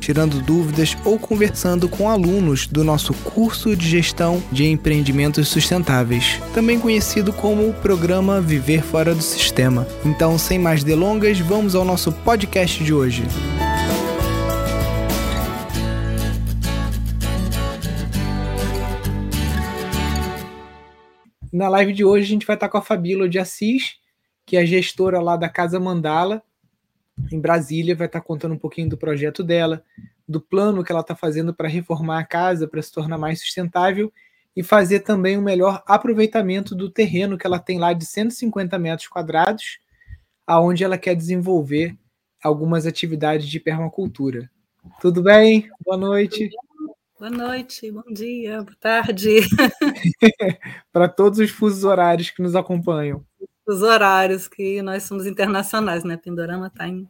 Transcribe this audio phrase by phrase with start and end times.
[0.00, 6.80] tirando dúvidas ou conversando com alunos do nosso curso de gestão de empreendimentos sustentáveis, também
[6.80, 9.86] conhecido como o programa Viver Fora do Sistema.
[10.04, 13.22] Então, sem mais delongas, vamos ao nosso podcast de hoje.
[21.52, 23.96] Na live de hoje a gente vai estar com a Fabíola de Assis,
[24.46, 26.42] que é gestora lá da Casa Mandala,
[27.30, 29.84] em Brasília, vai estar contando um pouquinho do projeto dela,
[30.26, 34.12] do plano que ela está fazendo para reformar a casa para se tornar mais sustentável
[34.54, 39.08] e fazer também um melhor aproveitamento do terreno que ela tem lá de 150 metros
[39.08, 39.78] quadrados,
[40.46, 41.96] aonde ela quer desenvolver
[42.42, 44.50] algumas atividades de permacultura.
[45.00, 45.68] Tudo bem?
[45.84, 46.48] Boa noite.
[47.18, 49.40] Boa noite, bom dia, boa tarde.
[50.90, 53.24] para todos os fusos horários que nos acompanham.
[53.66, 56.16] Os horários, que nós somos internacionais, né?
[56.16, 57.08] Pindorama está em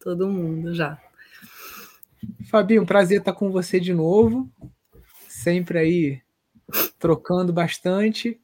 [0.00, 1.00] todo mundo já.
[2.50, 4.50] Fabinho, prazer estar com você de novo.
[5.28, 6.22] Sempre aí
[6.98, 8.40] trocando bastante.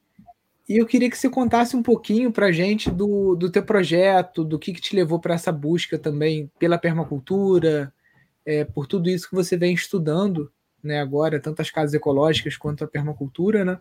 [0.67, 4.43] E eu queria que você contasse um pouquinho para a gente do, do teu projeto,
[4.43, 7.91] do que, que te levou para essa busca também pela permacultura,
[8.45, 10.51] é, por tudo isso que você vem estudando
[10.83, 13.79] né, agora, tanto as casas ecológicas quanto a permacultura, né?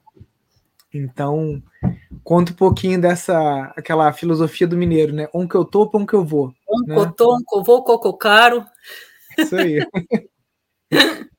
[0.93, 1.63] Então,
[2.25, 5.29] conta um pouquinho dessa aquela filosofia do mineiro, né?
[5.35, 6.55] Um que eu tô, um que eu vou.
[6.69, 6.95] Um né?
[6.95, 8.65] que eu tô, um que eu vou, coco caro.
[9.39, 9.79] Isso aí.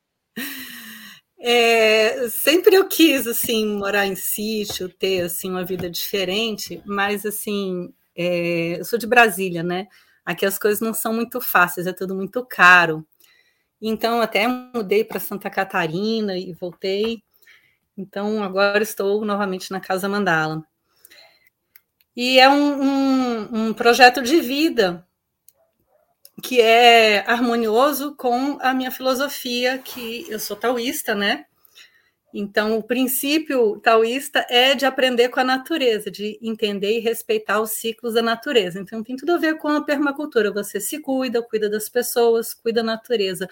[1.42, 7.94] É, sempre eu quis assim morar em sítio, ter assim uma vida diferente, mas assim
[8.14, 9.88] é, eu sou de Brasília, né?
[10.26, 13.08] Aqui as coisas não são muito fáceis, é tudo muito caro.
[13.82, 17.24] Então até mudei para Santa Catarina e voltei.
[18.00, 20.64] Então agora estou novamente na Casa Mandala.
[22.16, 25.06] E é um, um, um projeto de vida
[26.42, 31.46] que é harmonioso com a minha filosofia, que eu sou taoísta, né?
[32.34, 37.72] Então, o princípio taoísta é de aprender com a natureza, de entender e respeitar os
[37.72, 38.80] ciclos da natureza.
[38.80, 40.54] Então, tem tudo a ver com a permacultura.
[40.54, 43.50] Você se cuida, cuida das pessoas, cuida da natureza.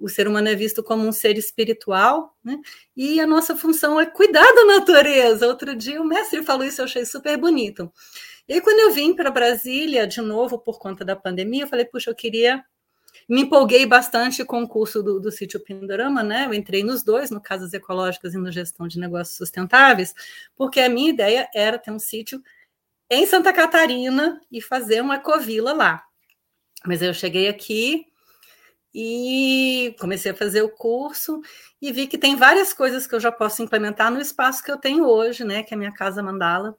[0.00, 2.58] O ser humano é visto como um ser espiritual, né?
[2.96, 5.46] E a nossa função é cuidar da natureza.
[5.46, 7.92] Outro dia o mestre falou isso, eu achei super bonito.
[8.48, 11.84] E aí, quando eu vim para Brasília de novo por conta da pandemia, eu falei,
[11.84, 12.64] puxa, eu queria.
[13.28, 16.46] Me empolguei bastante com o curso do, do sítio Pindorama, né?
[16.46, 20.14] Eu entrei nos dois, no Casas Ecológicas e no Gestão de Negócios Sustentáveis,
[20.56, 22.42] porque a minha ideia era ter um sítio
[23.08, 26.02] em Santa Catarina e fazer uma ecovila lá.
[26.86, 28.06] Mas eu cheguei aqui
[28.94, 31.40] e comecei a fazer o curso
[31.80, 34.76] e vi que tem várias coisas que eu já posso implementar no espaço que eu
[34.78, 35.62] tenho hoje, né?
[35.62, 36.76] Que é a minha casa mandala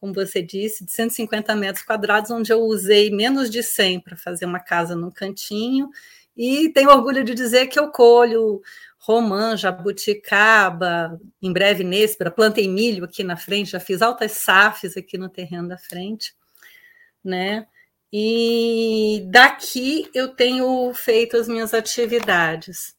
[0.00, 4.46] como você disse, de 150 metros quadrados, onde eu usei menos de 100 para fazer
[4.46, 5.90] uma casa no cantinho,
[6.34, 8.62] e tenho orgulho de dizer que eu colho
[8.98, 15.18] romã, jabuticaba, em breve nêspera, plantei milho aqui na frente, já fiz altas safes aqui
[15.18, 16.34] no terreno da frente,
[17.22, 17.66] né?
[18.12, 22.96] E daqui eu tenho feito as minhas atividades,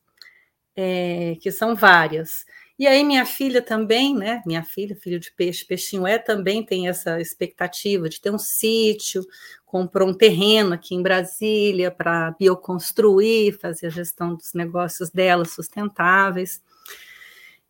[0.76, 2.46] é, que são várias.
[2.80, 4.42] E aí minha filha também, né?
[4.46, 9.24] Minha filha, filho de peixe, peixinho é, também tem essa expectativa de ter um sítio,
[9.66, 16.62] comprou um terreno aqui em Brasília para bioconstruir, fazer a gestão dos negócios dela sustentáveis.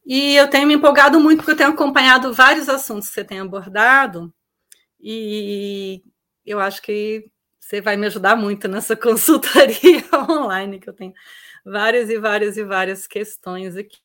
[0.05, 3.39] E eu tenho me empolgado muito porque eu tenho acompanhado vários assuntos que você tem
[3.39, 4.33] abordado
[4.99, 6.03] e
[6.45, 7.29] eu acho que
[7.59, 11.13] você vai me ajudar muito nessa consultoria online que eu tenho
[11.65, 13.97] várias e várias e várias questões aqui.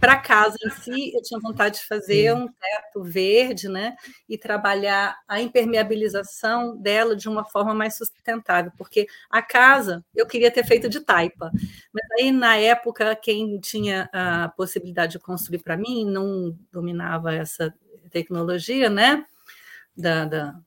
[0.00, 3.94] Para casa em si, eu tinha vontade de fazer um teto verde, né?
[4.26, 10.50] E trabalhar a impermeabilização dela de uma forma mais sustentável, porque a casa eu queria
[10.50, 11.50] ter feito de taipa,
[11.92, 17.72] mas aí na época quem tinha a possibilidade de construir para mim não dominava essa
[18.10, 19.24] tecnologia, né?
[19.94, 20.60] Da, da,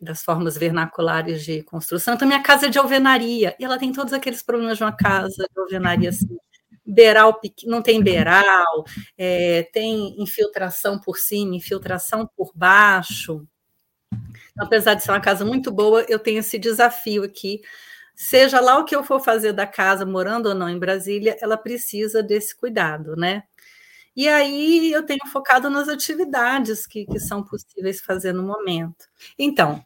[0.00, 2.14] das formas vernaculares de construção.
[2.14, 5.46] Então, minha casa é de alvenaria, e ela tem todos aqueles problemas de uma casa
[5.52, 6.38] de alvenaria assim,
[6.84, 8.84] beiral não tem beiral,
[9.16, 13.46] é, tem infiltração por cima, infiltração por baixo.
[14.52, 17.60] Então, apesar de ser uma casa muito boa, eu tenho esse desafio aqui.
[18.14, 21.56] Seja lá o que eu for fazer da casa, morando ou não em Brasília, ela
[21.56, 23.44] precisa desse cuidado, né?
[24.16, 29.06] E aí eu tenho focado nas atividades que, que são possíveis fazer no momento.
[29.38, 29.82] Então,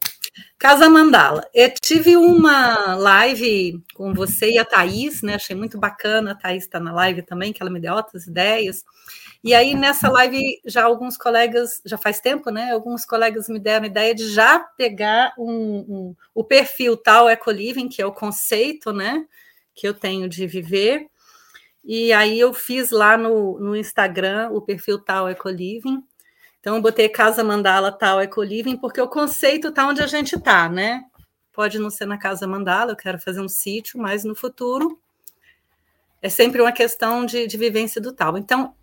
[0.58, 1.46] Casa Mandala.
[1.54, 5.34] Eu tive uma live com você e a Thaís, né?
[5.34, 6.32] Achei muito bacana.
[6.32, 8.82] A Thaís está na live também, que ela me deu outras ideias.
[9.42, 12.72] E aí, nessa live, já alguns colegas, já faz tempo, né?
[12.72, 17.88] Alguns colegas me deram a ideia de já pegar um, um, o perfil tal Ecoliving,
[17.88, 19.26] que é o conceito, né?
[19.74, 21.06] Que eu tenho de viver.
[21.84, 26.02] E aí eu fiz lá no, no Instagram o perfil tal Ecoliving
[26.64, 31.04] então, botei Casa Mandala tal Ecoliving, porque o conceito está onde a gente está, né?
[31.52, 34.98] Pode não ser na Casa Mandala, eu quero fazer um sítio, mas no futuro
[36.22, 38.38] é sempre uma questão de, de vivência do tal.
[38.38, 38.74] Então,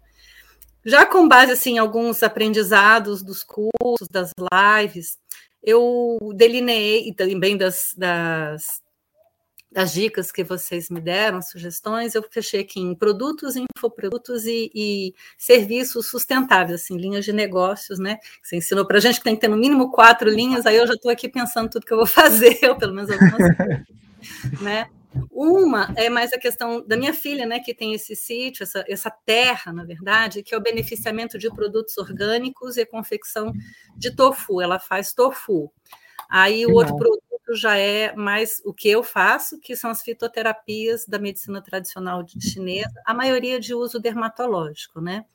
[0.86, 5.18] já com base assim, em alguns aprendizados dos cursos, das lives,
[5.64, 8.81] eu delineei, e também das, das
[9.72, 15.16] das dicas que vocês me deram, sugestões, eu fechei aqui em produtos, infoprodutos e, e
[15.38, 18.18] serviços sustentáveis, assim, linhas de negócios, né?
[18.44, 20.86] Você ensinou para a gente que tem que ter no mínimo quatro linhas, aí eu
[20.86, 23.56] já estou aqui pensando tudo que eu vou fazer, ou pelo menos algumas
[24.62, 24.90] né?
[25.30, 29.10] Uma é mais a questão da minha filha, né, que tem esse sítio, essa, essa
[29.10, 33.52] terra, na verdade, que é o beneficiamento de produtos orgânicos e a confecção
[33.98, 34.62] de tofu.
[34.62, 35.70] Ela faz tofu.
[36.30, 41.06] Aí o outro produto já é mais o que eu faço, que são as fitoterapias
[41.06, 45.26] da medicina tradicional chinesa, a maioria de uso dermatológico, né?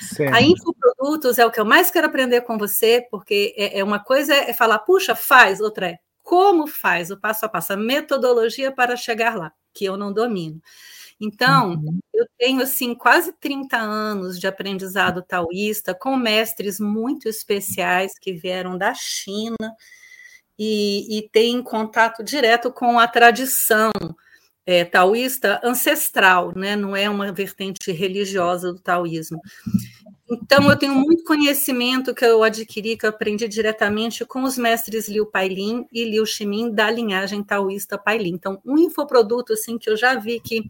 [0.00, 0.34] Certo.
[0.34, 3.98] A infoprodutos é o que eu mais quero aprender com você, porque é, é uma
[3.98, 8.72] coisa é falar, puxa, faz, outra é como faz, o passo a passo, a metodologia
[8.72, 10.60] para chegar lá, que eu não domino.
[11.20, 11.98] Então, uhum.
[12.12, 18.76] eu tenho assim quase 30 anos de aprendizado taoísta com mestres muito especiais que vieram
[18.76, 19.56] da China,
[20.58, 23.90] e, e tem contato direto com a tradição
[24.64, 26.74] é, taoísta ancestral, né?
[26.74, 29.40] não é uma vertente religiosa do taoísmo.
[30.28, 35.08] Então, eu tenho muito conhecimento que eu adquiri, que eu aprendi diretamente com os mestres
[35.08, 38.30] Liu Pailin e Liu Shimin da linhagem taoísta Pailin.
[38.30, 40.68] Então, um infoproduto assim, que eu já vi que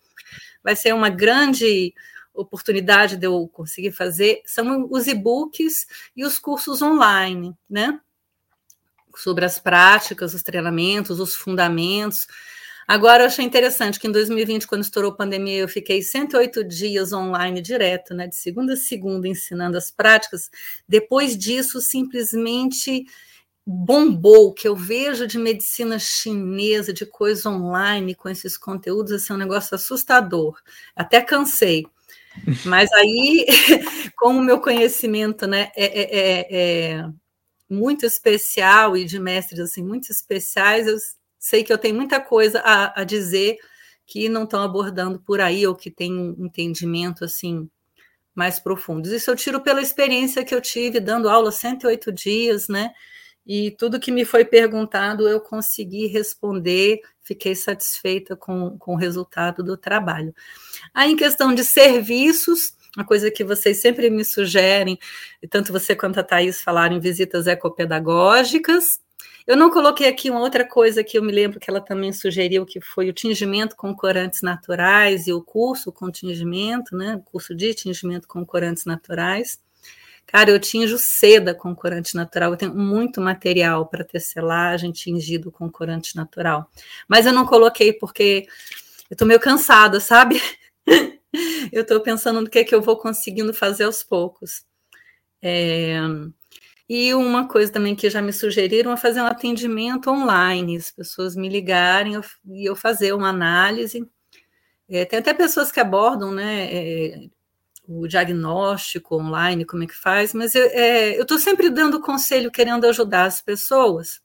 [0.62, 1.94] vai ser uma grande
[2.35, 7.99] oportunidade de eu conseguir fazer são os e-books e os cursos online, né?
[9.17, 12.27] Sobre as práticas, os treinamentos, os fundamentos.
[12.89, 17.13] Agora, eu achei interessante que em 2020, quando estourou a pandemia, eu fiquei 108 dias
[17.13, 20.49] online direto, né, de segunda a segunda, ensinando as práticas.
[20.89, 23.05] Depois disso, simplesmente
[23.67, 29.37] bombou, que eu vejo de medicina chinesa, de coisa online, com esses conteúdos, assim, é
[29.37, 30.57] um negócio assustador.
[30.95, 31.85] Até cansei.
[32.65, 33.47] Mas aí,
[34.17, 37.11] como o meu conhecimento né, é, é, é, é
[37.69, 40.97] muito especial e de mestres assim muito especiais, eu
[41.39, 43.57] sei que eu tenho muita coisa a, a dizer
[44.07, 47.69] que não estão abordando por aí ou que tem um entendimento assim
[48.35, 49.11] mais profundos.
[49.11, 52.93] Isso eu tiro pela experiência que eu tive dando aula 108 dias, né?
[53.47, 59.62] E tudo que me foi perguntado eu consegui responder, fiquei satisfeita com, com o resultado
[59.62, 60.35] do trabalho.
[60.93, 64.99] Aí, em questão de serviços, uma coisa que vocês sempre me sugerem,
[65.43, 69.01] e tanto você quanto a Thais falaram em visitas ecopedagógicas.
[69.47, 72.67] Eu não coloquei aqui uma outra coisa que eu me lembro que ela também sugeriu,
[72.67, 77.15] que foi o tingimento com corantes naturais e o curso com tingimento, né?
[77.17, 79.61] O curso de tingimento com corantes naturais.
[80.27, 85.71] Cara, eu tinjo seda com corante natural, eu tenho muito material para tecelagem tingido com
[85.71, 86.69] corante natural.
[87.07, 88.45] Mas eu não coloquei porque
[89.09, 90.43] eu estou meio cansada, sabe?
[91.73, 94.64] eu estou pensando no que é que eu vou conseguindo fazer aos poucos.
[95.42, 95.99] É,
[96.88, 101.35] e uma coisa também que já me sugeriram é fazer um atendimento online, as pessoas
[101.35, 104.09] me ligarem e eu fazer uma análise.
[104.88, 107.28] É, tem até pessoas que abordam né, é,
[107.88, 112.87] o diagnóstico online, como é que faz, mas eu é, estou sempre dando conselho, querendo
[112.87, 114.21] ajudar as pessoas.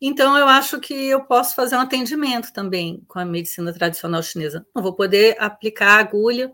[0.00, 4.66] Então, eu acho que eu posso fazer um atendimento também com a medicina tradicional chinesa.
[4.74, 6.52] Não vou poder aplicar agulha,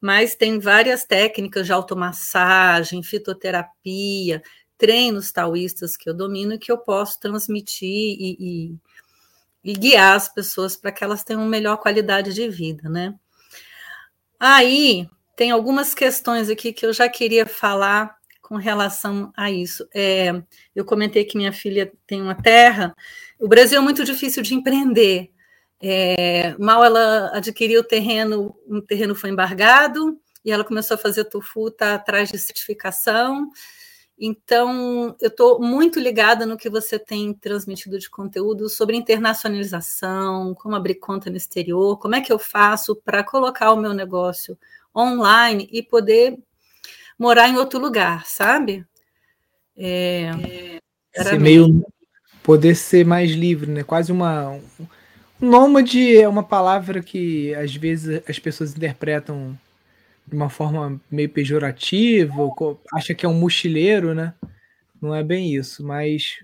[0.00, 4.42] mas tem várias técnicas de automassagem, fitoterapia,
[4.76, 10.28] treinos taoístas que eu domino e que eu posso transmitir e, e, e guiar as
[10.28, 13.14] pessoas para que elas tenham melhor qualidade de vida, né?
[14.38, 15.06] Aí
[15.36, 18.19] tem algumas questões aqui que eu já queria falar
[18.50, 19.88] com relação a isso.
[19.94, 20.42] É,
[20.74, 22.92] eu comentei que minha filha tem uma terra.
[23.38, 25.30] O Brasil é muito difícil de empreender.
[25.80, 31.26] É, mal ela adquiriu o terreno, um terreno foi embargado e ela começou a fazer
[31.26, 33.48] tofu, está atrás de certificação.
[34.18, 40.74] Então, eu estou muito ligada no que você tem transmitido de conteúdo sobre internacionalização, como
[40.74, 44.58] abrir conta no exterior, como é que eu faço para colocar o meu negócio
[44.94, 46.36] online e poder
[47.20, 48.82] morar em outro lugar, sabe?
[49.76, 50.30] É,
[51.14, 51.84] era meio
[52.42, 53.84] poder ser mais livre, né?
[53.84, 54.58] Quase uma
[55.40, 59.58] um nômade é uma palavra que às vezes as pessoas interpretam
[60.26, 62.42] de uma forma meio pejorativa,
[62.94, 64.32] acha que é um mochileiro, né?
[65.00, 66.38] Não é bem isso, mas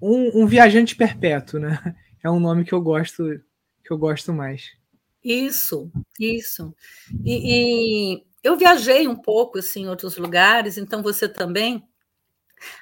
[0.00, 1.78] um, um viajante perpétuo, né?
[2.22, 3.40] É um nome que eu gosto
[3.82, 4.72] que eu gosto mais.
[5.24, 6.74] Isso, isso.
[7.24, 11.82] E, e eu viajei um pouco assim, em outros lugares, então você também.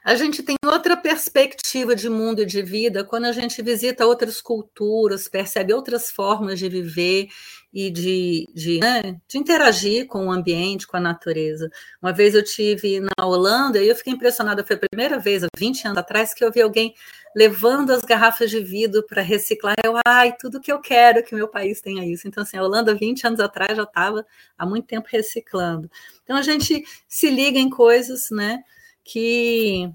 [0.05, 4.41] A gente tem outra perspectiva de mundo e de vida quando a gente visita outras
[4.41, 7.29] culturas, percebe outras formas de viver
[7.73, 11.71] e de, de, né, de, interagir com o ambiente, com a natureza.
[12.01, 15.49] Uma vez eu tive na Holanda e eu fiquei impressionada, foi a primeira vez, há
[15.57, 16.95] 20 anos atrás, que eu vi alguém
[17.37, 19.77] levando as garrafas de vidro para reciclar.
[19.85, 22.27] Eu, ai, tudo que eu quero que meu país tenha isso.
[22.27, 25.91] Então, assim, a Holanda, 20 anos atrás, já estava há muito tempo reciclando.
[26.25, 28.63] Então, a gente se liga em coisas, né,
[29.09, 29.91] que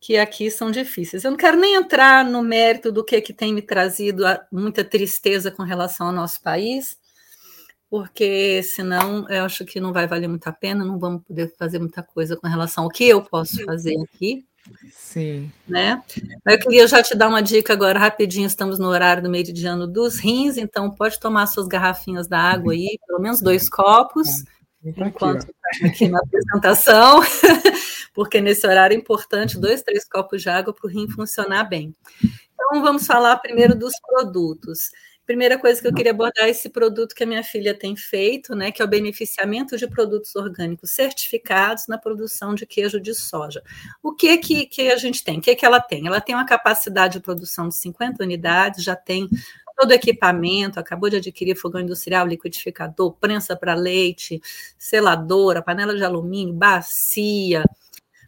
[0.00, 1.24] que aqui são difíceis.
[1.24, 5.50] Eu não quero nem entrar no mérito do que, que tem me trazido muita tristeza
[5.50, 6.98] com relação ao nosso país,
[7.90, 11.78] porque senão eu acho que não vai valer muito a pena, não vamos poder fazer
[11.78, 14.42] muita coisa com relação ao que eu posso fazer aqui.
[14.90, 15.52] Sim.
[15.68, 16.02] Né?
[16.46, 20.18] Eu queria já te dar uma dica agora, rapidinho, estamos no horário do meridiano dos
[20.18, 24.44] rins, então pode tomar suas garrafinhas da água aí, pelo menos dois copos,
[24.96, 27.20] tá enquanto está aqui na apresentação.
[28.12, 31.94] porque nesse horário é importante dois, três copos de água para o rim funcionar bem.
[32.52, 34.90] Então, vamos falar primeiro dos produtos.
[35.24, 38.52] Primeira coisa que eu queria abordar é esse produto que a minha filha tem feito,
[38.52, 43.62] né, que é o beneficiamento de produtos orgânicos certificados na produção de queijo de soja.
[44.02, 45.38] O que que, que a gente tem?
[45.38, 46.04] O que, que ela tem?
[46.04, 49.28] Ela tem uma capacidade de produção de 50 unidades, já tem
[49.80, 54.40] todo equipamento, acabou de adquirir fogão industrial, liquidificador, prensa para leite,
[54.78, 57.64] seladora, panela de alumínio, bacia,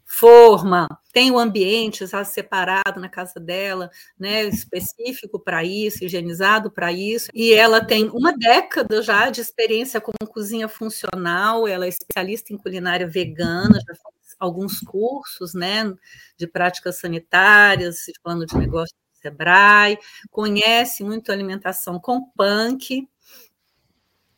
[0.06, 6.92] forma, tem o ambiente já separado na casa dela, né, específico para isso, higienizado para
[6.92, 12.52] isso, e ela tem uma década já de experiência com cozinha funcional, ela é especialista
[12.52, 15.92] em culinária vegana, já fez alguns cursos, né,
[16.37, 19.99] de práticas sanitárias, de plano de negócio Sebrae,
[20.31, 23.09] conhece muito alimentação com punk,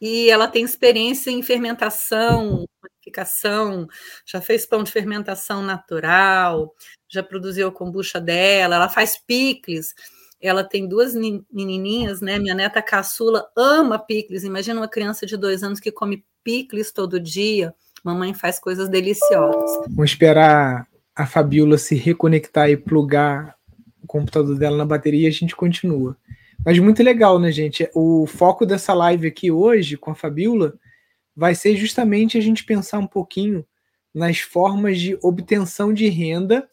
[0.01, 3.89] e ela tem experiência em fermentação, panificação,
[4.27, 6.75] já fez pão de fermentação natural,
[7.09, 9.95] já produziu a kombucha dela, ela faz picles.
[10.41, 12.39] Ela tem duas menininhas, né?
[12.39, 14.45] Minha neta caçula ama picles.
[14.45, 17.75] Imagina uma criança de dois anos que come picles todo dia.
[18.03, 19.87] Mamãe faz coisas deliciosas.
[19.89, 20.87] Vamos esperar
[21.17, 23.57] a Fabiola se reconectar e plugar
[24.15, 26.17] computador dela na bateria e a gente continua.
[26.65, 27.91] Mas muito legal, né, gente?
[27.93, 30.79] O foco dessa live aqui hoje com a Fabiola
[31.35, 33.67] vai ser justamente a gente pensar um pouquinho
[34.15, 36.69] nas formas de obtenção de renda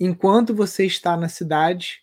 [0.00, 2.00] enquanto você está na cidade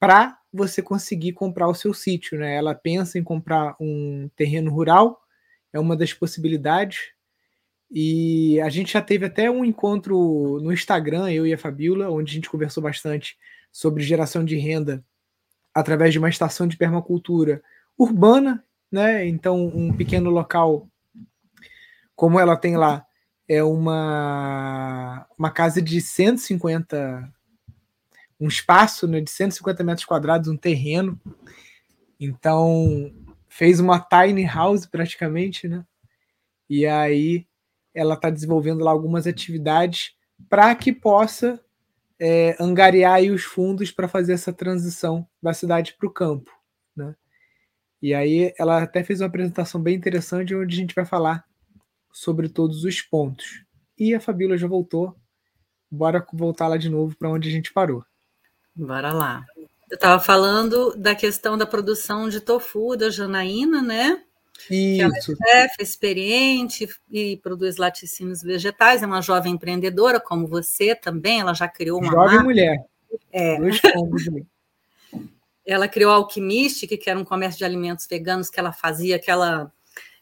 [0.00, 2.56] para você conseguir comprar o seu sítio, né?
[2.56, 5.20] Ela pensa em comprar um terreno rural,
[5.70, 7.12] é uma das possibilidades.
[7.90, 12.32] E a gente já teve até um encontro no Instagram, eu e a Fabiola, onde
[12.32, 13.36] a gente conversou bastante
[13.74, 15.04] sobre geração de renda
[15.74, 17.60] através de uma estação de permacultura
[17.98, 19.26] urbana, né?
[19.26, 20.88] Então, um pequeno local,
[22.14, 23.04] como ela tem lá,
[23.48, 27.28] é uma, uma casa de 150,
[28.38, 31.20] um espaço né, de 150 metros quadrados, um terreno.
[32.20, 33.12] Então,
[33.48, 35.84] fez uma tiny house praticamente, né?
[36.70, 37.44] E aí
[37.92, 40.12] ela está desenvolvendo lá algumas atividades
[40.48, 41.63] para que possa
[42.26, 46.50] é, angariar os fundos para fazer essa transição da cidade para o campo.
[46.96, 47.14] Né?
[48.00, 51.44] E aí ela até fez uma apresentação bem interessante onde a gente vai falar
[52.10, 53.62] sobre todos os pontos.
[53.98, 55.14] E a Fabíola já voltou.
[55.90, 58.02] Bora voltar lá de novo para onde a gente parou.
[58.74, 59.44] Bora lá.
[59.90, 64.24] Eu estava falando da questão da produção de tofu da Janaína, né?
[64.70, 65.02] Isso.
[65.02, 71.40] ela é chefe, experiente e produz laticínios vegetais, é uma jovem empreendedora, como você também,
[71.40, 72.44] ela já criou uma Jovem marca.
[72.44, 72.84] mulher.
[73.32, 73.58] É.
[75.66, 79.72] Ela criou a Alquimistic, que era um comércio de alimentos veganos que ela fazia, aquela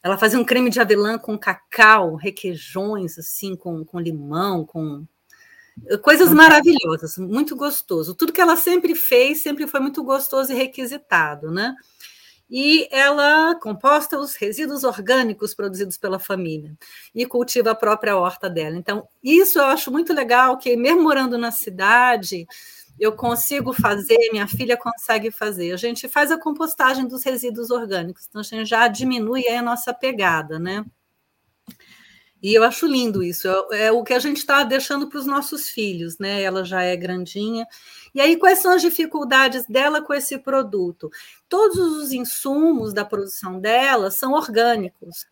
[0.01, 5.05] ela fazia um creme de avelã com cacau, requeijões, assim, com, com limão, com
[6.01, 8.13] coisas maravilhosas, muito gostoso.
[8.13, 11.73] Tudo que ela sempre fez sempre foi muito gostoso e requisitado, né?
[12.55, 16.77] E ela composta os resíduos orgânicos produzidos pela família
[17.15, 18.77] e cultiva a própria horta dela.
[18.77, 22.45] Então, isso eu acho muito legal, que mesmo morando na cidade,
[22.99, 25.73] eu consigo fazer, minha filha consegue fazer.
[25.73, 29.91] A gente faz a compostagem dos resíduos orgânicos, então a gente já diminui a nossa
[29.91, 30.85] pegada, né?
[32.43, 35.25] E eu acho lindo isso, é, é o que a gente está deixando para os
[35.25, 36.41] nossos filhos, né?
[36.43, 37.65] Ela já é grandinha.
[38.13, 41.09] E aí, quais são as dificuldades dela com esse produto?
[41.47, 45.25] Todos os insumos da produção dela são orgânicos.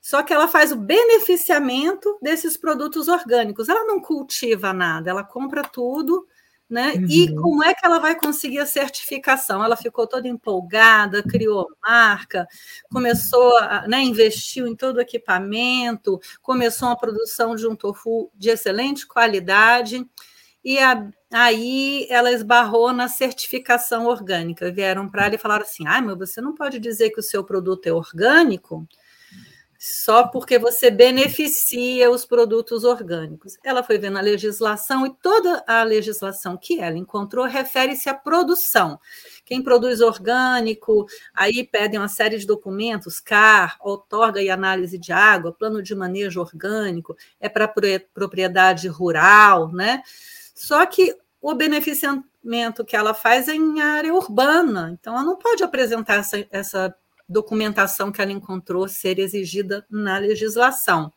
[0.00, 3.68] Só que ela faz o beneficiamento desses produtos orgânicos.
[3.68, 6.26] Ela não cultiva nada, ela compra tudo
[6.68, 6.94] né?
[6.94, 7.06] Uhum.
[7.08, 9.64] E como é que ela vai conseguir a certificação?
[9.64, 12.46] Ela ficou toda empolgada, criou marca,
[12.90, 18.50] começou a né, investiu em todo o equipamento, começou a produção de um tofu de
[18.50, 20.04] excelente qualidade,
[20.62, 24.70] e a, aí ela esbarrou na certificação orgânica.
[24.70, 27.44] Vieram para ela e falaram assim: ah, mas você não pode dizer que o seu
[27.44, 28.86] produto é orgânico
[29.78, 33.56] só porque você beneficia os produtos orgânicos.
[33.62, 38.98] Ela foi vendo a legislação e toda a legislação que ela encontrou refere-se à produção.
[39.44, 45.52] Quem produz orgânico, aí pedem uma série de documentos, CAR, outorga e análise de água,
[45.52, 47.72] plano de manejo orgânico, é para
[48.12, 50.02] propriedade rural, né?
[50.56, 55.62] Só que o beneficiamento que ela faz é em área urbana, então ela não pode
[55.62, 56.94] apresentar essa, essa
[57.28, 61.12] documentação que ela encontrou ser exigida na legislação.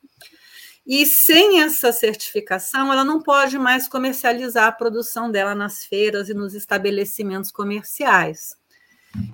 [0.86, 6.34] E sem essa certificação, ela não pode mais comercializar a produção dela nas feiras e
[6.34, 8.60] nos estabelecimentos comerciais.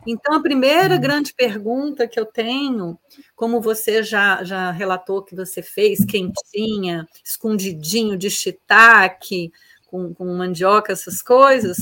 [0.06, 1.02] Então, a primeira uhum.
[1.02, 2.98] grande pergunta que eu tenho,
[3.36, 9.52] como você já, já relatou que você fez, quentinha, escondidinho de shiitake,
[9.86, 11.78] com, com mandioca, essas coisas,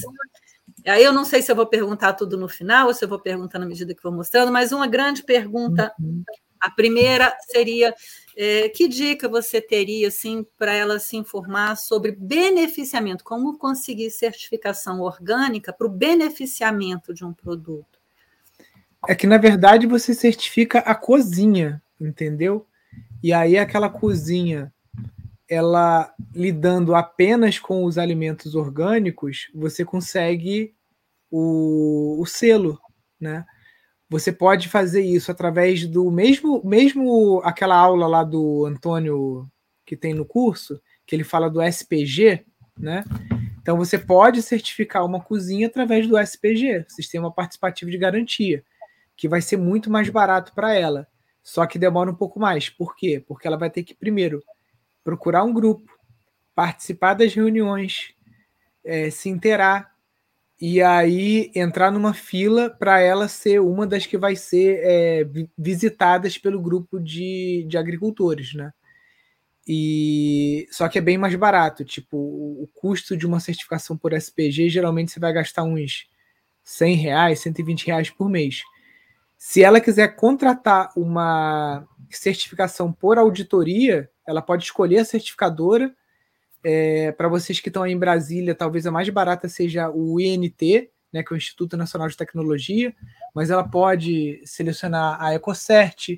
[0.85, 3.19] Aí eu não sei se eu vou perguntar tudo no final ou se eu vou
[3.19, 6.23] perguntar na medida que vou mostrando, mas uma grande pergunta, uhum.
[6.59, 7.93] a primeira seria
[8.37, 15.01] é, que dica você teria assim para ela se informar sobre beneficiamento, como conseguir certificação
[15.01, 17.99] orgânica para o beneficiamento de um produto?
[19.07, 22.67] É que na verdade você certifica a cozinha, entendeu?
[23.23, 24.71] E aí aquela cozinha
[25.47, 30.74] ela lidando apenas com os alimentos orgânicos, você consegue
[31.37, 32.79] o, o selo,
[33.19, 33.45] né?
[34.09, 39.45] Você pode fazer isso através do mesmo, mesmo aquela aula lá do Antônio
[39.85, 42.45] que tem no curso, que ele fala do SPG,
[42.79, 43.03] né?
[43.61, 48.63] Então você pode certificar uma cozinha através do SPG, Sistema Participativo de Garantia,
[49.17, 51.05] que vai ser muito mais barato para ela.
[51.43, 52.69] Só que demora um pouco mais.
[52.69, 53.21] Por quê?
[53.27, 54.41] Porque ela vai ter que primeiro
[55.03, 55.91] procurar um grupo,
[56.55, 58.13] participar das reuniões,
[58.83, 59.94] é, se inteirar,
[60.59, 66.37] e aí entrar numa fila para ela ser uma das que vai ser é, visitadas
[66.37, 68.71] pelo grupo de, de agricultores, né?
[69.67, 74.69] E só que é bem mais barato, tipo, o custo de uma certificação por SPG
[74.69, 76.07] geralmente você vai gastar uns
[76.63, 78.61] 100 reais, 120 reais por mês.
[79.37, 85.93] Se ela quiser contratar uma certificação por auditoria, ela pode escolher a certificadora
[86.67, 90.89] é, para vocês que estão aí em Brasília, talvez a mais barata seja o INT,
[91.13, 92.91] né, que é o Instituto Nacional de Tecnologia,
[93.35, 96.17] mas ela pode selecionar a EcoCert,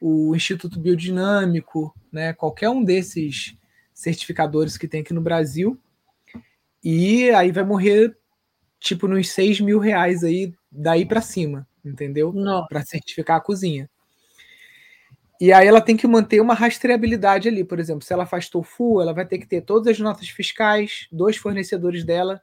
[0.00, 3.54] o Instituto Biodinâmico, né, qualquer um desses
[3.92, 5.78] certificadores que tem aqui no Brasil,
[6.82, 8.16] e aí vai morrer
[8.80, 12.32] tipo nos 6 mil reais aí daí para cima, entendeu?
[12.68, 13.88] Para certificar a cozinha.
[15.44, 17.62] E aí ela tem que manter uma rastreabilidade ali.
[17.62, 21.06] Por exemplo, se ela faz tofu, ela vai ter que ter todas as notas fiscais
[21.12, 22.40] dos fornecedores dela.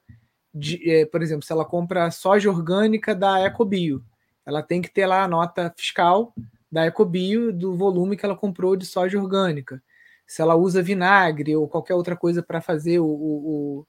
[0.53, 4.05] De, é, por exemplo, se ela compra soja orgânica da Ecobio,
[4.45, 6.31] ela tem que ter lá a nota fiscal
[6.71, 9.81] da Ecobio do volume que ela comprou de soja orgânica.
[10.27, 13.87] Se ela usa vinagre ou qualquer outra coisa para fazer o, o,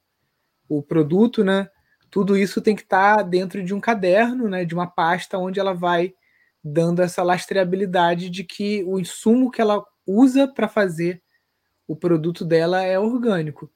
[0.67, 1.69] o, produto, né?
[2.09, 4.65] Tudo isso tem que estar tá dentro de um caderno, né?
[4.65, 6.15] De uma pasta onde ela vai
[6.63, 11.21] dando essa lastreabilidade de que o insumo que ela usa para fazer
[11.87, 13.69] o produto dela é orgânico.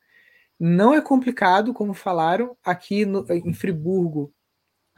[0.60, 4.34] Não é complicado, como falaram, aqui no, em Friburgo,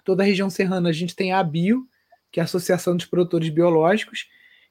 [0.06, 1.88] toda a região serrana, a gente tem a Bio,
[2.32, 4.28] que é a Associação dos Produtores Biológicos,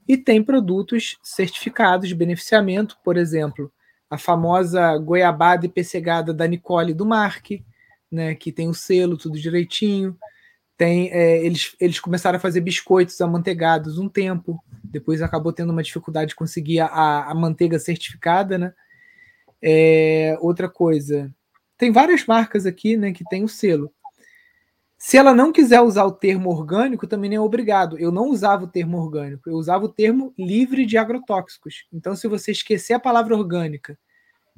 [0.07, 3.71] e tem produtos certificados de beneficiamento, por exemplo,
[4.09, 7.63] a famosa goiabada e pessegada da Nicole do Marque,
[8.11, 10.17] né, que tem o selo, tudo direitinho.
[10.79, 15.83] Tem, é, eles, eles começaram a fazer biscoitos amanteigados um tempo, depois acabou tendo uma
[15.83, 18.73] dificuldade de conseguir a, a manteiga certificada, né?
[19.61, 21.35] É, outra coisa,
[21.77, 23.93] tem várias marcas aqui, né, que tem o selo.
[24.97, 27.99] Se ela não quiser usar o termo orgânico, também nem é obrigado.
[27.99, 31.87] Eu não usava o termo orgânico, eu usava o termo livre de agrotóxicos.
[31.93, 33.99] Então, se você esquecer a palavra orgânica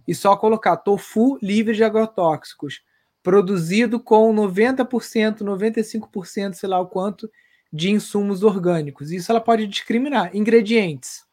[0.06, 2.82] e só colocar tofu livre de agrotóxicos,
[3.22, 7.30] produzido com 90%, 95%, sei lá o quanto,
[7.72, 9.10] de insumos orgânicos.
[9.10, 10.34] Isso ela pode discriminar.
[10.34, 11.24] Ingredientes: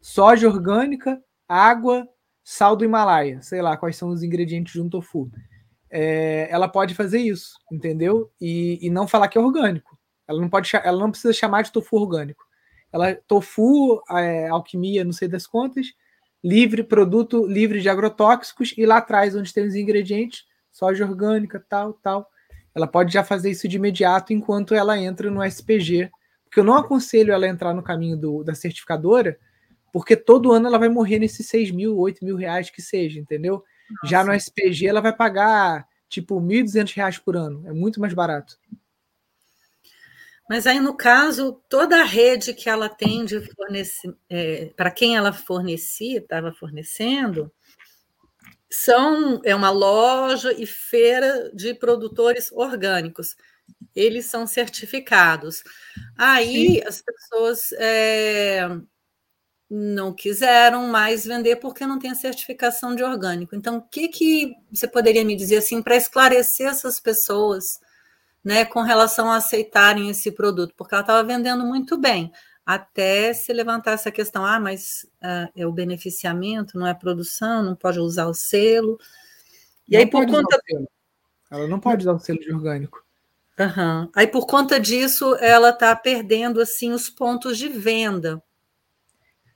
[0.00, 2.06] soja orgânica, água,
[2.44, 5.30] sal do Himalaia, sei lá quais são os ingredientes de um tofu.
[5.90, 8.30] É, ela pode fazer isso, entendeu?
[8.40, 9.96] E, e, não falar que é orgânico.
[10.28, 12.44] Ela não pode, ela não precisa chamar de tofu orgânico.
[12.92, 15.86] Ela tofu, é, alquimia, não sei das contas,
[16.42, 20.44] livre produto livre de agrotóxicos e lá atrás onde tem os ingredientes,
[20.76, 22.30] soja orgânica, tal, tal.
[22.74, 26.10] Ela pode já fazer isso de imediato enquanto ela entra no SPG,
[26.44, 29.38] porque eu não aconselho ela a entrar no caminho do, da certificadora,
[29.90, 33.64] porque todo ano ela vai morrer nesses 6 mil, 8 mil reais que seja, entendeu?
[33.90, 34.06] Nossa.
[34.06, 38.58] Já no SPG ela vai pagar tipo 1.200 reais por ano, é muito mais barato.
[40.48, 45.16] Mas aí, no caso, toda a rede que ela tem de fornecer, é, para quem
[45.16, 47.50] ela fornecia, estava fornecendo,
[48.70, 53.36] são é uma loja e feira de produtores orgânicos.
[53.94, 55.62] Eles são certificados.
[56.16, 56.82] Aí Sim.
[56.86, 58.68] as pessoas é,
[59.68, 63.54] não quiseram mais vender porque não tem a certificação de orgânico.
[63.54, 67.80] Então, o que, que você poderia me dizer assim para esclarecer essas pessoas
[68.44, 70.74] né, com relação a aceitarem esse produto?
[70.76, 72.32] Porque ela estava vendendo muito bem,
[72.66, 77.76] até se levantar essa questão: ah, mas uh, é o beneficiamento, não é produção, não
[77.76, 78.98] pode usar o selo.
[79.88, 80.60] E não aí, por conta.
[81.48, 83.04] Ela não pode usar o selo de orgânico.
[83.58, 84.10] Uhum.
[84.14, 88.42] Aí, por conta disso, ela está perdendo assim os pontos de venda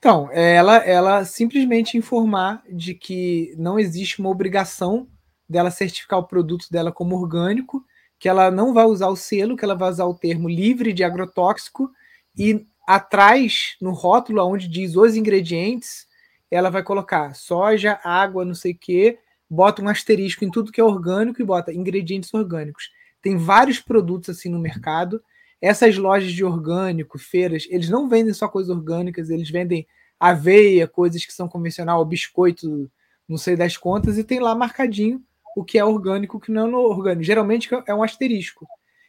[0.00, 5.06] então, é ela, ela simplesmente informar de que não existe uma obrigação
[5.46, 7.84] dela certificar o produto dela como orgânico,
[8.18, 11.04] que ela não vai usar o selo, que ela vai usar o termo livre de
[11.04, 11.90] agrotóxico
[12.34, 16.06] e atrás, no rótulo onde diz os ingredientes,
[16.50, 20.80] ela vai colocar soja, água, não sei o quê, bota um asterisco em tudo que
[20.80, 22.90] é orgânico e bota ingredientes orgânicos.
[23.22, 25.22] Tem vários produtos assim no mercado
[25.60, 29.86] essas lojas de orgânico, feiras, eles não vendem só coisas orgânicas, eles vendem
[30.18, 32.90] aveia, coisas que são convencional, biscoito,
[33.28, 35.22] não sei das contas, e tem lá marcadinho
[35.54, 37.22] o que é orgânico, o que não é orgânico.
[37.22, 38.66] Geralmente é um asterisco.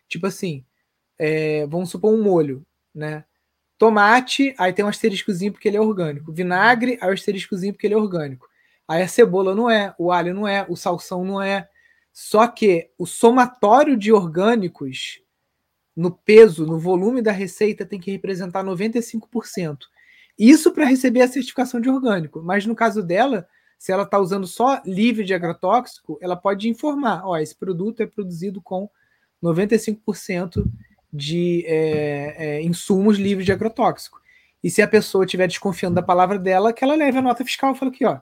[0.09, 0.65] Tipo assim,
[1.17, 3.23] é, vamos supor um molho, né?
[3.81, 6.31] Tomate, aí tem um asteriscozinho porque ele é orgânico.
[6.31, 8.47] Vinagre, aí um asteriscozinho porque ele é orgânico.
[8.87, 11.67] Aí a cebola não é, o alho não é, o salsão não é.
[12.13, 15.19] Só que o somatório de orgânicos
[15.95, 19.79] no peso, no volume da receita, tem que representar 95%.
[20.37, 22.39] Isso para receber a certificação de orgânico.
[22.43, 23.47] Mas no caso dela,
[23.79, 28.05] se ela está usando só livre de agrotóxico, ela pode informar: ó, esse produto é
[28.05, 28.87] produzido com
[29.41, 30.69] 95%
[31.11, 34.21] de é, é, insumos livres de agrotóxico.
[34.63, 37.73] E se a pessoa estiver desconfiando da palavra dela, que ela leve a nota fiscal
[37.73, 38.19] e fala aqui, ó.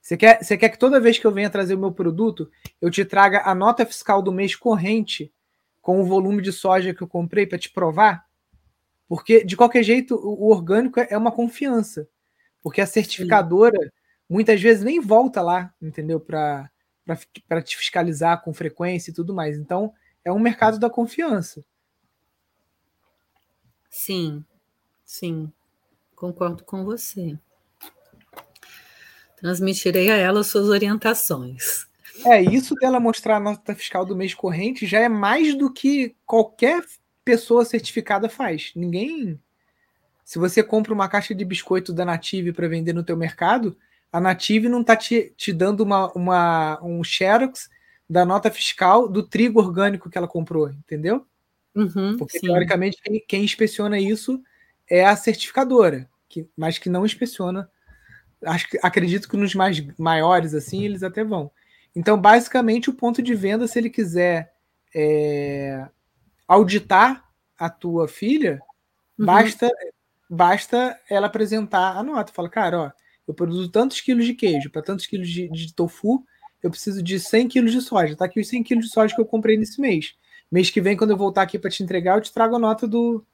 [0.00, 2.90] Você quer, você quer que toda vez que eu venha trazer o meu produto, eu
[2.90, 5.32] te traga a nota fiscal do mês corrente
[5.80, 8.26] com o volume de soja que eu comprei para te provar?
[9.08, 12.08] Porque, de qualquer jeito, o orgânico é uma confiança.
[12.62, 13.90] Porque a certificadora Sim.
[14.28, 16.18] muitas vezes nem volta lá, entendeu?
[16.18, 16.70] Para
[17.62, 19.56] te fiscalizar com frequência e tudo mais.
[19.56, 19.92] Então,
[20.24, 21.64] é um mercado da confiança.
[23.94, 24.42] Sim,
[25.04, 25.52] sim,
[26.16, 27.38] concordo com você.
[29.36, 31.86] Transmitirei a ela suas orientações.
[32.24, 36.16] É, isso dela mostrar a nota fiscal do mês corrente já é mais do que
[36.24, 36.82] qualquer
[37.22, 38.72] pessoa certificada faz.
[38.74, 39.38] Ninguém.
[40.24, 43.76] Se você compra uma caixa de biscoito da Native para vender no teu mercado,
[44.10, 47.68] a Native não está te, te dando uma, uma, um xerox
[48.08, 51.26] da nota fiscal do trigo orgânico que ela comprou, entendeu?
[51.74, 52.46] Uhum, Porque, sim.
[52.46, 54.42] teoricamente, quem, quem, inspeciona isso
[54.88, 57.70] é a certificadora, que, mas que não inspeciona.
[58.44, 61.50] Acho, acredito que nos mais maiores, assim, eles até vão.
[61.94, 64.52] Então, basicamente, o ponto de venda, se ele quiser
[64.94, 65.86] é,
[66.46, 67.24] auditar
[67.58, 68.60] a tua filha,
[69.18, 69.26] uhum.
[69.26, 69.70] basta,
[70.28, 72.32] basta ela apresentar a nota.
[72.32, 72.90] Fala, cara, ó,
[73.26, 76.24] eu produzo tantos quilos de queijo, para tantos quilos de, de, tofu,
[76.62, 78.16] eu preciso de 100 quilos de soja.
[78.16, 80.14] Tá aqui os 100 quilos de soja que eu comprei nesse mês.
[80.52, 82.86] Mês que vem, quando eu voltar aqui para te entregar, eu te trago a nota
[82.86, 83.24] do,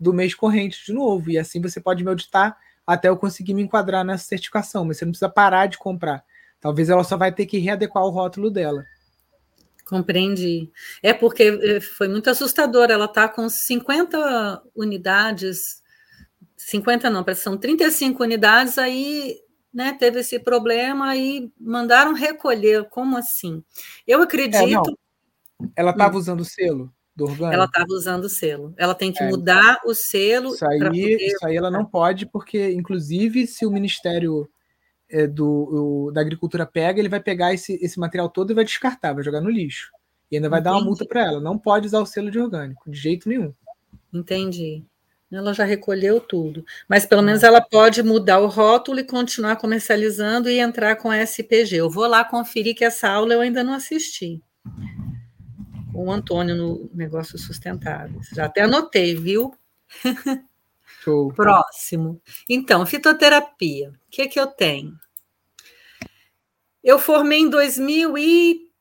[0.00, 1.30] do mês corrente de novo.
[1.30, 2.56] E assim você pode me auditar
[2.86, 4.86] até eu conseguir me enquadrar nessa certificação.
[4.86, 6.24] Mas você não precisa parar de comprar.
[6.58, 8.82] Talvez ela só vai ter que readequar o rótulo dela.
[9.84, 10.70] Compreendi.
[11.02, 12.90] É porque eh, foi muito assustador.
[12.90, 15.82] Ela está com 50 unidades,
[16.56, 19.36] 50 não, são 35 unidades, aí
[19.74, 22.88] né, teve esse problema e mandaram recolher.
[22.88, 23.62] Como assim?
[24.06, 24.90] Eu acredito.
[24.90, 25.01] É,
[25.76, 26.18] ela estava hum.
[26.18, 27.54] usando o selo do orgânico?
[27.54, 28.74] Ela estava usando o selo.
[28.76, 30.54] Ela tem que é, mudar o selo.
[30.54, 31.16] Isso aí, poder...
[31.16, 34.48] isso aí ela não pode, porque, inclusive, se o Ministério
[35.10, 38.64] é, do, o, da agricultura pega, ele vai pegar esse, esse material todo e vai
[38.64, 39.90] descartar, vai jogar no lixo.
[40.30, 40.72] E ainda vai Entendi.
[40.72, 41.40] dar uma multa para ela.
[41.40, 43.52] Não pode usar o selo de orgânico, de jeito nenhum.
[44.12, 44.82] Entendi.
[45.30, 46.64] ela já recolheu tudo.
[46.88, 51.18] Mas pelo menos ela pode mudar o rótulo e continuar comercializando e entrar com a
[51.18, 51.76] SPG.
[51.76, 54.42] Eu vou lá conferir que essa aula eu ainda não assisti.
[55.92, 58.28] Com o Antônio no Negócios Sustentáveis.
[58.32, 59.54] Já até anotei, viu?
[61.02, 61.32] Show.
[61.32, 62.20] Próximo.
[62.48, 63.90] Então, fitoterapia.
[63.90, 64.96] O que, que eu tenho?
[66.82, 68.72] Eu formei em 2000 e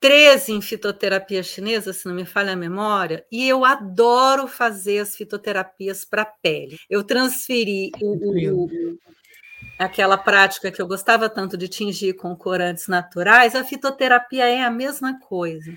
[0.00, 5.16] 13 em fitoterapia chinesa, se não me falha a memória, e eu adoro fazer as
[5.16, 6.78] fitoterapias para pele.
[6.88, 8.98] Eu transferi o, o,
[9.78, 14.70] aquela prática que eu gostava tanto de tingir com corantes naturais, a fitoterapia é a
[14.70, 15.72] mesma coisa.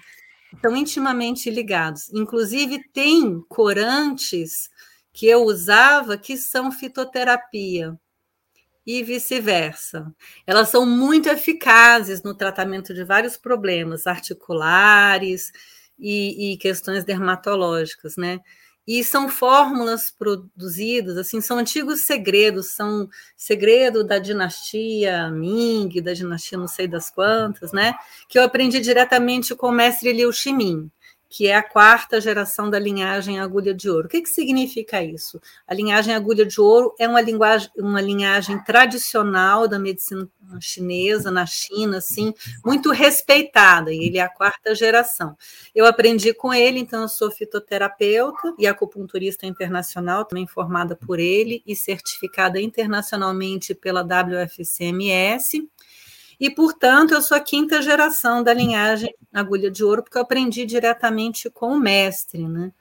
[0.53, 2.11] Estão intimamente ligados.
[2.13, 4.69] Inclusive, tem corantes
[5.13, 7.97] que eu usava que são fitoterapia
[8.85, 10.11] e vice-versa.
[10.47, 15.51] Elas são muito eficazes no tratamento de vários problemas articulares
[15.97, 18.39] e, e, questões dermatológicas, né?
[18.91, 26.57] E são fórmulas produzidas, assim, são antigos segredos, são segredo da dinastia Ming, da dinastia
[26.57, 27.93] não sei das quantas, né?
[28.27, 30.89] Que eu aprendi diretamente com o mestre Liu Ximin
[31.29, 34.07] que é a quarta geração da linhagem agulha de ouro.
[34.07, 35.39] O que, que significa isso?
[35.67, 40.27] A linhagem agulha de ouro é uma, linguagem, uma linhagem tradicional da medicina
[40.59, 42.33] chinesa, na China, assim,
[42.65, 45.37] muito respeitada, e ele é a quarta geração.
[45.75, 51.61] Eu aprendi com ele, então eu sou fitoterapeuta e acupunturista internacional, também formada por ele
[51.67, 55.69] e certificada internacionalmente pela WFCMS.
[56.39, 60.65] E, portanto, eu sou a quinta geração da linhagem Agulha de Ouro, porque eu aprendi
[60.65, 62.71] diretamente com o mestre, né?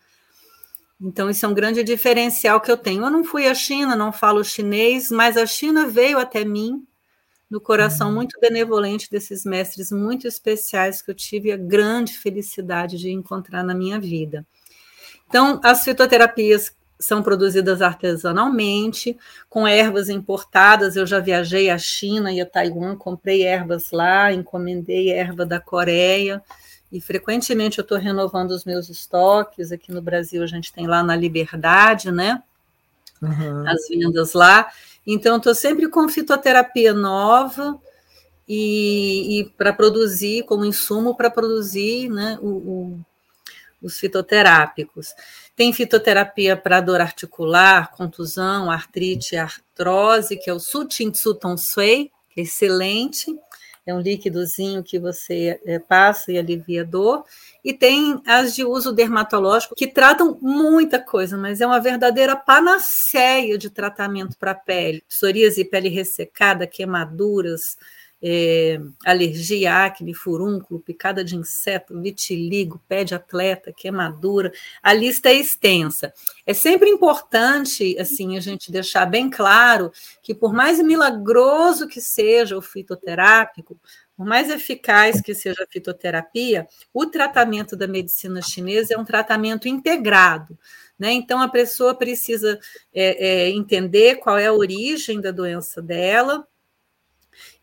[1.00, 3.04] Então, isso é um grande diferencial que eu tenho.
[3.04, 6.84] Eu não fui à China, não falo chinês, mas a China veio até mim
[7.50, 8.14] no coração uhum.
[8.16, 13.74] muito benevolente desses mestres muito especiais que eu tive a grande felicidade de encontrar na
[13.74, 14.46] minha vida.
[15.28, 19.16] Então, as fitoterapias são produzidas artesanalmente,
[19.48, 20.96] com ervas importadas.
[20.96, 26.42] Eu já viajei à China e a Taiwan, comprei ervas lá, encomendei erva da Coreia,
[26.90, 29.70] e frequentemente eu estou renovando os meus estoques.
[29.70, 32.42] Aqui no Brasil a gente tem lá na Liberdade, né?
[33.20, 33.68] Uhum.
[33.68, 34.68] As vendas lá.
[35.06, 37.78] Então, estou sempre com fitoterapia nova
[38.48, 43.00] e, e para produzir, como insumo para produzir né, o, o,
[43.82, 45.14] os fitoterápicos.
[45.58, 52.44] Tem fitoterapia para dor articular, contusão, artrite, artrose, que é o Sutin-Tsu Sui, que é
[52.44, 53.36] excelente.
[53.84, 57.24] É um líquidozinho que você é, passa e alivia a dor.
[57.64, 63.58] E tem as de uso dermatológico, que tratam muita coisa, mas é uma verdadeira panaceia
[63.58, 65.02] de tratamento para a pele.
[65.08, 67.76] Psoríase, pele ressecada, queimaduras,
[68.22, 74.52] é, alergia, acne, furúnculo, picada de inseto, vitiligo, pé de atleta, queimadura,
[74.82, 76.12] a lista é extensa.
[76.46, 82.56] É sempre importante, assim, a gente deixar bem claro que por mais milagroso que seja
[82.56, 83.78] o fitoterápico,
[84.16, 89.68] por mais eficaz que seja a fitoterapia, o tratamento da medicina chinesa é um tratamento
[89.68, 90.58] integrado.
[90.98, 91.12] Né?
[91.12, 92.58] Então, a pessoa precisa
[92.92, 96.44] é, é, entender qual é a origem da doença dela,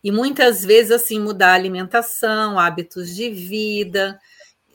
[0.02, 4.18] e muitas vezes, assim, mudar a alimentação, hábitos de vida,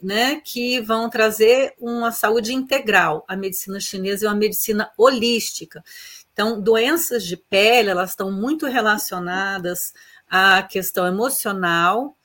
[0.01, 3.23] né, que vão trazer uma saúde integral.
[3.27, 5.83] A medicina chinesa é uma medicina holística.
[6.33, 9.93] Então, doenças de pele, elas estão muito relacionadas
[10.29, 12.17] à questão emocional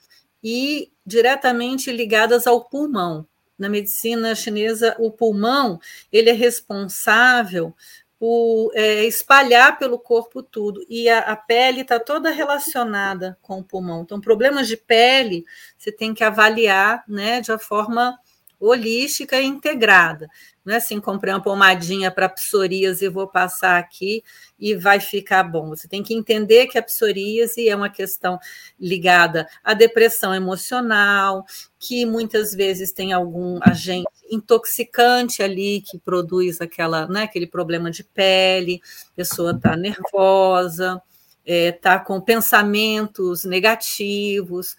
[0.43, 3.27] e diretamente ligadas ao pulmão.
[3.57, 5.79] Na medicina chinesa, o pulmão,
[6.11, 7.75] ele é responsável
[8.19, 10.85] por é, espalhar pelo corpo tudo.
[10.89, 14.01] E a, a pele está toda relacionada com o pulmão.
[14.01, 15.45] Então, problemas de pele
[15.77, 18.17] você tem que avaliar né, de uma forma
[18.59, 20.27] holística e integrada.
[20.65, 24.21] Não é assim, comprei uma pomadinha para psoríase e vou passar aqui
[24.59, 25.69] e vai ficar bom.
[25.69, 28.37] Você tem que entender que a psoríase é uma questão
[28.77, 31.45] ligada à depressão emocional,
[31.79, 38.03] que muitas vezes tem algum agente intoxicante ali que produz aquela, né, aquele problema de
[38.03, 38.81] pele,
[39.13, 41.01] a pessoa está nervosa,
[41.45, 44.75] está é, tá com pensamentos negativos,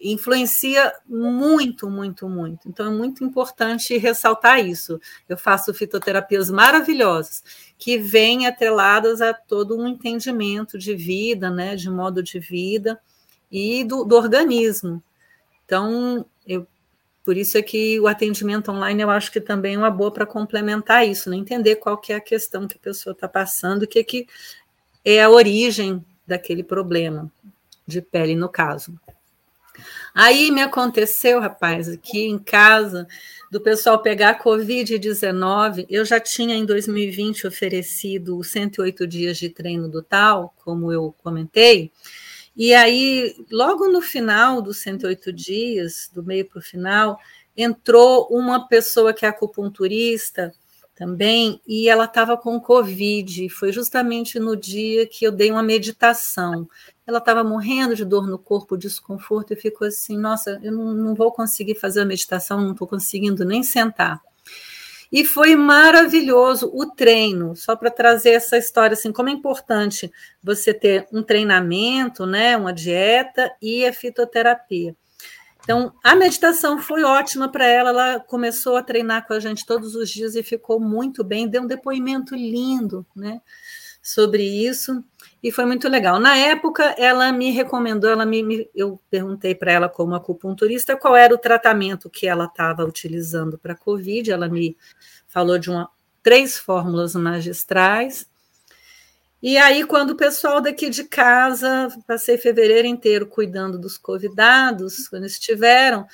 [0.00, 2.68] influencia muito, muito, muito.
[2.68, 5.00] Então é muito importante ressaltar isso.
[5.28, 7.42] Eu faço fitoterapias maravilhosas
[7.76, 13.00] que vêm atreladas a todo um entendimento de vida, né, de modo de vida
[13.50, 15.02] e do, do organismo.
[15.64, 16.66] Então, eu
[17.28, 20.24] por isso é que o atendimento online eu acho que também é uma boa para
[20.24, 21.36] complementar isso, né?
[21.36, 24.26] entender qual que é a questão que a pessoa está passando, o que, que
[25.04, 27.30] é a origem daquele problema
[27.86, 28.98] de pele, no caso.
[30.14, 33.06] Aí me aconteceu, rapaz, aqui em casa,
[33.50, 35.86] do pessoal pegar Covid-19.
[35.88, 41.90] Eu já tinha em 2020 oferecido 108 dias de treino do tal, como eu comentei.
[42.56, 47.18] E aí, logo no final dos 108 dias, do meio para o final,
[47.56, 50.52] entrou uma pessoa que é acupunturista
[50.98, 53.48] também, e ela estava com Covid.
[53.50, 56.68] Foi justamente no dia que eu dei uma meditação.
[57.08, 61.14] Ela estava morrendo de dor no corpo, desconforto, e ficou assim: nossa, eu não, não
[61.14, 64.20] vou conseguir fazer a meditação, não estou conseguindo nem sentar.
[65.10, 70.74] E foi maravilhoso o treino, só para trazer essa história, assim, como é importante você
[70.74, 74.94] ter um treinamento, né, uma dieta e a fitoterapia.
[75.64, 79.94] Então, a meditação foi ótima para ela, ela começou a treinar com a gente todos
[79.94, 83.40] os dias e ficou muito bem, deu um depoimento lindo, né,
[84.02, 85.02] sobre isso,
[85.42, 86.18] e foi muito legal.
[86.18, 91.16] Na época, ela me recomendou, ela me, me eu perguntei para ela como acupunturista qual
[91.16, 94.76] era o tratamento que ela estava utilizando para COVID, ela me
[95.26, 95.88] falou de uma,
[96.22, 98.28] três fórmulas magistrais,
[99.40, 105.26] e aí, quando o pessoal daqui de casa, passei fevereiro inteiro cuidando dos convidados, quando
[105.26, 106.08] estiveram,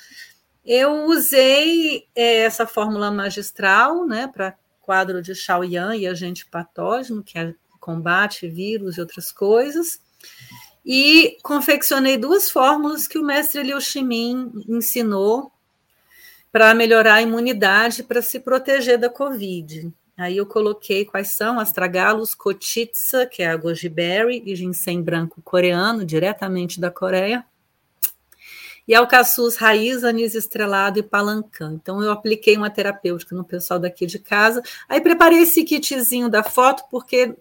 [0.63, 7.39] eu usei é, essa fórmula magistral, né, para quadro de Shaoyan e agente patógeno, que
[7.39, 7.55] é
[7.85, 10.01] combate vírus e outras coisas,
[10.83, 15.51] e confeccionei duas fórmulas que o mestre Liu Shimin ensinou
[16.51, 19.91] para melhorar a imunidade, para se proteger da Covid.
[20.17, 25.41] Aí eu coloquei quais são astragalos, kotitsa, que é a goji berry, e ginseng branco
[25.43, 27.45] coreano, diretamente da Coreia.
[28.87, 31.73] E alcaçuz raiz, anis estrelado e palancã.
[31.73, 34.61] Então eu apliquei uma terapêutica no pessoal daqui de casa.
[34.87, 37.35] Aí preparei esse kitzinho da foto, porque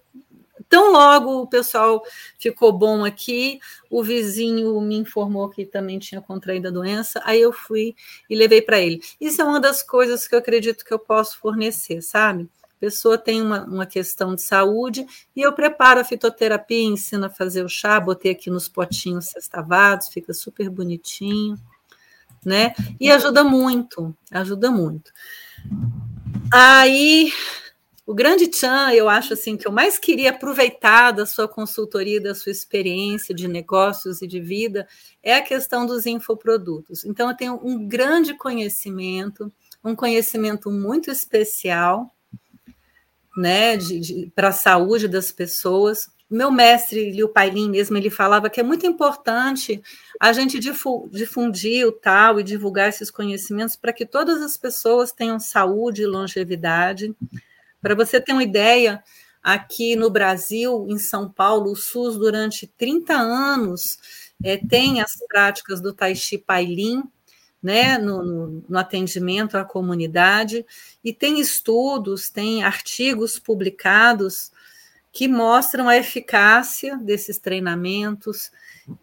[0.69, 2.03] tão logo o pessoal
[2.39, 7.53] ficou bom aqui, o vizinho me informou que também tinha contraído a doença, aí eu
[7.53, 7.95] fui
[8.29, 9.01] e levei para ele.
[9.21, 12.49] Isso é uma das coisas que eu acredito que eu posso fornecer, sabe?
[12.85, 17.65] pessoa tem uma, uma questão de saúde e eu preparo a fitoterapia, ensino a fazer
[17.65, 21.57] o chá, botei aqui nos potinhos sextavados, fica super bonitinho,
[22.45, 22.75] né?
[23.01, 25.11] E ajuda muito, ajuda muito.
[26.53, 27.33] Aí,
[28.07, 32.35] o grande tchan, eu acho assim, que eu mais queria aproveitar da sua consultoria, da
[32.35, 34.87] sua experiência de negócios e de vida,
[35.23, 37.05] é a questão dos infoprodutos.
[37.05, 39.51] Então, eu tenho um grande conhecimento,
[39.83, 42.15] um conhecimento muito especial,
[43.37, 43.79] né,
[44.35, 46.09] para a saúde das pessoas.
[46.31, 49.83] Meu mestre Liu Pailin mesmo, ele falava que é muito importante
[50.21, 55.41] a gente difundir o tal e divulgar esses conhecimentos para que todas as pessoas tenham
[55.41, 57.15] saúde e longevidade.
[57.85, 59.05] Para você ter uma ideia,
[59.43, 63.99] aqui no Brasil, em São Paulo, o SUS durante 30 anos
[64.43, 67.03] é, tem as práticas do Tai Chi Pailin,
[67.63, 70.65] né, no, no, no, atendimento à comunidade,
[71.05, 74.51] e tem estudos, tem artigos publicados
[75.13, 78.51] que mostram a eficácia desses treinamentos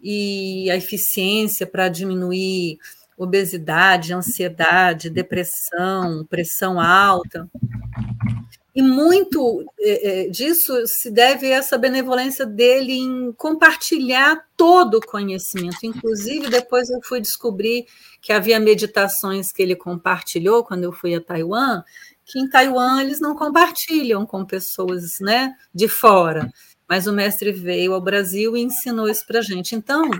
[0.02, 2.80] e a eficiência para diminuir
[3.16, 7.48] obesidade, ansiedade, depressão, pressão alta.
[8.74, 15.06] E muito é, é, disso se deve a essa benevolência dele em compartilhar todo o
[15.06, 15.84] conhecimento.
[15.84, 17.84] Inclusive, depois eu fui descobrir
[18.22, 21.82] que havia meditações que ele compartilhou quando eu fui a Taiwan,
[22.24, 26.50] que em Taiwan eles não compartilham com pessoas né, de fora.
[26.88, 29.74] Mas o mestre veio ao Brasil e ensinou isso para gente.
[29.74, 30.10] Então,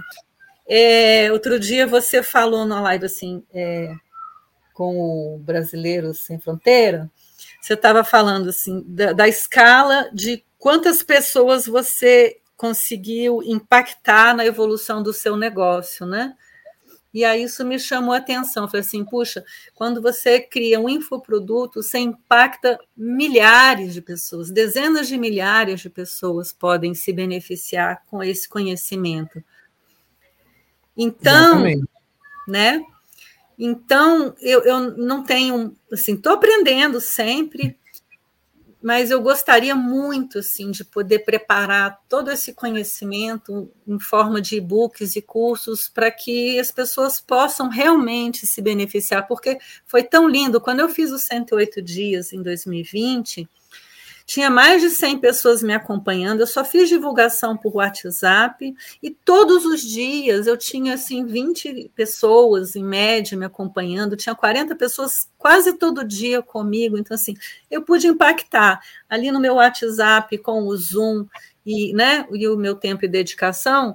[0.68, 3.94] é, outro dia você falou na live assim, é,
[4.74, 7.10] com o Brasileiro Sem Fronteira
[7.62, 15.00] você estava falando assim da, da, escala de quantas pessoas você conseguiu impactar na evolução
[15.00, 16.36] do seu negócio, né?
[17.14, 18.66] E aí isso me chamou a atenção.
[18.66, 19.44] Falei assim, puxa,
[19.74, 26.52] quando você cria um infoproduto, você impacta milhares de pessoas, dezenas de milhares de pessoas
[26.52, 29.42] podem se beneficiar com esse conhecimento.
[30.96, 31.88] Então, Exatamente.
[32.48, 32.80] né?
[33.64, 37.78] Então, eu, eu não tenho, assim, estou aprendendo sempre,
[38.82, 45.14] mas eu gostaria muito, assim, de poder preparar todo esse conhecimento em forma de e-books
[45.14, 50.60] e cursos para que as pessoas possam realmente se beneficiar, porque foi tão lindo.
[50.60, 53.48] Quando eu fiz os 108 dias em 2020,
[54.32, 59.66] tinha mais de 100 pessoas me acompanhando, eu só fiz divulgação por WhatsApp e todos
[59.66, 65.74] os dias eu tinha assim 20 pessoas em média me acompanhando, tinha 40 pessoas quase
[65.74, 67.34] todo dia comigo, então assim,
[67.70, 71.26] eu pude impactar ali no meu WhatsApp com o Zoom
[71.66, 73.94] e, né, e o meu tempo e dedicação,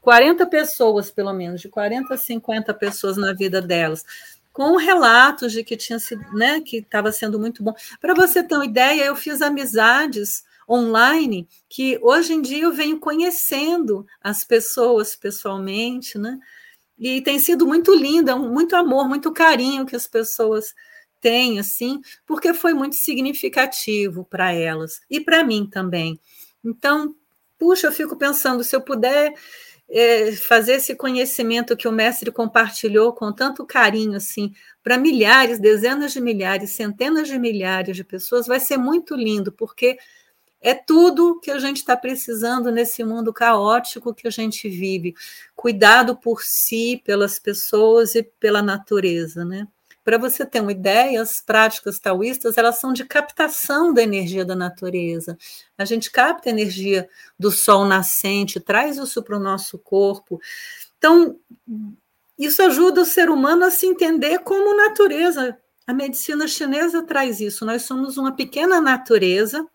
[0.00, 4.06] 40 pessoas, pelo menos, de 40 a 50 pessoas na vida delas,
[4.56, 7.74] com relatos de que tinha sido, né, que estava sendo muito bom.
[8.00, 12.98] Para você ter uma ideia, eu fiz amizades online que hoje em dia eu venho
[12.98, 16.38] conhecendo as pessoas pessoalmente, né?
[16.98, 20.74] E tem sido muito lindo, é muito amor, muito carinho que as pessoas
[21.20, 26.18] têm, assim, porque foi muito significativo para elas e para mim também.
[26.64, 27.14] Então,
[27.58, 29.34] puxa, eu fico pensando, se eu puder
[29.88, 36.12] é, fazer esse conhecimento que o mestre compartilhou com tanto carinho, assim, para milhares, dezenas
[36.12, 39.96] de milhares, centenas de milhares de pessoas, vai ser muito lindo, porque
[40.60, 45.14] é tudo que a gente está precisando nesse mundo caótico que a gente vive.
[45.54, 49.68] Cuidado por si, pelas pessoas e pela natureza, né?
[50.06, 54.54] Para você ter uma ideia, as práticas taoístas elas são de captação da energia da
[54.54, 55.36] natureza.
[55.76, 60.40] A gente capta a energia do sol nascente, traz isso para o nosso corpo.
[60.96, 61.36] Então,
[62.38, 65.58] isso ajuda o ser humano a se entender como natureza.
[65.84, 67.66] A medicina chinesa traz isso.
[67.66, 69.66] Nós somos uma pequena natureza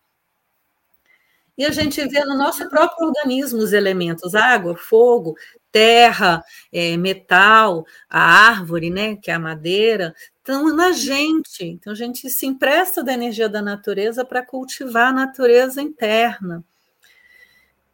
[1.56, 5.36] e a gente vê no nosso próprio organismo os elementos: água, fogo,
[5.70, 6.42] terra,
[6.72, 11.64] é, metal, a árvore, né, que é a madeira, estão na gente.
[11.64, 16.64] Então a gente se empresta da energia da natureza para cultivar a natureza interna.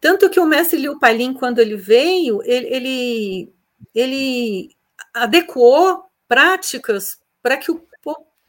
[0.00, 3.52] Tanto que o mestre Liu Pailin, quando ele veio, ele, ele,
[3.94, 4.76] ele
[5.12, 7.87] adequou práticas para que o,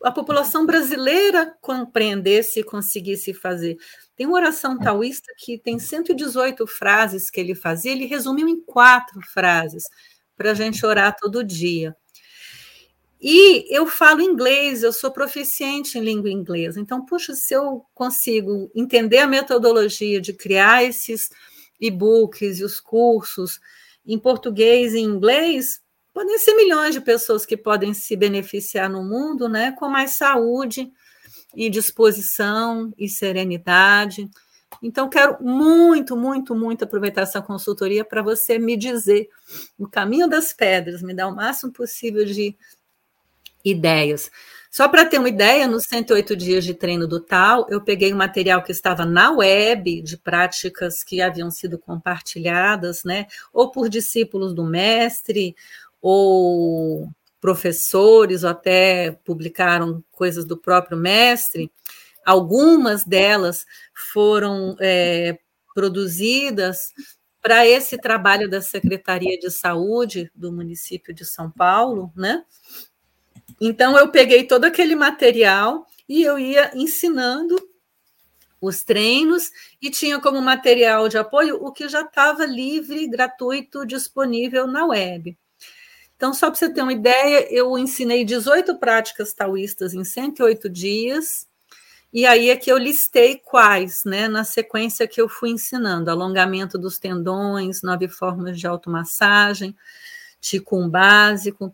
[0.03, 3.77] a população brasileira compreendesse e conseguisse fazer.
[4.15, 9.21] Tem uma oração taoísta que tem 118 frases que ele fazia, ele resumiu em quatro
[9.21, 9.83] frases
[10.35, 11.95] para a gente orar todo dia.
[13.21, 16.79] E eu falo inglês, eu sou proficiente em língua inglesa.
[16.79, 21.29] Então, puxa, se eu consigo entender a metodologia de criar esses
[21.81, 23.59] e-books e os cursos
[24.05, 25.81] em português e em inglês,
[26.19, 30.91] podem ser milhões de pessoas que podem se beneficiar no mundo, né, com mais saúde
[31.55, 34.29] e disposição e serenidade.
[34.83, 39.29] Então, quero muito, muito, muito aproveitar essa consultoria para você me dizer
[39.77, 42.53] o caminho das pedras, me dar o máximo possível de
[43.63, 44.29] ideias.
[44.69, 48.17] Só para ter uma ideia, nos 108 dias de treino do tal, eu peguei um
[48.17, 54.53] material que estava na web, de práticas que haviam sido compartilhadas, né, ou por discípulos
[54.53, 55.55] do mestre,
[56.01, 57.09] ou
[57.41, 61.71] professores ou até publicaram coisas do próprio mestre,
[62.25, 65.37] algumas delas foram é,
[65.73, 66.93] produzidas
[67.41, 72.43] para esse trabalho da Secretaria de Saúde do município de São Paulo, né?
[73.61, 77.55] Então eu peguei todo aquele material e eu ia ensinando
[78.61, 84.67] os treinos e tinha como material de apoio o que já estava livre, gratuito, disponível
[84.67, 85.37] na web.
[86.19, 91.47] Então, só para você ter uma ideia, eu ensinei 18 práticas taoístas em 108 dias,
[92.11, 96.77] e aí é que eu listei quais, né, na sequência que eu fui ensinando: alongamento
[96.77, 99.73] dos tendões, nove formas de automassagem,
[100.41, 101.73] ticum básico,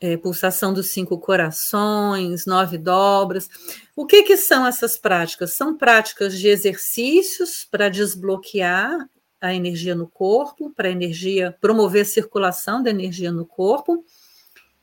[0.00, 3.48] é, pulsação dos cinco corações, nove dobras.
[3.96, 5.54] O que, que são essas práticas?
[5.54, 9.08] São práticas de exercícios para desbloquear
[9.40, 14.04] a energia no corpo, para energia promover a circulação da energia no corpo,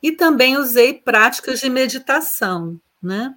[0.01, 3.35] e também usei práticas de meditação, né?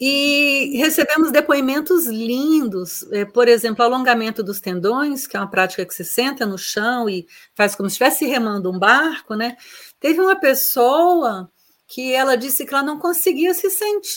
[0.00, 5.94] E recebemos depoimentos lindos, é, por exemplo, alongamento dos tendões, que é uma prática que
[5.94, 9.56] se senta no chão e faz como se estivesse remando um barco, né?
[9.98, 11.50] Teve uma pessoa
[11.86, 13.68] que ela disse que ela não conseguia se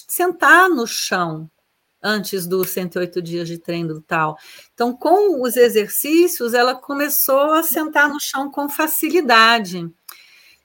[0.08, 1.50] sentar no chão,
[2.02, 4.38] antes dos 108 dias de treino tal.
[4.74, 9.90] Então, com os exercícios, ela começou a sentar no chão com facilidade.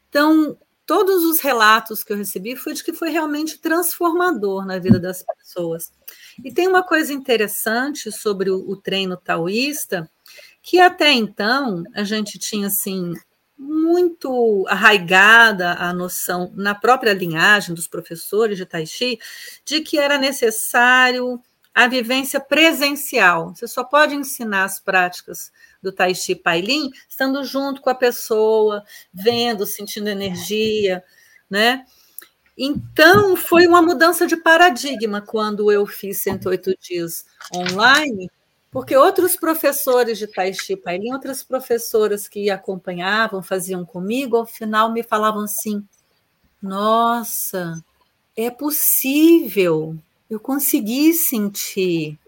[0.08, 0.56] Então,
[0.86, 5.24] todos os relatos que eu recebi foi de que foi realmente transformador na vida das
[5.24, 5.90] pessoas.
[6.44, 10.10] E tem uma coisa interessante sobre o, o treino taoísta,
[10.62, 13.14] que até então a gente tinha assim
[13.56, 19.18] muito arraigada a noção na própria linhagem dos professores de Tai Chi
[19.64, 21.40] de que era necessário
[21.74, 23.54] a vivência presencial.
[23.54, 25.50] Você só pode ensinar as práticas
[25.82, 31.02] do Tai Chi Pailin estando junto com a pessoa, vendo, sentindo energia,
[31.48, 31.84] né?
[32.56, 37.24] Então, foi uma mudança de paradigma quando eu fiz 108 dias
[37.54, 38.30] online,
[38.72, 44.90] porque outros professores de Tai Chi Pailin, outras professoras que acompanhavam, faziam comigo, ao final
[44.90, 45.86] me falavam assim:
[46.60, 47.84] nossa,
[48.34, 49.94] é possível,
[50.30, 52.18] eu consegui sentir.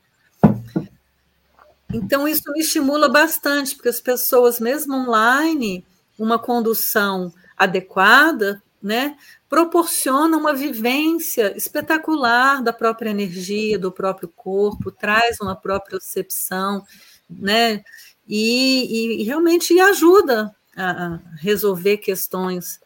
[1.90, 5.82] Então, isso me estimula bastante, porque as pessoas, mesmo online,
[6.18, 9.16] uma condução adequada, né,
[9.48, 16.84] proporciona uma vivência espetacular da própria energia, do próprio corpo, traz uma própria percepção,
[17.30, 17.82] né,
[18.28, 22.78] e, e realmente ajuda a, resolver questões,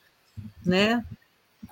[0.64, 1.04] né?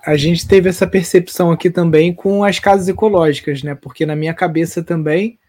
[0.05, 3.75] A gente teve essa percepção aqui também com as casas ecológicas, né?
[3.75, 5.39] Porque na minha cabeça também,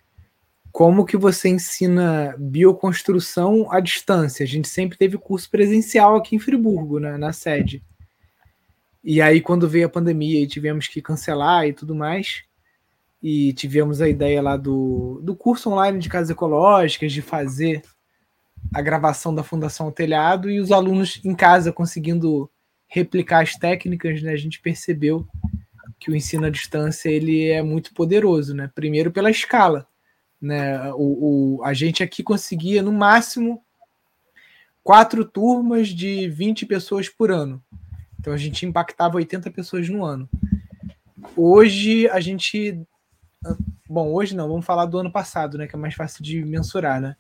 [0.70, 4.45] como que você ensina bioconstrução à distância?
[4.45, 7.83] A gente sempre teve curso presencial aqui em Friburgo, né, na sede.
[9.03, 12.42] E aí, quando veio a pandemia e tivemos que cancelar e tudo mais,
[13.22, 17.82] e tivemos a ideia lá do, do curso online de casas ecológicas, de fazer
[18.74, 22.51] a gravação da Fundação Telhado e os alunos em casa conseguindo
[22.86, 25.26] replicar as técnicas, né, a gente percebeu
[25.99, 28.70] que o ensino à distância ele é muito poderoso, né?
[28.72, 29.86] Primeiro pela escala,
[30.40, 30.92] né?
[30.92, 33.62] O, o, a gente aqui conseguia no máximo
[34.82, 37.62] quatro turmas de 20 pessoas por ano.
[38.29, 40.29] Então a gente impactava 80 pessoas no ano.
[41.35, 42.79] Hoje a gente
[43.89, 47.01] bom, hoje não, vamos falar do ano passado, né, que é mais fácil de mensurar,
[47.01, 47.16] né?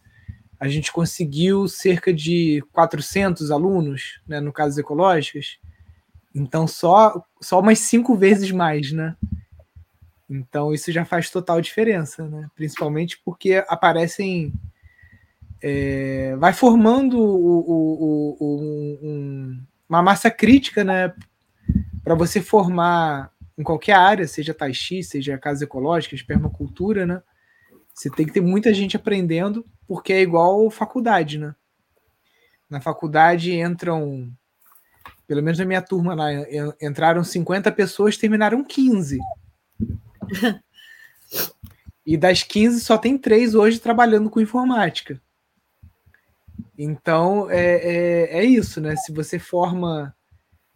[0.60, 5.58] a gente conseguiu cerca de 400 alunos, né, no caso ecológicas,
[6.34, 9.16] então só, só umas cinco vezes mais, né?
[10.28, 12.50] Então isso já faz total diferença, né?
[12.54, 14.52] Principalmente porque aparecem.
[15.62, 21.14] É, vai formando o, o, o, um, uma massa crítica, né?
[22.04, 27.22] Para você formar em qualquer área, seja Tai Chi, seja casa ecológica, permacultura, né?
[27.94, 31.54] Você tem que ter muita gente aprendendo, porque é igual faculdade, né?
[32.70, 34.30] Na faculdade entram,
[35.26, 36.28] pelo menos na minha turma lá,
[36.80, 39.18] entraram 50 pessoas, terminaram 15.
[42.06, 45.20] e das 15 só tem três hoje trabalhando com informática.
[46.76, 48.96] Então é, é, é, isso, né?
[48.96, 50.14] Se você forma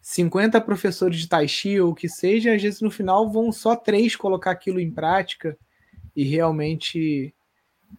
[0.01, 3.75] 50 professores de Tai Chi ou o que seja, às vezes no final vão só
[3.75, 5.57] três colocar aquilo em prática
[6.15, 7.33] e realmente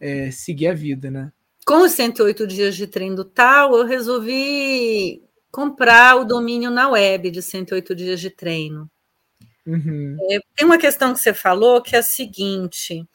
[0.01, 1.33] é, seguir a vida, né?
[1.67, 7.41] Com os 108 dias de treino tal, eu resolvi comprar o domínio na web de
[7.41, 8.91] 108 dias de treino.
[9.67, 10.17] Uhum.
[10.31, 13.07] É, tem uma questão que você falou que é a seguinte: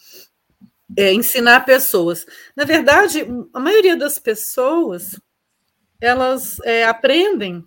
[0.98, 2.26] é, ensinar pessoas.
[2.56, 5.20] Na verdade, a maioria das pessoas
[6.02, 7.66] elas é, aprendem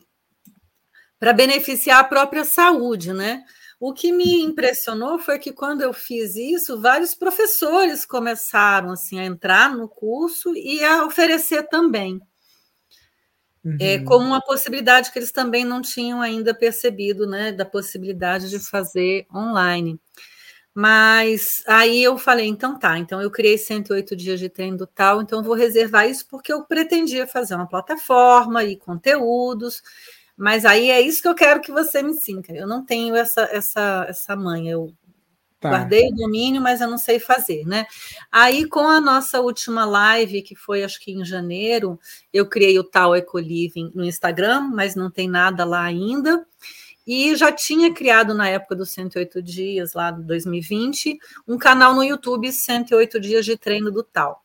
[1.19, 3.45] para beneficiar a própria saúde, né?
[3.79, 9.25] O que me impressionou foi que quando eu fiz isso, vários professores começaram assim a
[9.25, 12.21] entrar no curso e a oferecer também.
[13.65, 13.77] É, uhum.
[13.81, 18.59] É, como uma possibilidade que eles também não tinham ainda percebido, né, da possibilidade de
[18.59, 20.01] fazer online.
[20.75, 25.21] Mas aí eu falei, então tá, então eu criei 108 dias de treino do tal,
[25.21, 29.83] então eu vou reservar isso porque eu pretendia fazer uma plataforma e conteúdos,
[30.37, 32.43] mas aí é isso que eu quero que você me ensine.
[32.49, 34.73] Eu não tenho essa, essa, essa manha.
[34.73, 34.93] Eu
[35.61, 35.69] tá.
[35.69, 37.87] guardei o domínio, mas eu não sei fazer, né?
[38.31, 41.99] Aí, com a nossa última live, que foi acho que em janeiro,
[42.33, 46.45] eu criei o tal Ecoliving no Instagram, mas não tem nada lá ainda.
[47.07, 52.05] E já tinha criado na época dos 108 dias, lá de 2020, um canal no
[52.05, 54.43] YouTube 108 dias de treino do tal.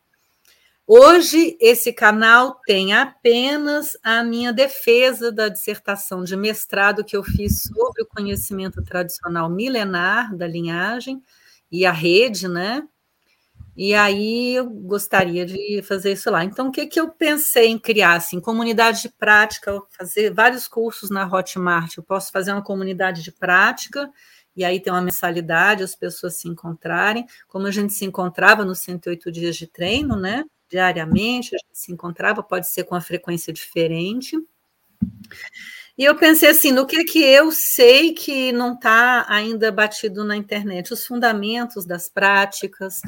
[0.89, 7.64] Hoje, esse canal tem apenas a minha defesa da dissertação de mestrado que eu fiz
[7.64, 11.22] sobre o conhecimento tradicional milenar da linhagem
[11.70, 12.88] e a rede, né?
[13.78, 16.43] E aí eu gostaria de fazer isso lá.
[16.43, 18.15] Então, o que, que eu pensei em criar?
[18.15, 21.95] Assim, comunidade de prática, fazer vários cursos na Hotmart.
[21.95, 24.09] Eu posso fazer uma comunidade de prática,
[24.55, 28.80] e aí tem uma mensalidade, as pessoas se encontrarem, como a gente se encontrava nos
[28.80, 30.43] 108 dias de treino, né?
[30.69, 34.36] diariamente, a gente se encontrava, pode ser com uma frequência diferente.
[35.97, 40.36] E eu pensei assim, no que que eu sei que não está ainda batido na
[40.36, 40.93] internet?
[40.93, 43.01] Os fundamentos das práticas,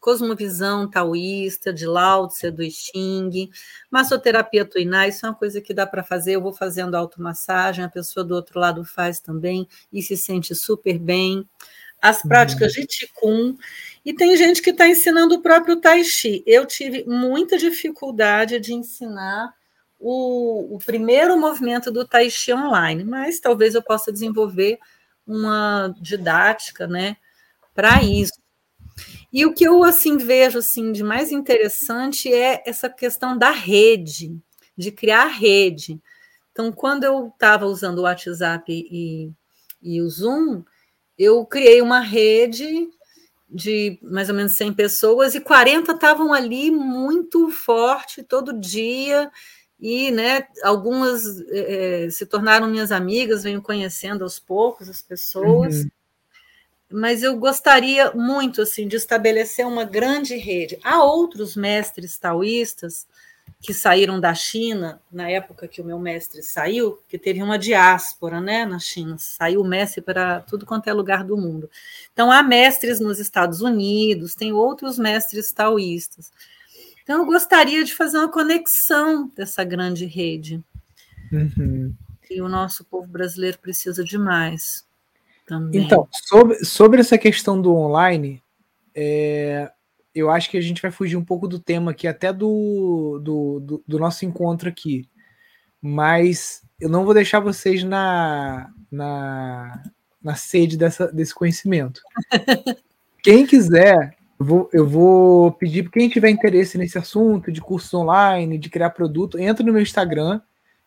[0.00, 3.50] cosmovisão taoísta, de Lao Tse, do Xing,
[3.90, 7.88] massoterapia tuiná, isso é uma coisa que dá para fazer, eu vou fazendo automassagem, a
[7.88, 11.48] pessoa do outro lado faz também e se sente super bem.
[12.00, 12.82] As práticas uhum.
[12.82, 13.58] de Qigong,
[14.04, 16.44] e tem gente que está ensinando o próprio Tai Chi.
[16.46, 19.52] Eu tive muita dificuldade de ensinar
[19.98, 24.78] o, o, primeiro movimento do Tai Chi online, mas talvez eu possa desenvolver
[25.26, 27.16] uma didática, né,
[27.74, 28.32] para isso.
[29.32, 34.36] E o que eu assim vejo assim de mais interessante é essa questão da rede,
[34.76, 36.00] de criar rede.
[36.52, 39.30] Então, quando eu estava usando o WhatsApp e,
[39.82, 40.64] e o Zoom,
[41.16, 42.88] eu criei uma rede
[43.48, 49.30] de mais ou menos 100 pessoas e 40 estavam ali muito forte todo dia
[49.80, 55.82] e né, algumas é, se tornaram minhas amigas, venho conhecendo aos poucos as pessoas.
[55.82, 55.90] Uhum.
[56.90, 60.78] Mas eu gostaria muito assim de estabelecer uma grande rede.
[60.82, 63.06] Há outros mestres taoístas
[63.60, 68.40] que saíram da China, na época que o meu mestre saiu, que teve uma diáspora
[68.40, 71.68] né, na China, saiu o mestre para tudo quanto é lugar do mundo.
[72.12, 76.30] Então, há mestres nos Estados Unidos, tem outros mestres taoístas.
[77.02, 80.62] Então, eu gostaria de fazer uma conexão dessa grande rede.
[81.32, 81.92] Uhum.
[82.30, 84.86] E o nosso povo brasileiro precisa demais.
[85.48, 85.82] Também.
[85.82, 88.42] Então, sobre, sobre essa questão do online,
[88.94, 89.70] é,
[90.14, 93.60] eu acho que a gente vai fugir um pouco do tema aqui, até do, do,
[93.60, 95.08] do, do nosso encontro aqui.
[95.80, 99.82] Mas eu não vou deixar vocês na, na,
[100.22, 102.02] na sede dessa, desse conhecimento.
[103.22, 107.92] Quem quiser, eu vou, eu vou pedir para quem tiver interesse nesse assunto de cursos
[107.92, 110.40] online, de criar produto, entra no meu Instagram,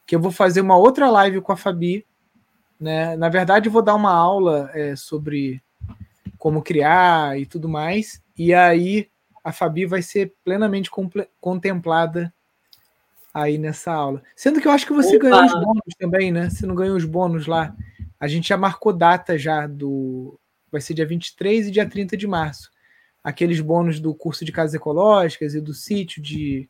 [0.08, 2.06] que eu vou fazer uma outra live com a Fabi.
[2.82, 3.16] Né?
[3.16, 5.62] Na verdade, eu vou dar uma aula é, sobre
[6.40, 8.20] como criar e tudo mais.
[8.36, 9.08] E aí
[9.44, 10.90] a Fabi vai ser plenamente
[11.40, 12.34] contemplada
[13.32, 14.24] aí nessa aula.
[14.36, 15.30] Sendo que eu acho que você Opa.
[15.30, 16.50] ganhou os bônus também, né?
[16.50, 17.76] Você não ganhou os bônus lá.
[18.20, 20.40] A gente já marcou data já do.
[20.72, 22.72] Vai ser dia 23 e dia 30 de março.
[23.24, 26.68] Aqueles bônus do curso de casas ecológicas e do sítio de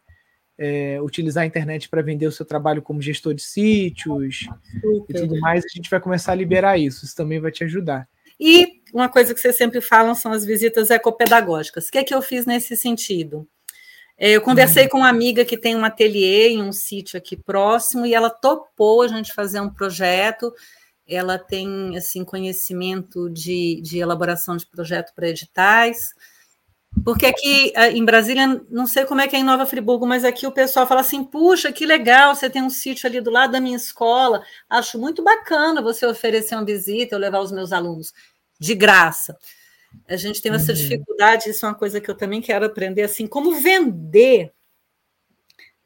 [0.64, 4.48] é, utilizar a internet para vender o seu trabalho como gestor de sítios
[4.80, 5.16] Super.
[5.16, 7.04] e tudo mais, a gente vai começar a liberar isso.
[7.04, 8.08] Isso também vai te ajudar.
[8.40, 11.88] E uma coisa que vocês sempre falam são as visitas ecopedagógicas.
[11.88, 13.48] O que é que eu fiz nesse sentido?
[14.16, 18.06] É, eu conversei com uma amiga que tem um ateliê em um sítio aqui próximo
[18.06, 20.54] e ela topou a gente fazer um projeto.
[21.08, 25.98] Ela tem assim conhecimento de, de elaboração de projeto para editais.
[27.06, 30.26] Porque aqui eh, em Brasília, não sei como é que é em Nova Friburgo, mas
[30.26, 33.52] aqui o pessoal fala assim: puxa, que legal, você tem um sítio ali do lado
[33.52, 34.44] da minha escola.
[34.70, 38.14] Acho muito bacana você oferecer uma visita, eu levar os meus alunos
[38.60, 39.38] de graça.
[40.08, 40.78] A gente tem essa uhum.
[40.78, 44.52] dificuldade, isso é uma coisa que eu também quero aprender, assim, como vender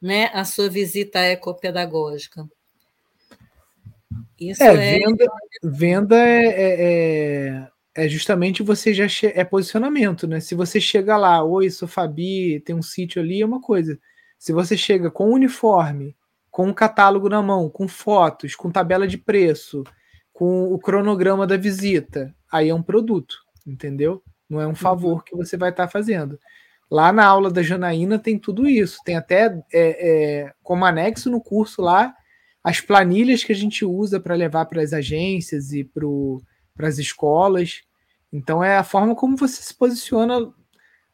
[0.00, 2.46] né, a sua visita ecopedagógica.
[4.38, 4.98] Isso é, é...
[4.98, 5.26] venda,
[5.62, 10.38] venda é, é, é, justamente você já é posicionamento, né?
[10.38, 13.98] Se você chega lá, oi, sou Fabi, tem um sítio ali, é uma coisa.
[14.38, 16.14] Se você chega com uniforme,
[16.50, 19.82] com um catálogo na mão, com fotos, com tabela de preço,
[20.30, 23.36] com o cronograma da visita, aí é um produto,
[23.66, 24.22] entendeu?
[24.48, 25.22] Não é um favor uhum.
[25.24, 26.38] que você vai estar tá fazendo.
[26.90, 31.40] Lá na aula da Janaína tem tudo isso, tem até é, é, como anexo no
[31.40, 32.14] curso lá
[32.62, 36.04] as planilhas que a gente usa para levar para as agências e para
[36.78, 37.82] as escolas.
[38.32, 40.52] Então é a forma como você se posiciona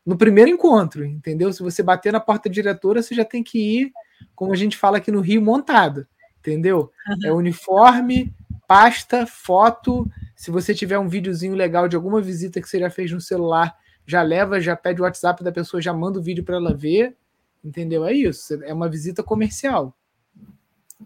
[0.05, 1.53] no primeiro encontro, entendeu?
[1.53, 3.93] Se você bater na porta diretora, você já tem que ir,
[4.35, 6.07] como a gente fala aqui no Rio, montado,
[6.41, 6.91] entendeu?
[7.09, 7.27] Uhum.
[7.27, 8.35] É uniforme,
[8.67, 10.11] pasta, foto.
[10.35, 13.77] Se você tiver um videozinho legal de alguma visita que você já fez no celular,
[14.05, 17.17] já leva, já pede o WhatsApp da pessoa, já manda o vídeo para ela ver.
[17.65, 18.05] Entendeu?
[18.05, 18.55] É isso.
[18.65, 19.97] É uma visita comercial.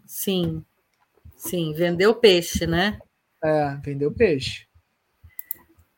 [0.05, 0.65] Sim.
[1.35, 2.99] Sim, vendeu peixe, né?
[3.43, 4.67] É, vendeu peixe.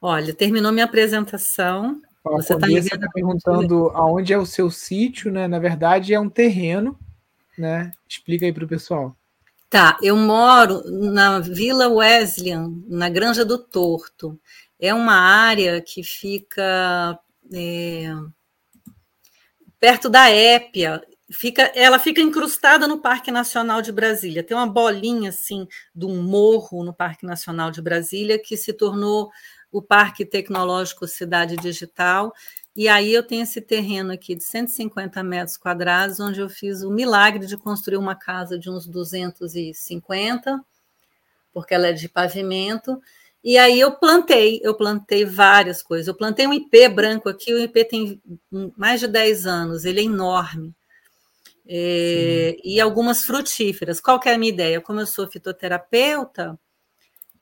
[0.02, 2.02] Olha, terminou minha apresentação.
[2.26, 5.48] A você está tá perguntando aonde é o seu sítio, né?
[5.48, 6.98] Na verdade, é um terreno,
[7.58, 7.92] né?
[8.08, 9.16] Explica aí para o pessoal.
[9.70, 14.40] Tá, eu moro na Vila Wesleyan, na Granja do Torto.
[14.80, 17.20] É uma área que fica
[17.54, 18.12] é,
[19.80, 21.02] perto da Épia.
[21.32, 24.44] Fica, ela fica incrustada no Parque Nacional de Brasília.
[24.44, 29.30] Tem uma bolinha assim de um morro no Parque Nacional de Brasília que se tornou
[29.72, 32.34] o Parque Tecnológico Cidade Digital
[32.76, 36.90] e aí eu tenho esse terreno aqui de 150 metros quadrados, onde eu fiz o
[36.90, 40.64] milagre de construir uma casa de uns 250,
[41.52, 43.02] porque ela é de pavimento.
[43.44, 46.08] E aí eu plantei, eu plantei várias coisas.
[46.08, 48.22] Eu plantei um IP branco aqui, o IP tem
[48.78, 50.74] mais de 10 anos, ele é enorme.
[51.68, 54.00] É, e algumas frutíferas.
[54.00, 54.82] Qual que é a minha ideia?
[54.82, 56.60] Como eu sou fitoterapeuta,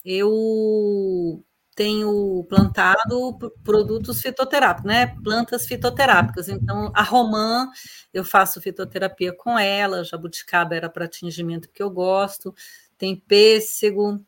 [0.03, 1.43] eu
[1.77, 5.15] tenho plantado produtos fitoterápicos, né?
[5.23, 6.49] Plantas fitoterápicas.
[6.49, 7.69] Então, a romã,
[8.11, 12.53] eu faço fitoterapia com ela, jabuticaba era para atingimento que eu gosto,
[12.97, 14.19] tem pêssego,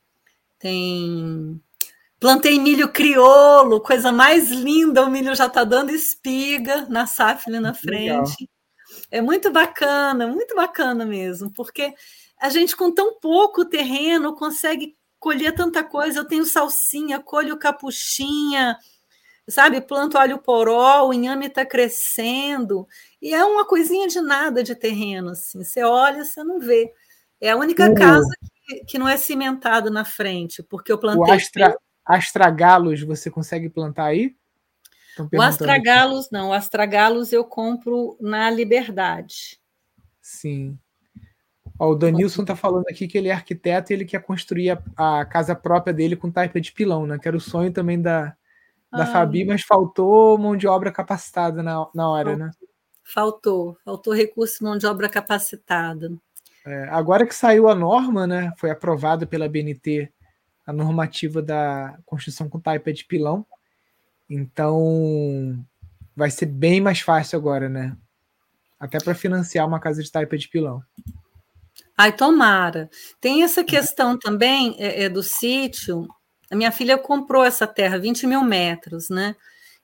[0.59, 1.59] tem.
[2.19, 7.73] Plantei milho criolo, coisa mais linda, o milho já está dando espiga na safra na
[7.73, 8.41] frente.
[8.41, 8.58] Legal.
[9.11, 11.93] É muito bacana, muito bacana mesmo, porque
[12.39, 16.19] a gente com tão pouco terreno consegue colher tanta coisa.
[16.19, 18.77] Eu tenho salsinha, colho capuchinha,
[19.47, 19.81] sabe?
[19.81, 22.87] Planto alho poró, o inhame está crescendo,
[23.21, 25.63] e é uma coisinha de nada de terreno, assim.
[25.63, 26.93] Você olha, você não vê.
[27.41, 28.29] É a única casa
[28.67, 31.21] que, que, não é cimentado na frente, porque eu plantei.
[31.21, 34.35] O astra, astragalos você consegue plantar aí?
[35.33, 36.33] O astragalos aqui.
[36.33, 39.59] não, o astragalos eu compro na Liberdade.
[40.21, 40.77] Sim.
[41.79, 45.19] Ó, o Danilson está falando aqui que ele é arquiteto e ele quer construir a,
[45.21, 47.17] a, casa própria dele com taipa de pilão, né?
[47.17, 48.35] Que era o sonho também da,
[48.91, 52.51] da Fabi, mas faltou mão de obra capacitada na, na hora, faltou, né?
[53.03, 56.11] Faltou, faltou recurso de mão de obra capacitada.
[56.65, 58.51] É, agora que saiu a norma, né?
[58.57, 60.11] Foi aprovada pela BNT
[60.65, 63.45] a normativa da construção com taipa de pilão.
[64.29, 65.65] Então
[66.15, 67.95] vai ser bem mais fácil agora, né?
[68.79, 70.81] Até para financiar uma casa de taipa de pilão.
[71.97, 72.89] Ai, tomara.
[73.19, 76.07] Tem essa questão também é, é do sítio
[76.51, 79.35] a minha filha comprou essa terra, 20 mil metros, né?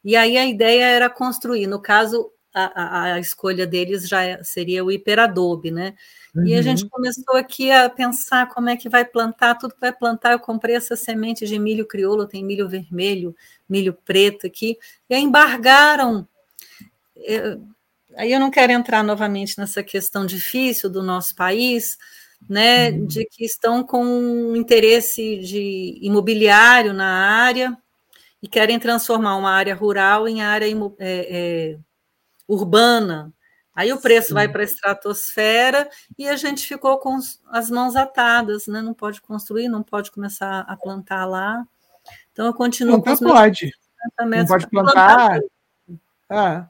[0.04, 4.84] E aí a ideia era construir, no caso, a, a, a escolha deles já seria
[4.84, 5.93] o hiperadobe, né?
[6.36, 6.45] Uhum.
[6.45, 6.89] E a gente uhum.
[6.89, 10.33] começou aqui a pensar como é que vai plantar, tudo que vai plantar.
[10.33, 13.36] Eu comprei essa semente de milho crioulo, tem milho vermelho,
[13.69, 14.77] milho preto aqui,
[15.09, 16.27] e aí embargaram.
[17.15, 17.61] Eu,
[18.17, 21.97] aí eu não quero entrar novamente nessa questão difícil do nosso país,
[22.49, 23.05] né, uhum.
[23.05, 27.75] de que estão com interesse de imobiliário na área
[28.43, 31.77] e querem transformar uma área rural em área é, é,
[32.47, 33.33] urbana.
[33.76, 34.34] Aí o preço Sim.
[34.36, 37.19] vai para a estratosfera e a gente ficou com
[37.49, 38.82] as mãos atadas, né?
[38.82, 41.67] Não pode construir, não pode começar a plantar lá.
[42.32, 43.71] Então eu continuo plantar com pode.
[44.19, 45.17] Não pode plantar.
[45.17, 45.41] plantar.
[46.30, 46.69] Ah.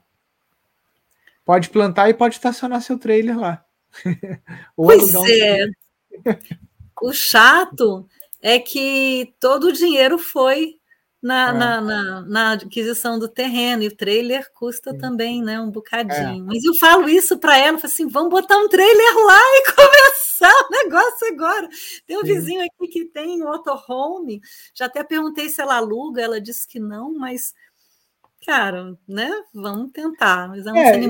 [1.44, 3.64] Pode plantar e pode estacionar seu trailer lá.
[4.74, 5.66] pois é.
[7.00, 8.08] O chato
[8.42, 10.80] é que todo o dinheiro foi
[11.22, 11.52] na, é.
[11.52, 14.98] na, na, na, aquisição do terreno, e o trailer custa Sim.
[14.98, 15.60] também, né?
[15.60, 16.44] Um bocadinho.
[16.44, 16.46] É.
[16.46, 20.66] Mas eu falo isso para ela, falo assim: vamos botar um trailer lá e começar
[20.66, 21.68] o negócio agora.
[22.06, 22.34] Tem um Sim.
[22.34, 24.40] vizinho aqui que tem um motorhome,
[24.74, 27.54] já até perguntei se ela aluga, ela disse que não, mas,
[28.44, 29.30] cara, né?
[29.54, 30.48] Vamos tentar.
[30.48, 31.00] Mas é é,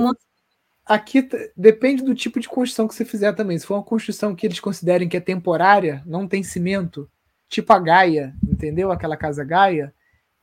[0.86, 3.58] aqui depende do tipo de construção que você fizer também.
[3.58, 7.10] Se for uma construção que eles considerem que é temporária, não tem cimento,
[7.48, 8.90] tipo a Gaia, entendeu?
[8.90, 9.94] Aquela casa Gaia,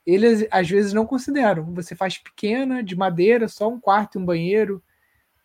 [0.06, 1.74] eles às vezes não consideram.
[1.74, 4.84] Você faz pequena, de madeira, só um quarto e um banheiro,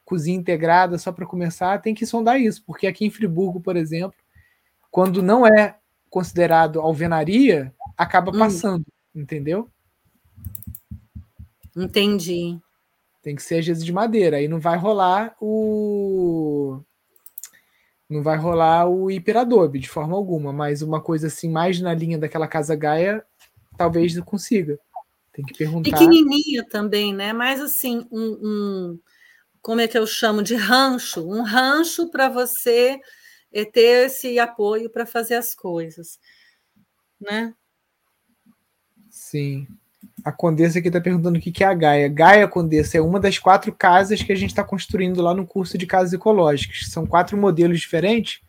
[0.04, 4.18] cozinha integrada só para começar, tem que sondar isso, porque aqui em Friburgo, por exemplo,
[4.90, 5.76] quando não é
[6.08, 8.38] considerado alvenaria, acaba hum.
[8.38, 9.20] passando, hum.
[9.20, 9.70] entendeu?
[11.76, 12.58] Entendi.
[13.22, 14.38] Tem que ser às vezes de madeira.
[14.38, 16.80] Aí não vai rolar o.
[18.08, 22.18] Não vai rolar o hiperadobe de forma alguma, mas uma coisa assim, mais na linha
[22.18, 23.24] daquela casa Gaia,
[23.76, 24.78] talvez não consiga.
[25.32, 25.90] Tem que perguntar.
[25.90, 27.32] Pequenininha também, né?
[27.32, 29.00] Mas assim, um, um
[29.60, 31.28] como é que eu chamo de rancho?
[31.28, 32.98] Um rancho para você
[33.52, 36.18] eh, ter esse apoio para fazer as coisas,
[37.20, 37.54] né?
[39.10, 39.66] Sim.
[40.24, 42.08] A Condessa aqui está perguntando o que é a Gaia.
[42.08, 45.78] Gaia, Condessa, é uma das quatro casas que a gente está construindo lá no curso
[45.78, 46.88] de casas ecológicas.
[46.90, 48.40] São quatro modelos diferentes.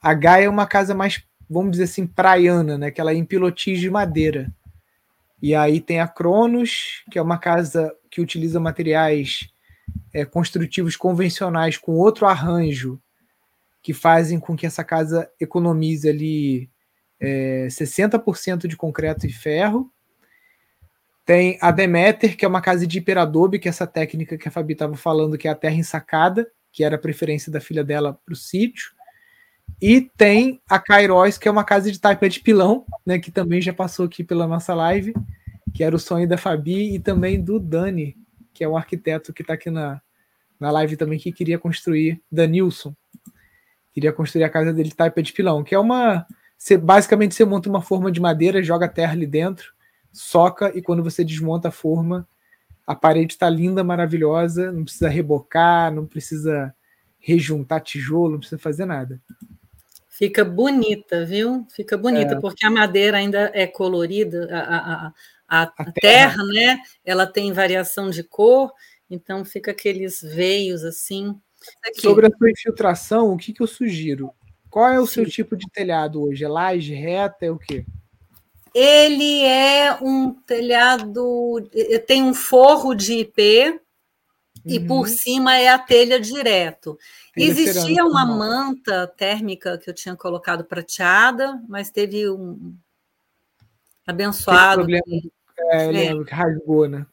[0.00, 2.90] A Gaia é uma casa mais, vamos dizer assim, praiana, né?
[2.90, 4.52] Que ela é em pilotis de madeira.
[5.42, 9.50] E aí tem a Cronos, que é uma casa que utiliza materiais
[10.12, 13.00] é, construtivos convencionais com outro arranjo,
[13.82, 16.70] que fazem com que essa casa economize ali
[17.18, 19.90] é, 60% de concreto e ferro
[21.30, 24.50] tem a Demeter, que é uma casa de hiperadobe, que é essa técnica que a
[24.50, 28.18] Fabi estava falando, que é a terra ensacada, que era a preferência da filha dela
[28.26, 28.90] para o sítio.
[29.80, 33.62] E tem a Kairos, que é uma casa de taipa de pilão, né, que também
[33.62, 35.14] já passou aqui pela nossa live,
[35.72, 38.16] que era o sonho da Fabi, e também do Dani,
[38.52, 40.02] que é o arquiteto que está aqui na,
[40.58, 42.92] na live também, que queria construir, Danilson.
[43.92, 46.26] Queria construir a casa dele de taipa de pilão, que é uma.
[46.58, 49.72] Você, basicamente, você monta uma forma de madeira, joga terra ali dentro,
[50.12, 52.26] soca e quando você desmonta a forma,
[52.86, 56.74] a parede está linda, maravilhosa, não precisa rebocar, não precisa
[57.18, 59.20] rejuntar tijolo, não precisa fazer nada.
[60.08, 61.66] Fica bonita, viu?
[61.70, 62.40] Fica bonita, é.
[62.40, 65.12] porque a madeira ainda é colorida, a, a,
[65.48, 66.80] a, a terra, terra, né?
[67.04, 68.72] Ela tem variação de cor,
[69.08, 71.38] então fica aqueles veios assim.
[71.84, 72.00] Aqui.
[72.00, 74.32] Sobre a sua infiltração, o que, que eu sugiro?
[74.68, 75.14] Qual é o Sim.
[75.14, 76.44] seu tipo de telhado hoje?
[76.44, 77.46] É laje reta?
[77.46, 77.84] É o quê?
[78.74, 81.68] Ele é um telhado,
[82.06, 83.80] tem um forro de IP uhum.
[84.64, 86.98] e por cima é a telha direto.
[87.36, 92.74] Existia uma manta térmica que eu tinha colocado prateada, mas teve um
[94.06, 94.86] abençoado.
[94.86, 95.30] Teve problema,
[95.72, 97.06] É, lembro que rasgou, né?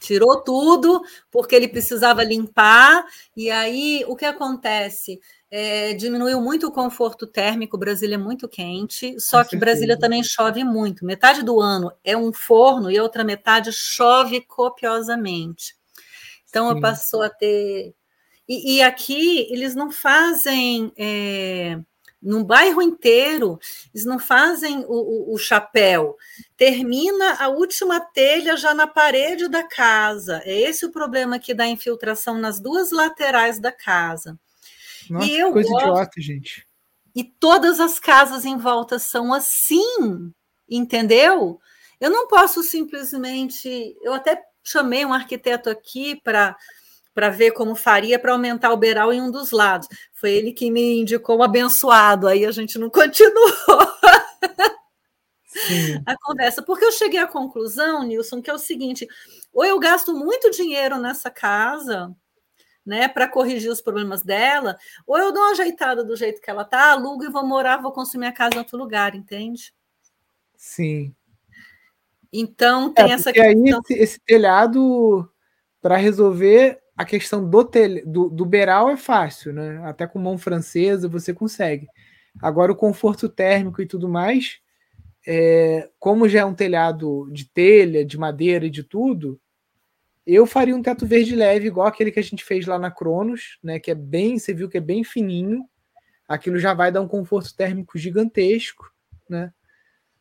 [0.00, 5.18] Tirou tudo porque ele precisava limpar, e aí o que acontece?
[5.56, 9.60] É, diminuiu muito o conforto térmico, Brasília é muito quente, só Com que certeza.
[9.60, 11.04] Brasília também chove muito.
[11.04, 15.76] Metade do ano é um forno e a outra metade chove copiosamente.
[16.48, 16.80] Então Sim.
[16.80, 17.94] passou a ter.
[18.48, 20.92] E, e, aqui eles não fazem.
[20.98, 21.78] É
[22.20, 23.60] no bairro inteiro,
[23.94, 26.16] eles não fazem o, o, o, chapéu.
[26.56, 30.40] Termina a última telha já na parede da casa.
[30.44, 34.38] É esse o problema que dá infiltração nas duas laterais da casa.
[35.10, 35.88] Nossa, e eu coisa gosto...
[35.88, 36.66] idiota, gente.
[37.14, 40.32] E todas as casas em volta são assim,
[40.68, 41.60] entendeu?
[42.00, 43.96] Eu não posso simplesmente.
[44.02, 46.56] Eu até chamei um arquiteto aqui para
[47.14, 49.86] para ver como faria para aumentar o beiral em um dos lados.
[50.12, 53.52] Foi ele que me indicou o abençoado, aí a gente não continuou
[55.46, 56.02] Sim.
[56.04, 59.06] a conversa, porque eu cheguei à conclusão, Nilson, que é o seguinte:
[59.52, 62.12] ou eu gasto muito dinheiro nessa casa,
[62.84, 64.76] né, para corrigir os problemas dela,
[65.06, 67.92] ou eu dou uma ajeitada do jeito que ela tá, alugo e vou morar, vou
[67.92, 69.72] construir minha casa em outro lugar, entende?
[70.56, 71.14] Sim.
[72.32, 73.80] Então tem é, essa questão.
[73.90, 75.30] aí esse, telhado
[75.80, 79.80] para resolver a questão do, tele, do, do beiral é fácil, né?
[79.84, 81.86] Até com mão francesa você consegue.
[82.42, 84.58] Agora, o conforto térmico e tudo mais,
[85.26, 89.40] é, como já é um telhado de telha, de madeira e de tudo,
[90.26, 93.58] eu faria um teto verde leve, igual aquele que a gente fez lá na Cronos,
[93.62, 93.78] né?
[93.78, 95.68] Que é bem, você viu que é bem fininho.
[96.26, 98.90] Aquilo já vai dar um conforto térmico gigantesco,
[99.28, 99.52] né?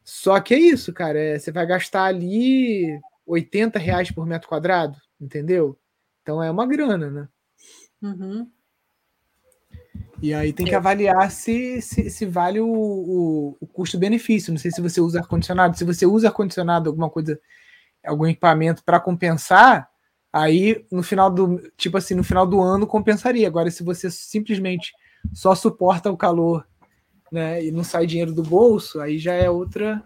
[0.04, 1.18] Só que é isso, cara.
[1.18, 5.80] É, você vai gastar ali 80 reais por metro quadrado, entendeu?
[6.22, 7.28] Então é uma grana, né?
[8.02, 8.50] Uhum.
[10.22, 14.52] E aí tem que avaliar se, se, se vale o, o, o custo-benefício.
[14.52, 15.78] Não sei se você usa ar-condicionado.
[15.78, 17.40] Se você usa ar-condicionado, alguma coisa,
[18.06, 19.90] algum equipamento para compensar,
[20.34, 21.72] aí no final do.
[21.78, 23.48] Tipo assim, no final do ano compensaria.
[23.48, 24.92] Agora, se você simplesmente
[25.32, 26.68] só suporta o calor
[27.32, 30.04] né, e não sai dinheiro do bolso, aí já é outra,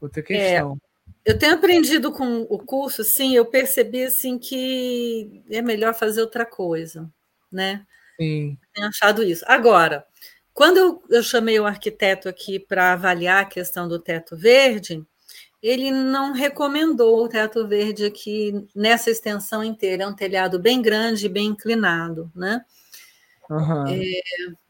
[0.00, 0.78] outra é, questão.
[0.80, 0.94] É.
[1.24, 6.44] Eu tenho aprendido com o curso, sim, eu percebi assim que é melhor fazer outra
[6.44, 7.10] coisa,
[7.50, 7.86] né?
[8.20, 8.58] Sim.
[8.74, 9.42] Tenho achado isso.
[9.48, 10.06] Agora,
[10.52, 15.02] quando eu, eu chamei o arquiteto aqui para avaliar a questão do teto verde,
[15.64, 20.04] ele não recomendou o teto verde aqui nessa extensão inteira.
[20.04, 22.62] É um telhado bem grande, bem inclinado, né?
[23.48, 23.86] Uhum.
[23.88, 24.20] É,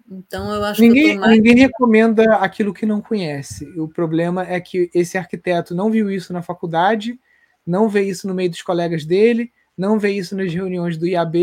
[0.09, 1.19] então, eu acho ninguém, que.
[1.19, 1.33] Mais...
[1.33, 3.67] Ninguém recomenda aquilo que não conhece.
[3.77, 7.19] O problema é que esse arquiteto não viu isso na faculdade,
[7.67, 11.37] não vê isso no meio dos colegas dele, não vê isso nas reuniões do IAB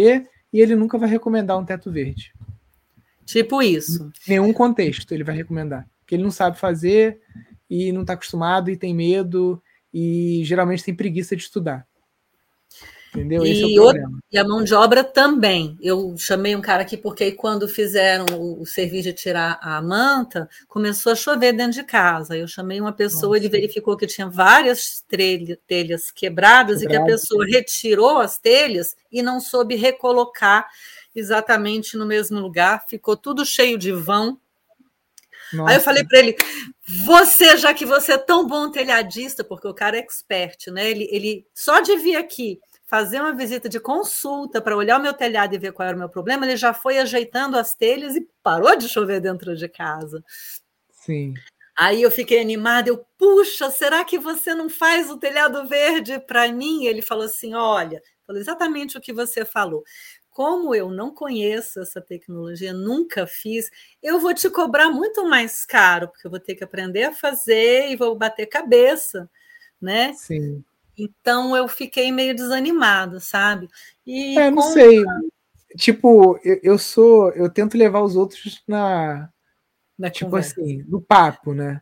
[0.53, 2.31] e ele nunca vai recomendar um teto verde.
[3.25, 4.09] Tipo isso.
[4.25, 5.85] Em nenhum contexto ele vai recomendar.
[5.99, 7.19] Porque ele não sabe fazer
[7.71, 9.63] e não está acostumado e tem medo
[9.93, 11.87] e geralmente tem preguiça de estudar.
[13.15, 13.45] Entendeu?
[13.45, 14.03] E, é
[14.33, 15.77] e, a mão de obra também.
[15.81, 20.49] Eu chamei um cara aqui porque quando fizeram o, o, serviço de tirar a manta,
[20.67, 22.37] começou a chover dentro de casa.
[22.37, 23.37] Eu chamei uma pessoa, Nossa.
[23.37, 27.03] ele verificou que tinha várias telhas, telhas quebradas Quebrado.
[27.03, 30.67] e que a pessoa retirou as telhas e não soube recolocar
[31.13, 32.85] exatamente no mesmo lugar.
[32.87, 34.37] Ficou tudo cheio de vão.
[35.53, 35.71] Nossa.
[35.71, 36.35] Aí eu falei para ele:
[37.05, 40.89] você, já que você é tão bom telhadista, porque o cara é expert, né?
[40.89, 45.13] Ele, ele só de vir aqui fazer uma visita de consulta para olhar o meu
[45.13, 48.27] telhado e ver qual era o meu problema, ele já foi ajeitando as telhas e
[48.43, 50.21] parou de chover dentro de casa.
[50.91, 51.33] Sim.
[51.77, 56.51] Aí eu fiquei animada, eu, puxa, será que você não faz o telhado verde para
[56.51, 56.85] mim?
[56.85, 59.83] Ele falou assim: olha, falou exatamente o que você falou.
[60.41, 63.69] Como eu não conheço essa tecnologia, nunca fiz,
[64.01, 67.91] eu vou te cobrar muito mais caro, porque eu vou ter que aprender a fazer
[67.91, 69.29] e vou bater cabeça,
[69.79, 70.13] né?
[70.13, 70.63] Sim.
[70.97, 73.69] Então eu fiquei meio desanimado, sabe?
[74.03, 75.03] E é, não sei.
[75.77, 77.29] Tipo, eu, eu, sou.
[77.33, 79.29] Eu tento levar os outros na.
[79.95, 80.59] na tipo conversa.
[80.59, 81.81] assim, no papo, né?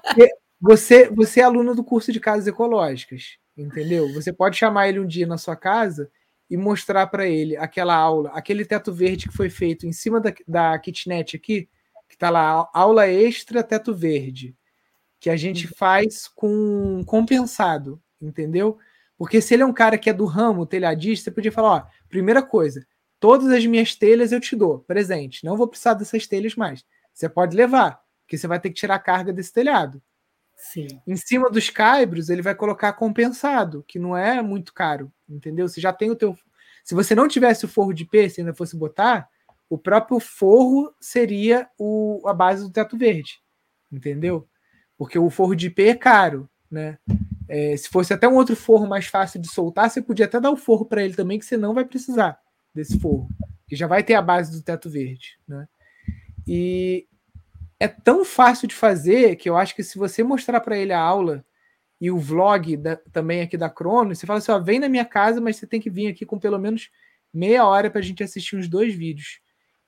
[0.00, 4.12] Porque você, você é aluno do curso de casas ecológicas, entendeu?
[4.12, 6.08] Você pode chamar ele um dia na sua casa
[6.54, 10.32] e mostrar para ele aquela aula, aquele teto verde que foi feito em cima da,
[10.46, 11.68] da kitnet aqui,
[12.08, 14.56] que tá lá, aula extra teto verde,
[15.18, 15.72] que a gente uhum.
[15.76, 18.78] faz com compensado entendeu?
[19.16, 21.86] Porque se ele é um cara que é do ramo telhadista, você podia falar: ó,
[22.08, 22.86] primeira coisa,
[23.20, 25.44] todas as minhas telhas eu te dou, presente.
[25.44, 26.84] Não vou precisar dessas telhas mais.
[27.12, 30.02] Você pode levar, porque você vai ter que tirar a carga desse telhado.
[30.56, 30.86] Sim.
[31.06, 35.68] Em cima dos caibros, ele vai colocar compensado, que não é muito caro, entendeu?
[35.68, 36.36] Você já tem o teu.
[36.82, 39.28] Se você não tivesse o forro de P, se ainda fosse botar,
[39.68, 43.40] o próprio forro seria o, a base do teto verde,
[43.90, 44.48] entendeu?
[44.96, 46.98] Porque o forro de IP é caro, né?
[47.48, 50.50] É, se fosse até um outro forro mais fácil de soltar, você podia até dar
[50.50, 52.38] o forro para ele também, que você não vai precisar
[52.74, 53.28] desse forro,
[53.68, 55.66] que já vai ter a base do teto verde, né?
[56.46, 57.06] E
[57.84, 60.98] é tão fácil de fazer que eu acho que se você mostrar para ele a
[60.98, 61.44] aula
[62.00, 65.04] e o vlog da, também aqui da Crono, você fala assim: ó, vem na minha
[65.04, 66.88] casa, mas você tem que vir aqui com pelo menos
[67.32, 69.38] meia hora para a gente assistir uns dois vídeos.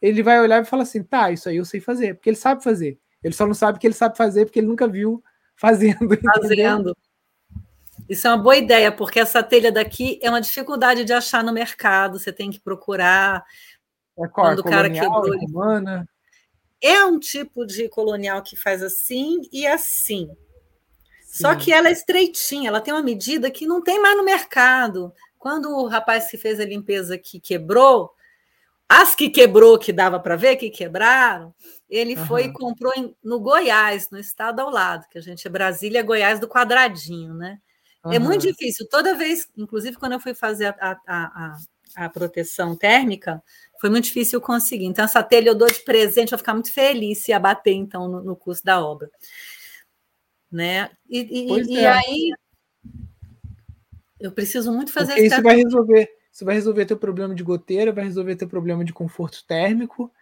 [0.01, 2.63] Ele vai olhar e falar assim: tá, isso aí eu sei fazer, porque ele sabe
[2.63, 2.99] fazer.
[3.25, 5.25] Ele só não sabe que ele sabe fazer porque ele nunca viu
[5.57, 6.07] fazendo.
[6.23, 6.97] Fazendo.
[8.07, 11.51] Isso é uma boa ideia, porque essa telha daqui é uma dificuldade de achar no
[11.51, 12.19] mercado.
[12.19, 13.43] Você tem que procurar.
[14.19, 14.49] É qual?
[14.49, 15.35] Quando o cara quebrou.
[15.39, 16.07] Romana.
[16.83, 20.29] É um tipo de colonial que faz assim e assim.
[21.25, 21.43] Sim.
[21.43, 25.13] Só que ela é estreitinha, ela tem uma medida que não tem mais no mercado.
[25.39, 28.11] Quando o rapaz que fez a limpeza aqui quebrou,
[28.89, 31.55] as que quebrou, que dava para ver que quebraram,
[31.91, 32.27] ele uhum.
[32.27, 36.03] foi e comprou em, no Goiás, no estado ao lado, que a gente é Brasília,
[36.03, 37.59] Goiás do quadradinho, né?
[38.05, 38.13] Uhum.
[38.13, 38.87] É muito difícil.
[38.89, 41.57] Toda vez, inclusive quando eu fui fazer a, a, a,
[41.97, 43.43] a proteção térmica,
[43.81, 44.85] foi muito difícil conseguir.
[44.85, 48.23] Então, essa telha eu dou de presente, vou ficar muito feliz se abater, então, no,
[48.23, 49.11] no custo da obra.
[50.53, 50.91] Né?
[51.09, 51.89] E, e, e é.
[51.89, 52.33] aí,
[54.21, 56.09] eu preciso muito fazer Porque isso vai resolver.
[56.31, 60.13] Isso vai resolver teu problema de goteira, vai resolver teu problema de conforto térmico.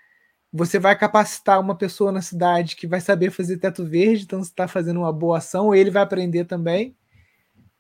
[0.53, 4.51] Você vai capacitar uma pessoa na cidade que vai saber fazer teto verde, então você
[4.51, 6.97] está fazendo uma boa ação, ele vai aprender também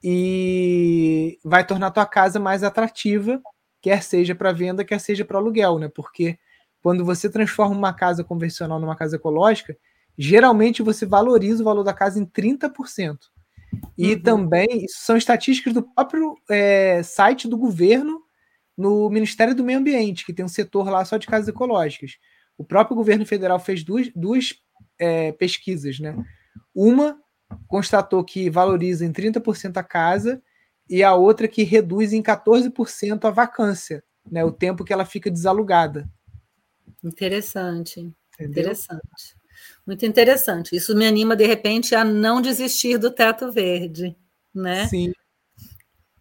[0.03, 3.41] e vai tornar tua casa mais atrativa
[3.85, 5.91] quer seja para venda, quer seja para aluguel, né?
[5.95, 6.39] Porque
[6.81, 9.77] quando você transforma uma casa convencional numa casa ecológica,
[10.17, 13.19] geralmente você valoriza o valor da casa em 30%.
[13.99, 14.23] E uhum.
[14.23, 18.23] também, isso são estatísticas do próprio é, site do governo
[18.75, 22.13] no Ministério do Meio Ambiente, que tem um setor lá só de casas ecológicas.
[22.57, 24.55] O próprio governo federal fez duas, duas
[24.99, 26.17] é, pesquisas, né?
[26.75, 27.21] Uma
[27.69, 30.43] constatou que valoriza em 30% a casa
[30.89, 35.31] e a outra que reduz em 14% a vacância, né, o tempo que ela fica
[35.31, 36.09] desalugada.
[37.03, 38.01] Interessante.
[38.35, 38.63] Entendeu?
[38.63, 39.37] Interessante.
[39.87, 40.75] Muito interessante.
[40.75, 44.17] Isso me anima, de repente, a não desistir do teto verde,
[44.55, 44.87] né?
[44.89, 45.13] Sim.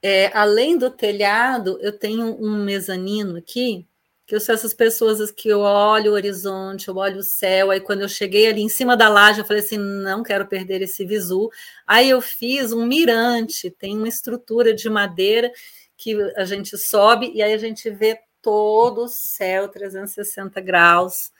[0.02, 3.88] É, além do telhado, eu tenho um mezanino aqui
[4.26, 7.82] que eu sou essas pessoas que eu olho o horizonte, eu olho o céu, aí
[7.82, 11.06] quando eu cheguei ali em cima da laje, eu falei assim, não quero perder esse
[11.06, 11.50] visu.
[11.86, 15.52] Aí eu fiz um mirante, tem uma estrutura de madeira
[15.98, 21.32] que a gente sobe e aí a gente vê todo o céu 360 graus,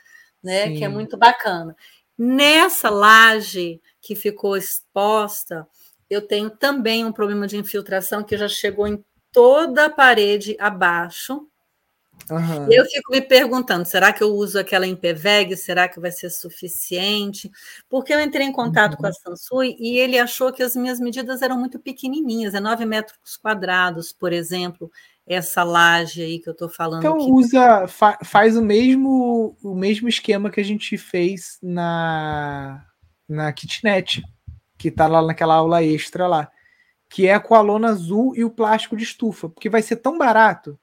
[0.42, 0.66] né?
[0.66, 0.76] Sim.
[0.76, 1.74] Que é muito bacana.
[2.16, 5.66] Nessa laje que ficou exposta,
[6.08, 11.48] eu tenho também um problema de infiltração que já chegou em toda a parede abaixo,
[12.30, 12.72] Uhum.
[12.72, 15.56] Eu fico me perguntando: será que eu uso aquela Impeveg?
[15.56, 17.50] Será que vai ser suficiente?
[17.88, 18.98] Porque eu entrei em contato uhum.
[18.98, 19.36] com a uhum.
[19.36, 24.12] Sansui e ele achou que as minhas medidas eram muito pequenininhas, é 9 metros quadrados,
[24.12, 24.90] por exemplo,
[25.26, 27.00] essa laje aí que eu estou falando.
[27.00, 27.30] Então aqui.
[27.30, 32.84] usa, fa faz o mesmo, o mesmo esquema que a gente fez na,
[33.28, 34.22] na kitnet,
[34.78, 36.50] que está lá naquela aula extra lá,
[37.10, 40.16] que é com a lona azul e o plástico de estufa, porque vai ser tão
[40.16, 40.78] barato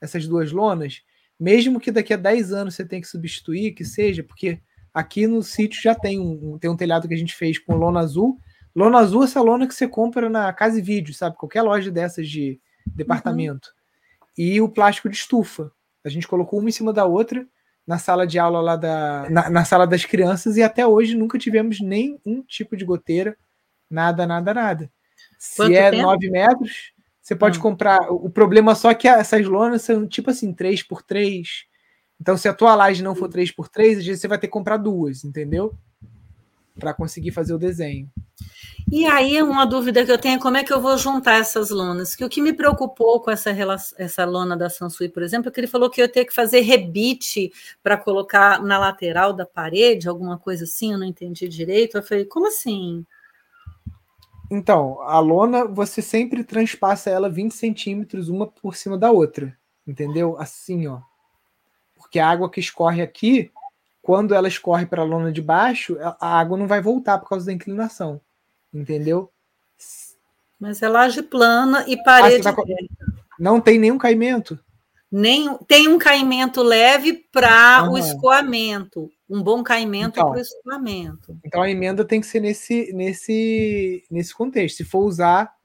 [0.00, 1.02] essas duas lonas,
[1.38, 4.60] mesmo que daqui a 10 anos você tenha que substituir, que seja, porque
[4.92, 8.00] aqui no sítio já tem um, tem um telhado que a gente fez com lona
[8.00, 8.38] azul.
[8.74, 11.36] Lona azul é essa lona que você compra na Casa e Vídeo, sabe?
[11.36, 13.68] Qualquer loja dessas de departamento.
[13.68, 14.44] Uhum.
[14.44, 15.70] E o plástico de estufa.
[16.04, 17.46] A gente colocou uma em cima da outra
[17.88, 19.26] na sala de aula lá da.
[19.30, 23.36] Na, na sala das crianças e até hoje nunca tivemos nenhum tipo de goteira.
[23.90, 24.92] Nada, nada, nada.
[25.38, 26.02] Se é tempo?
[26.02, 26.92] 9 metros,
[27.28, 27.62] você pode hum.
[27.62, 28.10] comprar.
[28.10, 31.66] O problema só é que essas lonas são tipo assim, 3 por 3
[32.18, 34.46] Então, se a tua laje não for 3 por 3 às vezes você vai ter
[34.46, 35.74] que comprar duas, entendeu?
[36.80, 38.08] Para conseguir fazer o desenho.
[38.90, 41.68] E aí, uma dúvida que eu tenho é como é que eu vou juntar essas
[41.68, 42.16] lonas?
[42.16, 43.50] Que o que me preocupou com essa,
[43.98, 46.32] essa lona da Sansui, por exemplo, é que ele falou que eu ia ter que
[46.32, 47.52] fazer rebite
[47.82, 51.98] para colocar na lateral da parede, alguma coisa assim, eu não entendi direito.
[51.98, 53.04] Eu falei, como assim?
[54.50, 59.56] Então, a lona, você sempre transpassa ela 20 centímetros uma por cima da outra.
[59.86, 60.36] Entendeu?
[60.38, 61.00] Assim, ó.
[61.96, 63.50] Porque a água que escorre aqui,
[64.00, 67.46] quando ela escorre para a lona de baixo, a água não vai voltar por causa
[67.46, 68.20] da inclinação.
[68.72, 69.30] Entendeu?
[70.58, 72.46] Mas é laje plana e parede.
[72.48, 72.62] Ah, tá...
[73.38, 74.58] Não tem nenhum caimento?
[75.10, 77.92] Nem, tem um caimento leve para uhum.
[77.92, 81.38] o escoamento um bom caimento então, para o escoamento.
[81.44, 84.78] Então a emenda tem que ser nesse, nesse, nesse contexto.
[84.78, 85.56] Se for usar.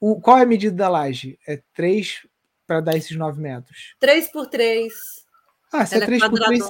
[0.00, 1.36] O, qual é a medida da laje?
[1.46, 2.24] É 3
[2.64, 3.96] para dar esses 9 metros?
[3.98, 4.92] 3 por 3.
[5.72, 6.64] Ah, se é 3 é por 3.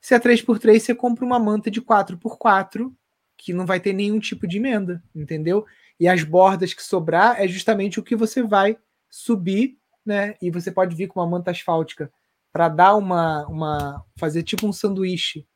[0.00, 2.94] Se é 3 por 3, você compra uma manta de 4 por 4
[3.36, 5.64] que não vai ter nenhum tipo de emenda, entendeu?
[6.00, 8.76] E as bordas que sobrar é justamente o que você vai
[9.08, 10.36] subir, né?
[10.40, 12.12] E você pode vir com uma manta asfáltica
[12.58, 15.46] para dar uma, uma fazer tipo um sanduíche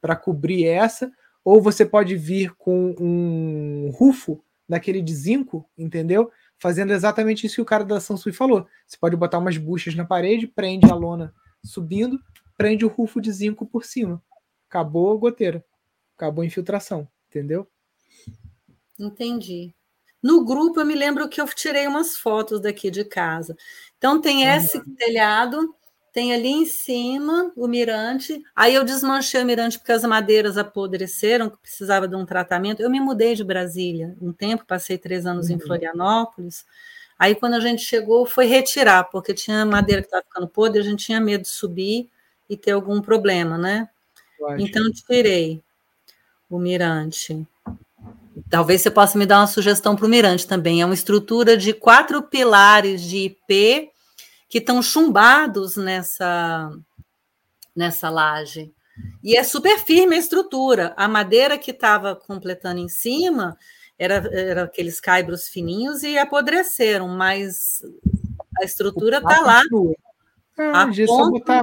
[0.00, 1.08] para cobrir essa,
[1.44, 6.32] ou você pode vir com um rufo daquele de zinco, entendeu?
[6.58, 8.66] Fazendo exatamente isso que o cara da Samsung falou.
[8.84, 11.32] Você pode botar umas buchas na parede, prende a lona
[11.64, 12.18] subindo,
[12.56, 14.20] prende o rufo de zinco por cima.
[14.68, 15.64] Acabou a goteira.
[16.16, 17.68] Acabou a infiltração, entendeu?
[18.98, 19.72] Entendi.
[20.20, 23.56] No grupo eu me lembro que eu tirei umas fotos daqui de casa.
[23.96, 24.94] Então tem esse uhum.
[24.96, 25.77] telhado
[26.12, 28.42] tem ali em cima o mirante.
[28.54, 32.80] Aí eu desmanchei o mirante porque as madeiras apodreceram, que precisava de um tratamento.
[32.80, 35.56] Eu me mudei de Brasília um tempo, passei três anos uhum.
[35.56, 36.64] em Florianópolis.
[37.18, 40.84] Aí quando a gente chegou, foi retirar, porque tinha madeira que estava ficando podre, a
[40.84, 42.08] gente tinha medo de subir
[42.48, 43.88] e ter algum problema, né?
[44.58, 45.60] Então tirei
[46.48, 47.46] o mirante.
[48.48, 50.80] Talvez você possa me dar uma sugestão para o mirante também.
[50.80, 53.90] É uma estrutura de quatro pilares de IP
[54.48, 56.70] que estão chumbados nessa,
[57.74, 58.72] nessa laje.
[59.22, 60.94] E é super firme a estrutura.
[60.96, 63.56] A madeira que estava completando em cima
[63.98, 67.82] era, era aqueles caibros fininhos e apodreceram, mas
[68.60, 69.62] a estrutura está lá.
[70.58, 71.30] É, ponto...
[71.30, 71.62] botar,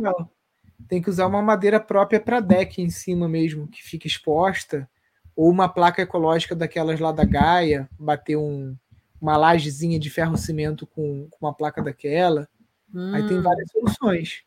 [0.87, 4.89] tem que usar uma madeira própria para deck em cima mesmo, que fica exposta,
[5.35, 8.75] ou uma placa ecológica daquelas lá da Gaia, bater um,
[9.19, 12.47] uma lajezinha de ferro cimento com, com uma placa daquela.
[12.95, 13.13] Hum.
[13.13, 14.43] Aí tem várias soluções.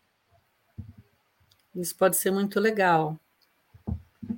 [1.77, 3.21] Isso pode ser muito legal.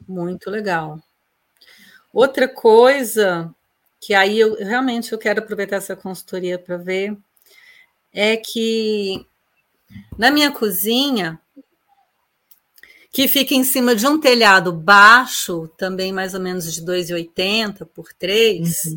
[0.09, 1.01] Muito legal.
[2.13, 3.55] Outra coisa
[4.01, 7.17] que aí eu realmente eu quero aproveitar essa consultoria para ver
[8.13, 9.25] é que
[10.19, 11.41] na minha cozinha
[13.13, 18.13] que fica em cima de um telhado baixo, também mais ou menos de 2,80 por
[18.13, 18.97] 3, uhum.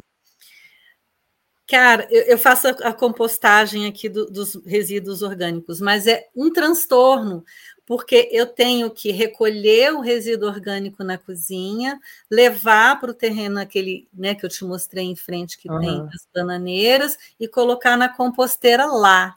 [1.74, 6.54] Cara, eu, eu faço a, a, compostagem aqui do, dos resíduos orgânicos, mas é um
[6.54, 7.44] transtorno,
[7.84, 12.00] porque eu tenho que recolher o resíduo orgânico na cozinha,
[12.30, 15.80] levar para o terreno aquele né, que eu te mostrei em frente, que uhum.
[15.80, 19.36] tem as bananeiras, e colocar na composteira lá.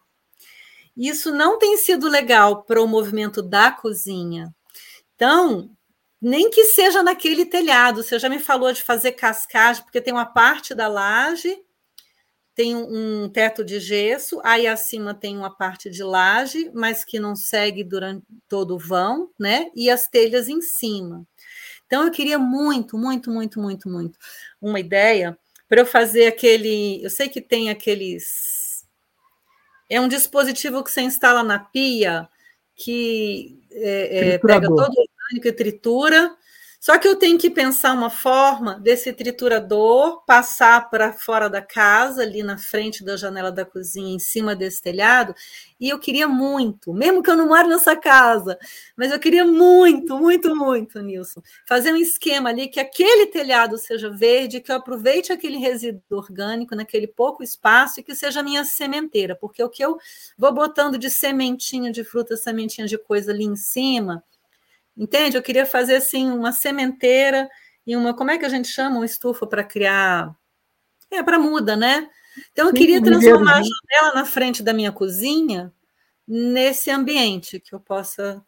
[0.94, 4.54] Isso não tem sido legal para o movimento da cozinha.
[5.14, 5.70] Então,
[6.20, 10.26] nem que seja naquele telhado, você já me falou de fazer cascagem, porque tem uma
[10.26, 11.64] parte da laje
[12.56, 17.36] tem um teto de gesso, aí acima tem uma parte de laje, mas que não
[17.36, 19.70] segue durante todo o vão, né?
[19.76, 21.26] E as telhas em cima.
[21.86, 24.18] Então eu queria muito, muito, muito, muito, muito
[24.58, 25.38] uma ideia
[25.68, 27.04] para eu fazer aquele.
[27.04, 28.86] Eu sei que tem aqueles.
[29.90, 32.26] É um dispositivo que você instala na pia
[32.74, 36.34] que é, é, pega todo o orgânico e tritura
[36.86, 42.22] só que eu tenho que pensar uma forma desse triturador passar para fora da casa,
[42.22, 45.34] ali na frente da janela da cozinha, em cima desse telhado.
[45.80, 48.56] E eu queria muito, mesmo que eu não moro nessa casa,
[48.96, 54.08] mas eu queria muito, muito, muito, Nilson, fazer um esquema ali que aquele telhado seja
[54.08, 58.64] verde, que eu aproveite aquele resíduo orgânico naquele pouco espaço e que seja a minha
[58.64, 59.98] sementeira, porque o que eu
[60.38, 64.22] vou botando de sementinha de fruta, sementinha de coisa ali em cima
[64.96, 65.36] Entende?
[65.36, 67.48] Eu queria fazer assim uma sementeira
[67.86, 70.34] e uma, como é que a gente chama, uma estufa para criar,
[71.10, 72.08] é para muda, né?
[72.52, 75.72] Então eu queria transformar a janela na frente da minha cozinha
[76.26, 78.42] nesse ambiente que eu possa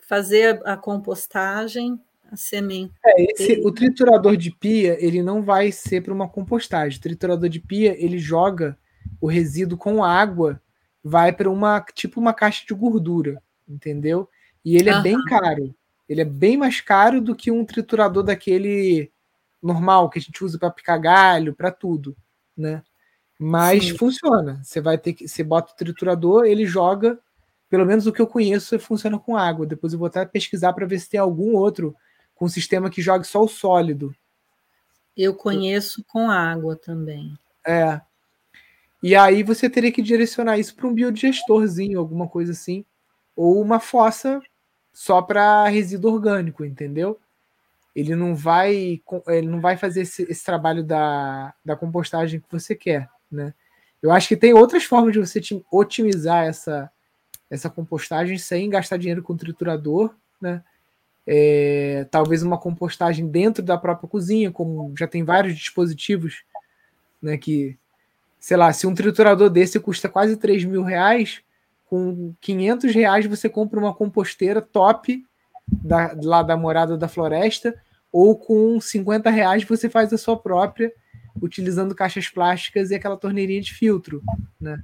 [0.00, 1.98] fazer a compostagem,
[2.30, 2.92] a semente.
[3.04, 6.98] É, esse, o triturador de pia ele não vai ser para uma compostagem.
[6.98, 8.76] O triturador de pia ele joga
[9.20, 10.60] o resíduo com água,
[11.02, 14.28] vai para uma tipo uma caixa de gordura, entendeu?
[14.64, 15.74] E ele é bem caro.
[16.08, 19.10] Ele é bem mais caro do que um triturador daquele
[19.62, 22.16] normal que a gente usa para picar galho, para tudo,
[22.56, 22.82] né?
[23.38, 23.98] Mas Sim.
[23.98, 24.60] funciona.
[24.62, 27.18] Você vai ter que, você bota o triturador, ele joga.
[27.68, 29.66] Pelo menos o que eu conheço funciona com água.
[29.66, 31.96] Depois eu vou até pesquisar para ver se tem algum outro
[32.34, 34.14] com sistema que jogue só o sólido.
[35.16, 37.36] Eu conheço com água também.
[37.66, 38.00] É.
[39.02, 42.84] E aí você teria que direcionar isso para um biodigestorzinho, alguma coisa assim,
[43.36, 44.40] ou uma fossa
[44.94, 47.18] só para resíduo orgânico, entendeu?
[47.94, 52.74] Ele não vai, ele não vai fazer esse, esse, trabalho da, da compostagem que você
[52.74, 53.52] quer, né?
[54.00, 55.40] Eu acho que tem outras formas de você
[55.70, 56.90] otimizar essa,
[57.50, 60.62] essa compostagem sem gastar dinheiro com triturador, né?
[61.26, 66.44] É, talvez uma compostagem dentro da própria cozinha, como já tem vários dispositivos,
[67.20, 67.36] né?
[67.36, 67.76] Que,
[68.38, 71.43] sei lá, se um triturador desse custa quase 3 mil reais,
[71.94, 75.24] com 500 reais você compra uma composteira top
[75.68, 77.80] da, lá da Morada da Floresta,
[78.10, 80.92] ou com 50 reais você faz a sua própria,
[81.40, 84.20] utilizando caixas plásticas e aquela torneirinha de filtro,
[84.60, 84.82] né?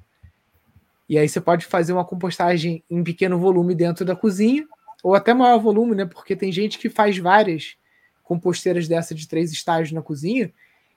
[1.09, 4.65] E aí você pode fazer uma compostagem em pequeno volume dentro da cozinha,
[5.03, 6.05] ou até maior volume, né?
[6.05, 7.77] Porque tem gente que faz várias
[8.23, 10.53] composteiras dessa de três estágios na cozinha.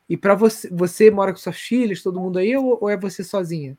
[0.07, 3.23] E para você, você mora com suas filhas, todo mundo aí, ou, ou, é você
[3.23, 3.75] sozinha?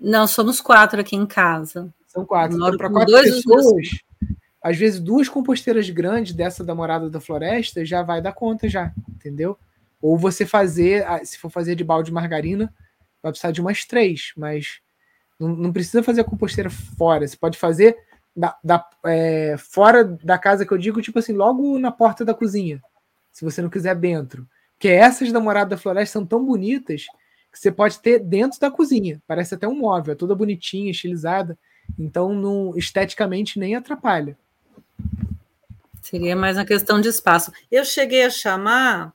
[0.00, 1.92] Não, somos quatro aqui em casa.
[2.06, 2.56] São quatro.
[2.56, 4.04] Então, para quatro pessoas, meus...
[4.62, 8.92] às vezes duas composteiras grandes dessa da Morada da Floresta já vai dar conta já,
[9.08, 9.58] entendeu?
[10.00, 12.72] Ou você fazer, se for fazer de balde de margarina,
[13.22, 14.80] vai precisar de umas três, mas
[15.38, 17.26] não, não precisa fazer a composteira fora.
[17.26, 17.96] Você pode fazer
[18.34, 22.32] da, da é, fora da casa que eu digo, tipo assim, logo na porta da
[22.32, 22.80] cozinha,
[23.32, 24.48] se você não quiser dentro.
[24.74, 27.06] Porque essas da Morada da Floresta são tão bonitas
[27.58, 29.20] que você pode ter dentro da cozinha.
[29.26, 31.58] Parece até um móvel, é toda bonitinha, estilizada.
[31.98, 34.38] Então, não, esteticamente, nem atrapalha.
[36.00, 37.52] Seria mais uma questão de espaço.
[37.70, 39.12] Eu cheguei a chamar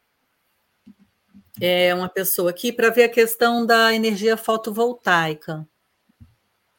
[1.61, 5.65] é, uma pessoa aqui para ver a questão da energia fotovoltaica.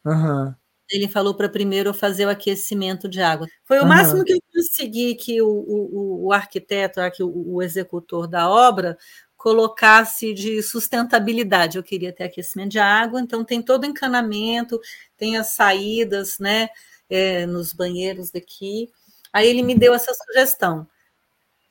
[0.05, 0.55] Uhum.
[0.91, 3.49] Ele falou para primeiro fazer o aquecimento de água.
[3.65, 3.89] Foi o uhum.
[3.89, 8.99] máximo que eu consegui que o, o, o arquiteto, que o, o executor da obra,
[9.45, 11.77] colocasse de sustentabilidade.
[11.77, 14.81] Eu queria ter aquecimento de água, então tem todo o encanamento,
[15.19, 16.71] tem as saídas, né,
[17.11, 18.91] é, nos banheiros daqui.
[19.31, 20.89] Aí ele me deu essa sugestão.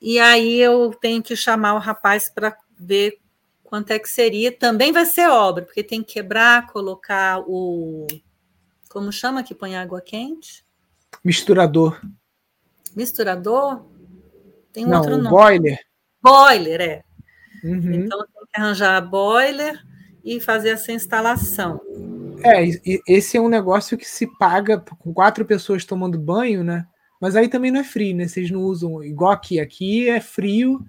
[0.00, 3.18] E aí eu tenho que chamar o rapaz para ver
[3.64, 4.56] quanto é que seria.
[4.56, 8.06] Também vai ser obra, porque tem que quebrar, colocar o.
[8.88, 10.64] Como chama que põe água quente?
[11.24, 12.00] Misturador.
[12.94, 13.84] Misturador?
[14.72, 15.30] Tem um Não, outro nome.
[15.30, 15.80] Boiler.
[16.22, 17.13] Boiler, é.
[17.64, 17.94] Uhum.
[17.94, 19.82] Então tem que arranjar a boiler
[20.22, 21.80] e fazer essa instalação.
[22.44, 22.62] É,
[23.08, 26.86] esse é um negócio que se paga com quatro pessoas tomando banho, né?
[27.20, 28.28] Mas aí também não é frio, né?
[28.28, 29.58] Vocês não usam igual aqui.
[29.58, 30.84] Aqui é frio,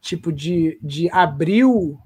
[0.00, 1.98] tipo de, de abril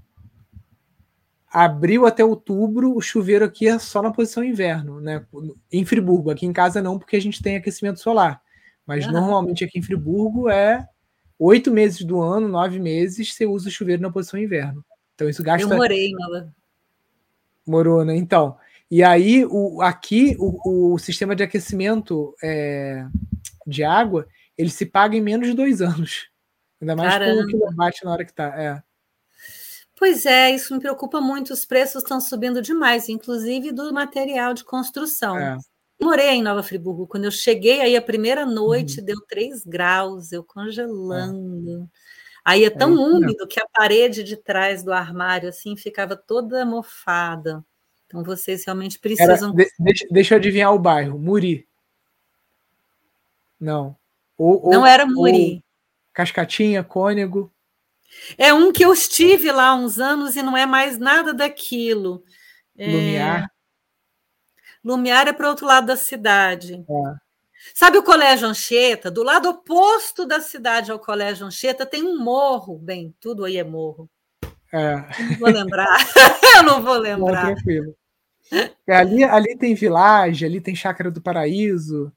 [1.53, 5.25] abril até outubro, o chuveiro aqui é só na posição inverno, né?
[5.71, 8.41] Em Friburgo, aqui em casa não, porque a gente tem aquecimento solar.
[8.87, 9.13] Mas uhum.
[9.13, 10.89] normalmente aqui em Friburgo é
[11.43, 14.85] oito meses do ano, nove meses, você usa o chuveiro na posição inverno.
[15.15, 15.69] Então isso gasta.
[15.69, 16.53] Eu morei nela.
[17.67, 18.17] Morou, né?
[18.17, 18.57] Então.
[18.91, 23.07] E aí, o, aqui, o, o sistema de aquecimento é,
[23.67, 26.29] de água, ele se paga em menos de dois anos.
[26.81, 27.43] Ainda mais Caramba.
[27.43, 28.45] com o quilowatt na hora que tá.
[28.61, 28.83] É.
[29.97, 31.53] Pois é, isso me preocupa muito.
[31.53, 35.39] Os preços estão subindo demais, inclusive do material de construção.
[35.39, 35.57] É.
[36.03, 37.07] Morei em Nova Friburgo.
[37.07, 39.07] Quando eu cheguei aí a primeira noite, uhum.
[39.07, 41.85] deu 3 graus, eu congelando.
[41.85, 42.13] É.
[42.45, 46.67] Aí é tão é úmido que a parede de trás do armário assim ficava toda
[46.67, 47.65] mofada.
[48.07, 49.55] Então vocês realmente precisam.
[49.57, 51.67] Era, de, deixa, eu adivinhar o bairro, Muri.
[53.61, 53.97] Não.
[54.37, 55.63] Ou, Não ou, era Muri.
[56.13, 57.53] Cascatinha, Cônego.
[58.37, 62.25] É um que eu estive lá uns anos e não é mais nada daquilo.
[62.77, 62.87] É...
[62.87, 63.52] Lumiar.
[64.85, 66.85] Lumiar é para o outro lado da cidade.
[66.89, 67.15] É.
[67.75, 69.11] Sabe o Colégio Anchieta?
[69.11, 72.79] Do lado oposto da cidade ao Colégio Anchieta tem um morro.
[72.79, 74.11] Bem, tudo aí é morro.
[74.73, 74.97] É.
[74.97, 75.97] Não vou lembrar.
[76.57, 77.47] eu não vou lembrar.
[77.47, 77.95] Não, tranquilo.
[78.87, 82.13] É, ali, ali tem Village, ali tem Chácara do Paraíso.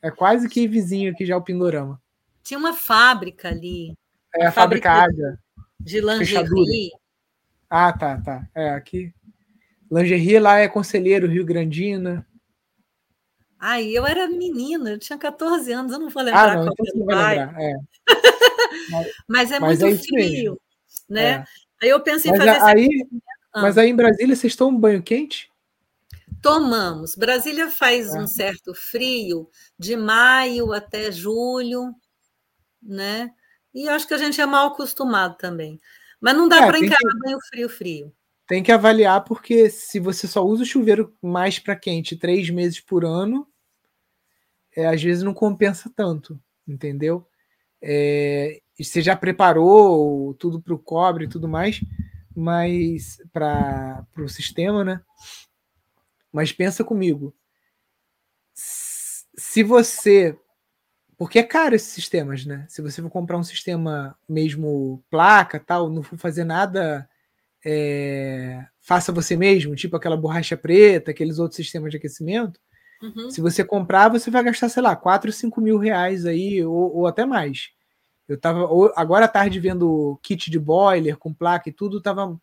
[0.00, 2.00] É quase que vizinho aqui já o Pindorama.
[2.42, 3.96] Tinha uma fábrica ali.
[4.34, 5.38] É a fábrica, Águia.
[5.80, 6.90] De lingerie.
[7.68, 8.46] Ah, tá, tá.
[8.54, 9.12] É, aqui.
[9.90, 12.26] Lingerie lá é Conselheiro Rio Grandina.
[13.58, 16.74] Ai, eu era menina, eu tinha 14 anos, eu não vou lembrar ah, não, qual
[16.86, 17.60] então vai lembrar.
[17.60, 17.74] É.
[19.26, 20.60] mas é mas muito é frio,
[21.08, 21.24] né?
[21.24, 21.44] É.
[21.82, 22.88] Aí eu penso em mas fazer aí,
[23.54, 23.62] ah.
[23.62, 25.48] Mas aí em Brasília vocês tomam banho quente?
[26.42, 27.14] Tomamos.
[27.14, 29.48] Brasília faz um certo frio
[29.78, 31.94] de maio até julho,
[32.82, 33.30] né?
[33.72, 35.80] E acho que a gente é mal acostumado também.
[36.20, 38.12] Mas não dá é, para encarar que, bem o frio frio.
[38.46, 42.78] Tem que avaliar, porque se você só usa o chuveiro mais para quente três meses
[42.78, 43.48] por ano,
[44.76, 47.26] é, às vezes não compensa tanto, entendeu?
[47.80, 51.80] É, você já preparou tudo para o cobre e tudo mais,
[52.34, 55.00] mas para o sistema, né?
[56.32, 57.34] Mas pensa comigo.
[58.54, 60.36] Se você
[61.16, 62.66] porque é caro esses sistemas, né?
[62.68, 67.08] Se você for comprar um sistema mesmo placa, tal, não for fazer nada,
[67.64, 72.60] é, faça você mesmo, tipo aquela borracha preta, aqueles outros sistemas de aquecimento.
[73.02, 73.30] Uhum.
[73.30, 77.06] Se você comprar, você vai gastar, sei lá, 4, 5 mil reais aí, ou, ou
[77.06, 77.70] até mais.
[78.28, 78.66] Eu tava
[78.96, 82.40] agora à tarde vendo kit de boiler com placa e tudo, tava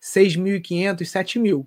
[0.00, 1.66] 6.500, 7.000.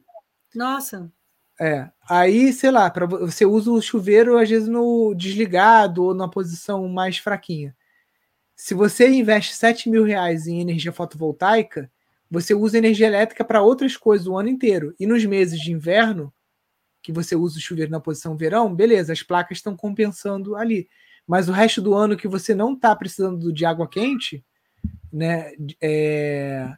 [0.56, 1.12] Nossa.
[1.60, 1.90] É.
[2.08, 6.88] Aí, sei lá, pra, você usa o chuveiro às vezes no desligado ou na posição
[6.88, 7.76] mais fraquinha.
[8.56, 11.92] se você investe 7 mil reais em energia fotovoltaica,
[12.30, 14.94] você usa energia elétrica para outras coisas o ano inteiro.
[15.00, 16.34] E nos meses de inverno,
[17.02, 20.90] que você usa o chuveiro na posição verão, beleza, as placas estão compensando ali.
[21.26, 24.46] Mas o resto do ano que você não está precisando de água quente,
[25.12, 25.52] né?
[25.82, 26.70] É,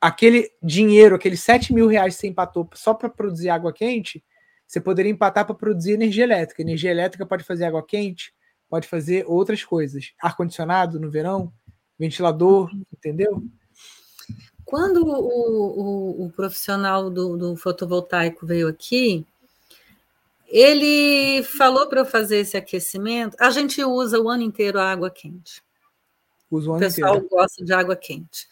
[0.00, 4.24] aquele dinheiro, aqueles 7 mil reais que você empatou só para produzir água quente,
[4.66, 6.62] você poderia empatar para produzir energia elétrica.
[6.62, 8.34] Energia elétrica pode fazer água quente,
[8.68, 10.12] pode fazer outras coisas.
[10.20, 11.52] Ar-condicionado no verão,
[11.98, 13.42] ventilador, entendeu?
[14.68, 19.24] Quando o, o, o profissional do, do, fotovoltaico veio aqui,
[20.46, 23.34] ele falou para eu fazer esse aquecimento.
[23.40, 25.62] A gente usa o ano inteiro a água quente.
[26.50, 27.28] Usa o, ano o pessoal inteiro.
[27.30, 28.46] gosta de água quente,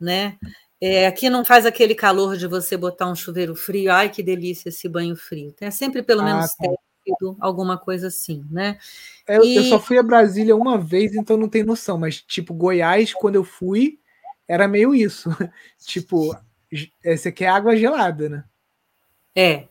[0.00, 0.38] né?
[0.80, 3.92] É, aqui não faz aquele calor de você botar um chuveiro frio.
[3.92, 5.54] Ai, que delícia esse banho frio.
[5.60, 8.78] É sempre pelo ah, menos técnico, alguma coisa assim, né?
[9.26, 9.56] É, e...
[9.56, 11.98] Eu só fui a Brasília uma vez, então não tenho noção.
[11.98, 13.98] Mas, tipo, Goiás, quando eu fui,
[14.48, 15.28] era meio isso.
[15.84, 16.34] tipo,
[17.04, 18.44] esse aqui é água gelada, né?
[19.36, 19.68] É.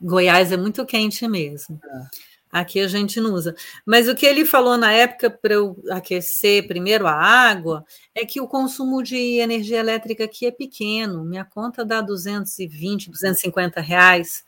[0.00, 1.80] Goiás é muito quente mesmo.
[1.82, 2.32] É.
[2.50, 3.54] Aqui a gente não usa.
[3.86, 7.82] Mas o que ele falou na época para eu aquecer primeiro a água
[8.14, 11.24] é que o consumo de energia elétrica aqui é pequeno.
[11.24, 14.44] Minha conta dá 220, 250 reais.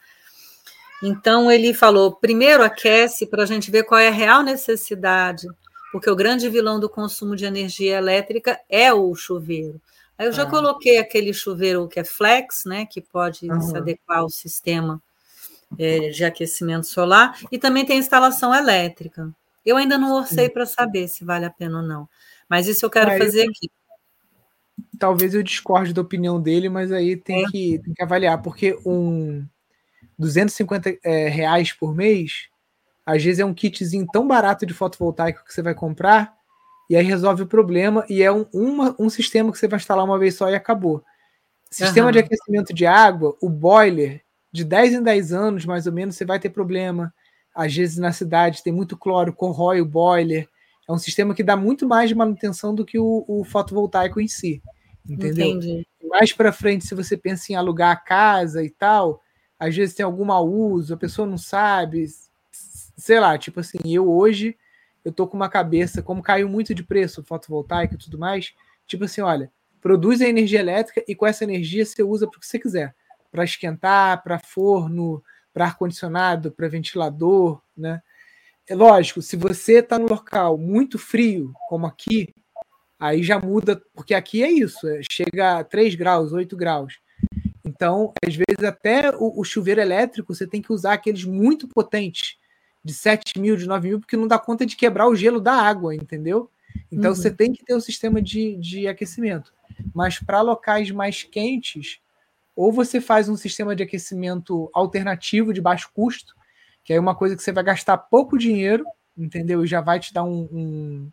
[1.03, 5.49] Então ele falou: primeiro aquece para a gente ver qual é a real necessidade
[5.95, 9.81] porque o grande vilão do consumo de energia elétrica é o chuveiro.
[10.19, 10.51] Aí eu já ah.
[10.51, 13.61] coloquei aquele chuveiro que é flex, né, que pode uhum.
[13.61, 15.01] se adequar ao sistema
[15.79, 19.33] é, de aquecimento solar, e também tem instalação elétrica.
[19.65, 22.09] Eu ainda não orcei para saber se vale a pena ou não,
[22.49, 23.71] mas isso eu quero aí, fazer aqui.
[24.99, 27.47] Talvez eu discorde da opinião dele, mas aí tem, é.
[27.47, 29.47] que, tem que avaliar, porque um
[30.19, 32.49] 250 é, reais por mês
[33.07, 36.35] às vezes é um kitzinho tão barato de fotovoltaico que você vai comprar
[36.89, 40.05] e aí resolve o problema e é um, uma, um sistema que você vai instalar
[40.05, 41.03] uma vez só e acabou.
[41.71, 42.13] Sistema uhum.
[42.13, 44.23] de aquecimento de água, o boiler,
[44.53, 47.13] de 10 em 10 anos, mais ou menos, você vai ter problema.
[47.55, 50.49] Às vezes na cidade tem muito cloro, corrói o boiler.
[50.89, 54.29] É um sistema que dá muito mais de manutenção do que o, o fotovoltaico em
[54.29, 54.63] si.
[55.09, 55.47] Entendeu?
[55.47, 55.87] Entendi.
[56.09, 59.21] Mais para frente, se você pensa em alugar a casa e tal,
[59.59, 62.07] às vezes tem algum mau uso, a pessoa não sabe,
[62.97, 64.57] sei lá, tipo assim, eu hoje
[65.05, 68.55] eu tô com uma cabeça, como caiu muito de preço fotovoltaico e tudo mais,
[68.87, 69.51] tipo assim, olha,
[69.81, 72.95] produz a energia elétrica e com essa energia você usa para o que você quiser,
[73.31, 75.23] para esquentar, para forno,
[75.53, 78.03] para ar condicionado, para ventilador, né?
[78.67, 82.35] É lógico, se você está num local muito frio, como aqui,
[82.99, 86.99] aí já muda, porque aqui é isso, é, chega a 3 graus, 8 graus.
[87.63, 92.39] Então, às vezes, até o, o chuveiro elétrico você tem que usar aqueles muito potentes,
[92.85, 95.55] de 7 mil, de 9 mil, porque não dá conta de quebrar o gelo da
[95.55, 96.51] água, entendeu?
[96.91, 97.17] Então uhum.
[97.17, 99.53] você tem que ter o um sistema de, de aquecimento.
[99.95, 102.01] Mas para locais mais quentes,
[102.55, 106.35] ou você faz um sistema de aquecimento alternativo de baixo custo,
[106.85, 108.85] que é uma coisa que você vai gastar pouco dinheiro,
[109.17, 109.65] entendeu?
[109.65, 111.13] E já vai te dar um, um,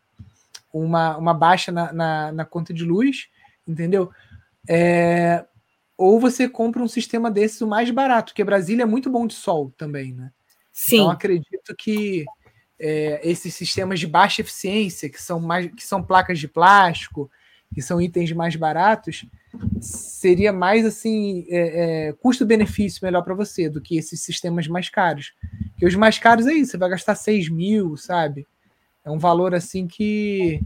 [0.73, 3.29] uma, uma baixa na, na, na, conta de luz,
[3.65, 4.11] entendeu?
[4.67, 5.45] É,
[5.97, 9.33] ou você compra um sistema desses o mais barato, porque Brasília é muito bom de
[9.33, 10.31] sol também, né?
[10.71, 10.97] Sim.
[10.97, 12.25] Então acredito que
[12.79, 17.29] é, esses sistemas de baixa eficiência, que são mais que são placas de plástico,
[17.73, 19.25] que são itens mais baratos,
[19.79, 25.33] seria mais assim é, é, custo-benefício melhor para você do que esses sistemas mais caros.
[25.71, 28.47] Porque os mais caros é isso, você vai gastar 6 mil, sabe?
[29.05, 30.61] É um valor assim que,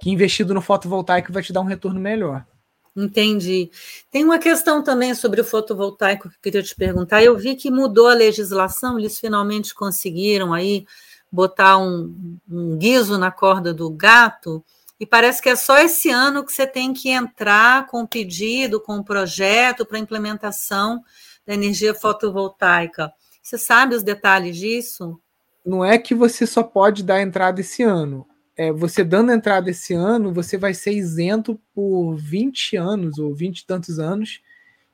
[0.00, 2.46] que investido no fotovoltaico vai te dar um retorno melhor.
[2.94, 3.70] Entendi.
[4.10, 7.22] Tem uma questão também sobre o fotovoltaico que eu queria te perguntar.
[7.22, 10.84] Eu vi que mudou a legislação, eles finalmente conseguiram aí
[11.30, 14.62] botar um, um guiso na corda do gato,
[15.00, 18.80] e parece que é só esse ano que você tem que entrar com o pedido,
[18.80, 21.02] com o projeto para implementação
[21.44, 23.10] da energia fotovoltaica.
[23.42, 25.18] Você sabe os detalhes disso?
[25.66, 28.26] Não é que você só pode dar entrada esse ano
[28.62, 33.58] é, você dando entrada esse ano, você vai ser isento por 20 anos ou 20
[33.58, 34.40] e tantos anos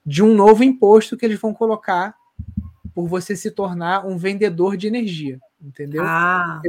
[0.06, 2.14] de um novo imposto que eles vão colocar
[2.94, 6.02] por você se tornar um vendedor de energia, entendeu?
[6.02, 6.62] Ah.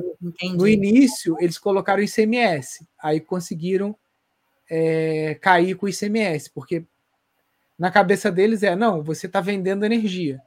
[0.58, 3.96] No início, eles colocaram ICMS, aí conseguiram
[4.70, 6.84] é, cair com o ICMS, porque
[7.78, 10.42] na cabeça deles é, não, você está vendendo energia.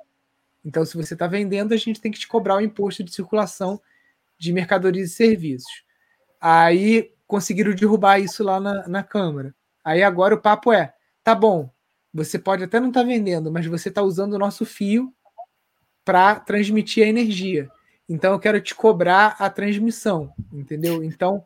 [0.63, 3.81] Então, se você está vendendo, a gente tem que te cobrar o imposto de circulação
[4.39, 5.83] de mercadorias e serviços.
[6.45, 9.55] Aí conseguiram derrubar isso lá na, na Câmara.
[9.85, 10.93] Aí agora o papo é:
[11.23, 11.71] tá bom,
[12.13, 15.15] você pode até não estar tá vendendo, mas você está usando o nosso fio
[16.05, 17.71] para transmitir a energia.
[18.09, 21.05] Então eu quero te cobrar a transmissão, entendeu?
[21.05, 21.45] Então,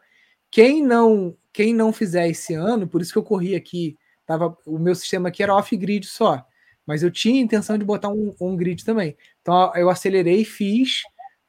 [0.51, 3.97] quem não quem não fizer esse ano, por isso que eu corri aqui,
[4.27, 6.45] tava, o meu sistema aqui era off-grid só,
[6.87, 9.17] mas eu tinha intenção de botar um, um grid também.
[9.43, 11.03] Então eu acelerei e fiz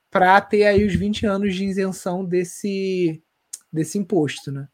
[0.10, 3.22] para ter aí os 20 anos de isenção desse,
[3.72, 4.68] desse imposto, né?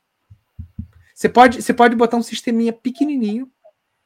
[1.14, 3.52] Você pode, você pode botar um sisteminha pequenininho,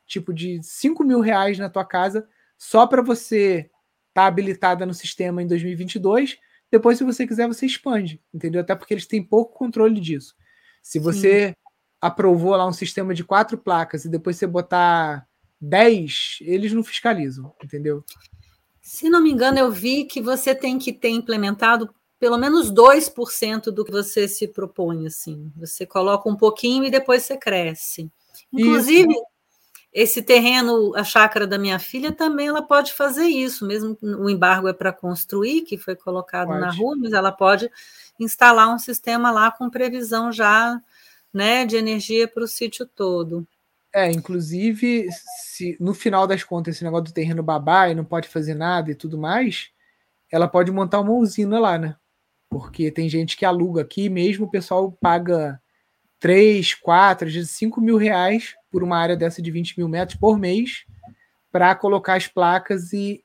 [0.06, 2.28] tipo de 5 mil reais na tua casa,
[2.58, 3.72] só para você estar
[4.14, 6.38] tá habilitada no sistema em 2022.
[6.72, 8.62] Depois, se você quiser, você expande, entendeu?
[8.62, 10.36] Até porque eles têm pouco controle disso.
[10.82, 11.54] Se você Sim.
[12.02, 15.28] aprovou lá um sistema de quatro placas e depois você botar
[15.62, 18.04] 10, eles não fiscalizam, entendeu?
[18.82, 23.72] Se não me engano, eu vi que você tem que ter implementado pelo menos 2%
[23.72, 25.52] do que você se propõe, assim.
[25.58, 28.12] Você coloca um pouquinho e depois você cresce.
[28.52, 29.24] Inclusive, isso.
[29.94, 34.68] esse terreno, a chácara da minha filha, também ela pode fazer isso, mesmo o embargo
[34.68, 36.60] é para construir, que foi colocado pode.
[36.60, 37.70] na rua, mas ela pode
[38.20, 40.82] instalar um sistema lá com previsão já
[41.34, 43.48] né, de energia para o sítio todo.
[43.94, 45.08] É, inclusive,
[45.44, 48.92] se no final das contas esse negócio do terreno babá e não pode fazer nada
[48.92, 49.70] e tudo mais,
[50.32, 51.96] ela pode montar uma usina lá, né?
[52.50, 55.62] Porque tem gente que aluga aqui, mesmo o pessoal paga
[56.20, 60.20] 3, 4, às vezes 5 mil reais por uma área dessa de 20 mil metros
[60.20, 60.86] por mês
[61.52, 63.24] para colocar as placas e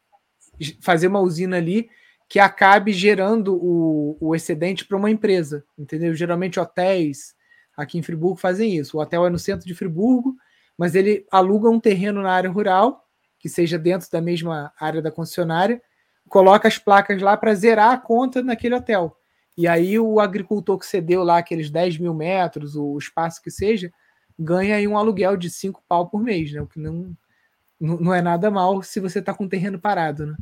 [0.80, 1.88] fazer uma usina ali
[2.28, 6.14] que acabe gerando o, o excedente para uma empresa, entendeu?
[6.14, 7.34] Geralmente hotéis
[7.76, 8.96] aqui em Friburgo fazem isso.
[8.96, 10.34] O hotel é no centro de Friburgo,
[10.76, 13.06] mas ele aluga um terreno na área rural,
[13.38, 15.82] que seja dentro da mesma área da concessionária,
[16.32, 19.14] coloca as placas lá para zerar a conta naquele hotel.
[19.54, 23.92] E aí o agricultor que cedeu lá aqueles 10 mil metros, o espaço que seja,
[24.38, 26.62] ganha aí um aluguel de 5 pau por mês, né?
[26.62, 27.14] O que não,
[27.78, 30.36] não é nada mal se você está com o terreno parado, né?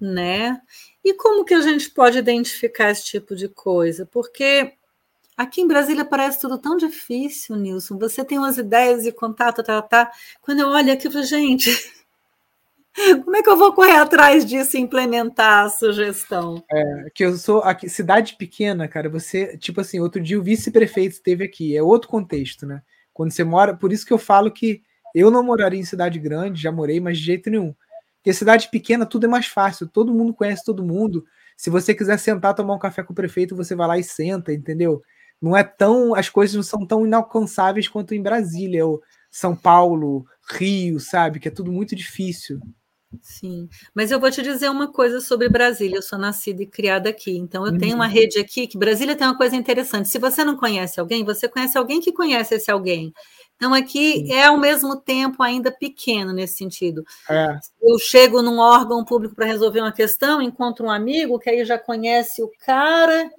[0.00, 0.60] Né?
[1.04, 4.04] E como que a gente pode identificar esse tipo de coisa?
[4.06, 4.72] Porque
[5.36, 7.96] aqui em Brasília parece tudo tão difícil, Nilson.
[7.96, 10.10] Você tem umas ideias e contato, tá, tá.
[10.42, 11.70] Quando eu olho aqui, falo, gente,
[13.24, 16.62] Como é que eu vou correr atrás disso e implementar a sugestão?
[16.70, 21.14] É, que eu sou aqui, cidade pequena, cara, você, tipo assim, outro dia o vice-prefeito
[21.14, 22.82] esteve aqui, é outro contexto, né?
[23.12, 24.82] Quando você mora, por isso que eu falo que
[25.14, 27.74] eu não moraria em cidade grande, já morei, mas de jeito nenhum.
[28.16, 31.24] Porque cidade pequena tudo é mais fácil, todo mundo conhece todo mundo.
[31.56, 34.52] Se você quiser sentar tomar um café com o prefeito, você vai lá e senta,
[34.52, 35.02] entendeu?
[35.40, 39.00] Não é tão, as coisas não são tão inalcançáveis quanto em Brasília, ou
[39.30, 41.38] São Paulo, Rio, sabe?
[41.38, 42.60] Que é tudo muito difícil.
[43.22, 45.96] Sim, mas eu vou te dizer uma coisa sobre Brasília.
[45.96, 48.10] Eu sou nascida e criada aqui, então eu tenho uma uhum.
[48.10, 50.10] rede aqui que Brasília tem uma coisa interessante.
[50.10, 53.14] Se você não conhece alguém, você conhece alguém que conhece esse alguém.
[53.56, 54.32] Então aqui Sim.
[54.32, 57.02] é ao mesmo tempo ainda pequeno nesse sentido.
[57.30, 57.58] É.
[57.80, 61.78] Eu chego num órgão público para resolver uma questão, encontro um amigo que aí já
[61.78, 63.30] conhece o cara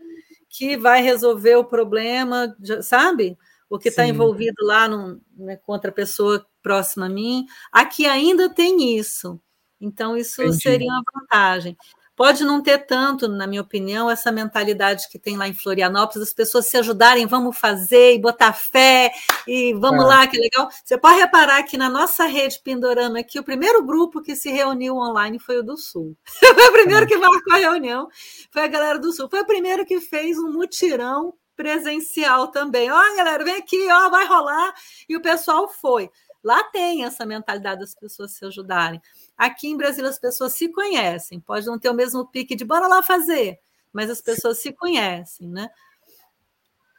[0.50, 3.38] que vai resolver o problema, sabe?
[3.70, 7.46] O que está envolvido lá no, né, com outra pessoa próxima a mim.
[7.72, 9.40] Aqui ainda tem isso.
[9.80, 10.62] Então, isso Entendi.
[10.62, 11.78] seria uma vantagem.
[12.20, 16.34] Pode não ter tanto, na minha opinião, essa mentalidade que tem lá em Florianópolis, as
[16.34, 19.10] pessoas se ajudarem, vamos fazer e botar fé,
[19.48, 20.08] e vamos é.
[20.08, 20.68] lá, que legal.
[20.84, 24.98] Você pode reparar que na nossa rede Pindorama aqui, o primeiro grupo que se reuniu
[24.98, 26.14] online foi o do Sul.
[26.28, 27.08] foi o primeiro é.
[27.08, 28.10] que marcou a reunião,
[28.52, 29.30] foi a galera do Sul.
[29.30, 32.92] Foi o primeiro que fez um mutirão presencial também.
[32.92, 34.74] Ó, galera, vem aqui, ó, vai rolar.
[35.08, 36.10] E o pessoal foi.
[36.44, 39.02] Lá tem essa mentalidade das pessoas se ajudarem.
[39.40, 42.88] Aqui em Brasília as pessoas se conhecem, pode não ter o mesmo pique de bora
[42.88, 43.58] lá fazer,
[43.94, 45.70] mas as pessoas se conhecem, né?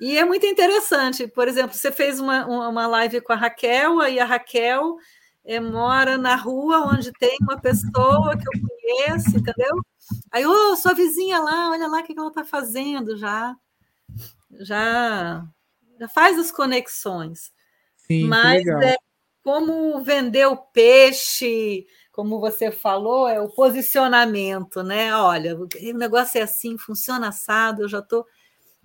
[0.00, 4.18] E é muito interessante, por exemplo, você fez uma, uma live com a Raquel, e
[4.18, 4.96] a Raquel
[5.44, 9.82] é, mora na rua onde tem uma pessoa que eu conheço, entendeu?
[10.32, 13.54] Aí, ô, oh, sua vizinha lá, olha lá o que ela está fazendo já.
[14.60, 15.44] Já,
[15.98, 17.52] já faz as conexões.
[17.98, 18.96] Sim, Mas é,
[19.44, 21.86] como vender o peixe,
[22.20, 25.16] como você falou, é o posicionamento, né?
[25.16, 28.24] Olha, o negócio é assim, funciona assado, eu já estou.
[28.24, 28.28] Tô...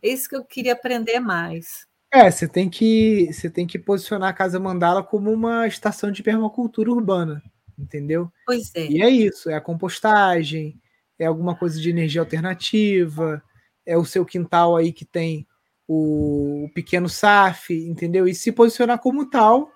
[0.01, 1.85] É isso que eu queria aprender mais.
[2.13, 6.23] É, você tem que você tem que posicionar a Casa Mandala como uma estação de
[6.23, 7.43] permacultura urbana,
[7.77, 8.31] entendeu?
[8.45, 8.87] Pois é.
[8.87, 10.79] E é isso, é a compostagem,
[11.19, 13.43] é alguma coisa de energia alternativa,
[13.85, 15.45] é o seu quintal aí que tem
[15.85, 18.29] o, o pequeno SAF, entendeu?
[18.29, 19.69] E se posicionar como tal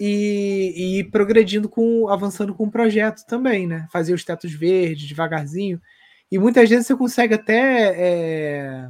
[0.00, 3.86] e, e ir progredindo com, avançando com o projeto também, né?
[3.92, 5.80] Fazer os tetos verdes devagarzinho.
[6.30, 8.88] E muitas vezes você consegue até é,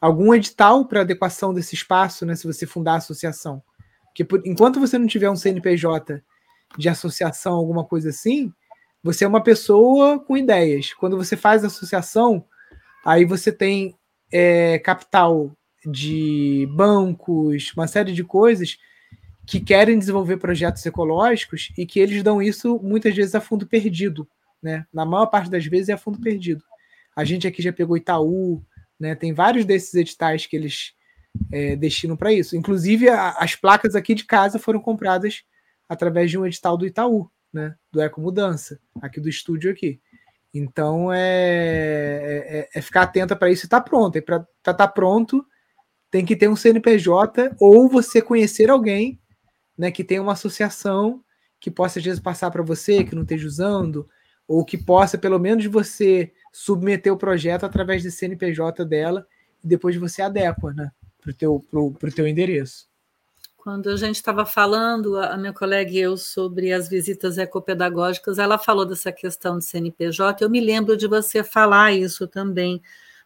[0.00, 2.34] algum edital para adequação desse espaço, né?
[2.34, 3.62] Se você fundar a associação.
[4.06, 6.22] Porque por, enquanto você não tiver um CNPJ
[6.78, 8.52] de associação, alguma coisa assim,
[9.02, 10.94] você é uma pessoa com ideias.
[10.94, 12.44] Quando você faz associação,
[13.04, 13.94] aí você tem
[14.32, 15.52] é, capital
[15.84, 18.76] de bancos, uma série de coisas
[19.50, 24.28] que querem desenvolver projetos ecológicos e que eles dão isso muitas vezes a fundo perdido,
[24.62, 24.86] né?
[24.92, 26.62] Na maior parte das vezes é a fundo perdido.
[27.16, 28.64] A gente aqui já pegou Itaú,
[28.98, 29.16] né?
[29.16, 30.92] Tem vários desses editais que eles
[31.50, 32.56] é, destinam para isso.
[32.56, 35.42] Inclusive, a, as placas aqui de casa foram compradas
[35.88, 37.74] através de um edital do Itaú, né?
[37.90, 40.00] Do Eco Mudança, aqui do estúdio aqui.
[40.54, 44.16] Então é, é, é ficar atenta para isso e tá pronto.
[44.16, 45.44] E para estar tá, tá pronto,
[46.08, 49.18] tem que ter um CNPJ ou você conhecer alguém
[49.80, 51.24] né, que tenha uma associação
[51.58, 54.06] que possa às vezes passar para você, que não esteja usando,
[54.46, 59.26] ou que possa pelo menos você submeter o projeto através do CNPJ dela
[59.64, 62.90] e depois você adequa né, para o teu, pro, pro teu endereço.
[63.56, 68.58] Quando a gente estava falando, a minha colega e eu, sobre as visitas ecopedagógicas, ela
[68.58, 70.44] falou dessa questão de CNPJ.
[70.44, 72.82] Eu me lembro de você falar isso também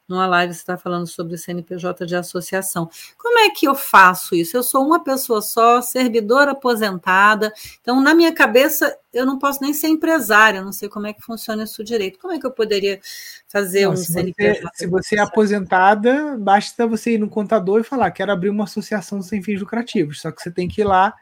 [0.09, 2.89] numa live você está falando sobre CNPJ de associação.
[3.16, 4.56] Como é que eu faço isso?
[4.56, 9.72] Eu sou uma pessoa só, servidora aposentada, então na minha cabeça eu não posso nem
[9.72, 12.18] ser empresária, não sei como é que funciona isso direito.
[12.18, 13.01] Como é que eu poderia
[13.48, 14.60] fazer não, um se CNPJ?
[14.60, 18.64] Você, se você é aposentada, basta você ir no contador e falar: quero abrir uma
[18.64, 21.14] associação sem fins lucrativos, só que você tem que ir lá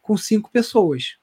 [0.00, 1.16] com cinco pessoas.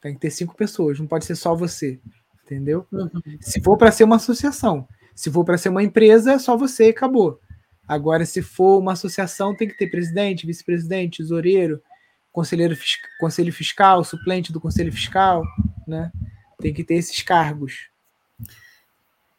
[0.00, 1.98] Tem que ter cinco pessoas, não pode ser só você,
[2.44, 2.86] entendeu?
[2.92, 3.10] Uhum.
[3.40, 4.86] Se for para ser uma associação,
[5.16, 7.40] se for para ser uma empresa, é só você e acabou.
[7.88, 11.82] Agora, se for uma associação, tem que ter presidente, vice-presidente, tesoureiro,
[12.30, 12.76] conselheiro
[13.18, 15.42] conselho fiscal, suplente do conselho fiscal,
[15.88, 16.12] né?
[16.60, 17.88] Tem que ter esses cargos.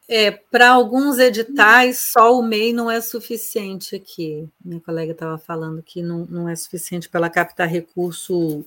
[0.09, 4.49] É, para alguns editais, só o MEI não é suficiente aqui.
[4.63, 8.65] Minha colega estava falando que não, não é suficiente para ela captar recurso.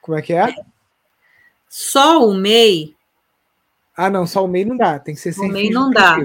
[0.00, 0.54] Como é que é?
[1.68, 2.94] Só o MEI
[3.96, 6.18] ah, não, só o MEI não dá, tem que ser sem O MEI não dá.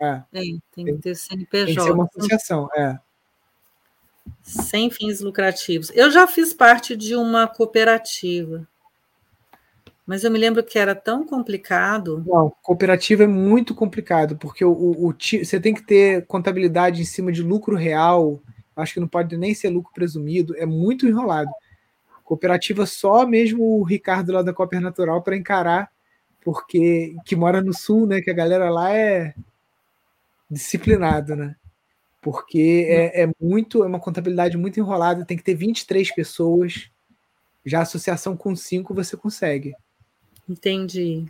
[0.00, 0.22] É.
[0.30, 1.66] Tem, tem, que ter CNPJ.
[1.66, 2.98] Tem que ser uma associação, é.
[4.42, 5.90] Sem fins lucrativos.
[5.94, 8.66] Eu já fiz parte de uma cooperativa,
[10.06, 12.22] mas eu me lembro que era tão complicado.
[12.26, 17.04] Não, cooperativa é muito complicado, porque o, o, o você tem que ter contabilidade em
[17.04, 18.40] cima de lucro real,
[18.76, 21.50] acho que não pode nem ser lucro presumido, é muito enrolado.
[22.22, 25.90] Cooperativa só mesmo o Ricardo lá da Cooper Natural para encarar
[26.48, 28.22] porque que mora no sul, né?
[28.22, 29.34] Que a galera lá é
[30.50, 31.54] disciplinado, né?
[32.22, 36.90] Porque é, é muito, é uma contabilidade muito enrolada, tem que ter 23 pessoas.
[37.66, 39.74] Já a associação com 5 você consegue.
[40.48, 41.26] Entendi.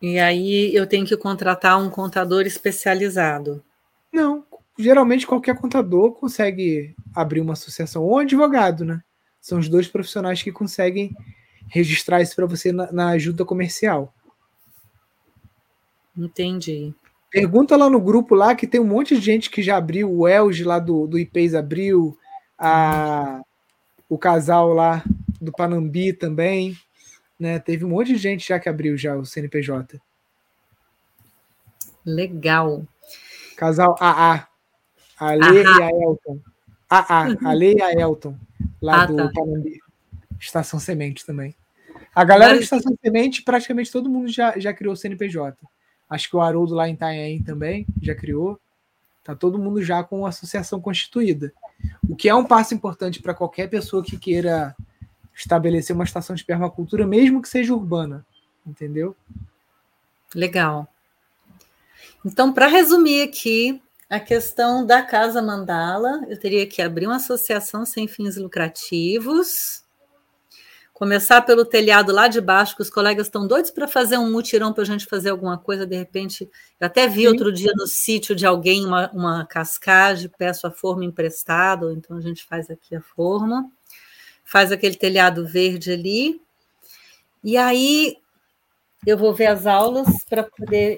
[0.00, 3.62] E aí eu tenho que contratar um contador especializado.
[4.10, 4.46] Não,
[4.78, 9.02] geralmente qualquer contador consegue abrir uma associação ou advogado, né?
[9.42, 11.14] São os dois profissionais que conseguem
[11.68, 14.12] registrar isso para você na, na ajuda comercial.
[16.16, 16.94] Entendi.
[17.30, 20.26] Pergunta lá no grupo lá que tem um monte de gente que já abriu, o
[20.26, 22.16] Elge lá do, do IPES abriu,
[22.58, 23.42] a,
[24.08, 25.04] o casal lá
[25.40, 26.76] do Panambi também,
[27.38, 27.58] né?
[27.58, 30.00] Teve um monte de gente já que abriu já o CNPJ.
[32.04, 32.86] Legal.
[33.56, 34.46] Casal AA.
[35.18, 36.40] A Lê e a Elton.
[36.88, 38.36] AA, a Lê e a Elton,
[38.80, 39.30] lá ah, do tá.
[39.34, 39.80] Panambi.
[40.38, 41.54] Estação Semente também.
[42.14, 42.60] A galera Mas...
[42.60, 45.56] de Estação Semente, praticamente todo mundo já, já criou CNPJ.
[46.08, 48.60] Acho que o Haroldo lá em Itanhaém também já criou.
[49.24, 51.52] Tá todo mundo já com associação constituída.
[52.08, 54.74] O que é um passo importante para qualquer pessoa que queira
[55.34, 58.24] estabelecer uma estação de permacultura, mesmo que seja urbana.
[58.64, 59.16] Entendeu?
[60.34, 60.88] Legal.
[62.24, 67.84] Então, para resumir aqui, a questão da Casa Mandala, eu teria que abrir uma associação
[67.84, 69.82] sem fins lucrativos,
[70.96, 74.72] Começar pelo telhado lá de baixo, que os colegas estão doidos para fazer um mutirão
[74.72, 76.48] para a gente fazer alguma coisa, de repente.
[76.80, 77.28] Eu até vi Sim.
[77.28, 82.20] outro dia no sítio de alguém uma, uma cascagem, peço a forma emprestada, então a
[82.22, 83.70] gente faz aqui a forma,
[84.42, 86.40] faz aquele telhado verde ali.
[87.44, 88.16] E aí
[89.06, 90.96] eu vou ver as aulas para poder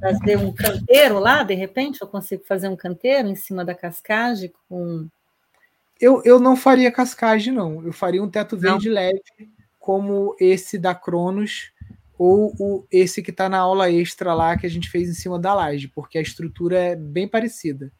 [0.00, 4.52] fazer um canteiro lá, de repente, eu consigo fazer um canteiro em cima da cascagem
[4.68, 5.06] com
[6.00, 7.84] eu, eu não faria cascagem, não.
[7.84, 8.94] Eu faria um teto verde não.
[8.94, 9.22] leve,
[9.78, 11.72] como esse da Cronos,
[12.16, 15.38] ou o, esse que está na aula extra lá que a gente fez em cima
[15.38, 17.92] da laje, porque a estrutura é bem parecida.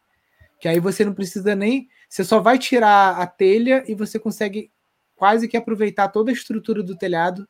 [0.60, 1.88] Que aí você não precisa nem.
[2.08, 4.72] Você só vai tirar a telha e você consegue
[5.14, 7.48] quase que aproveitar toda a estrutura do telhado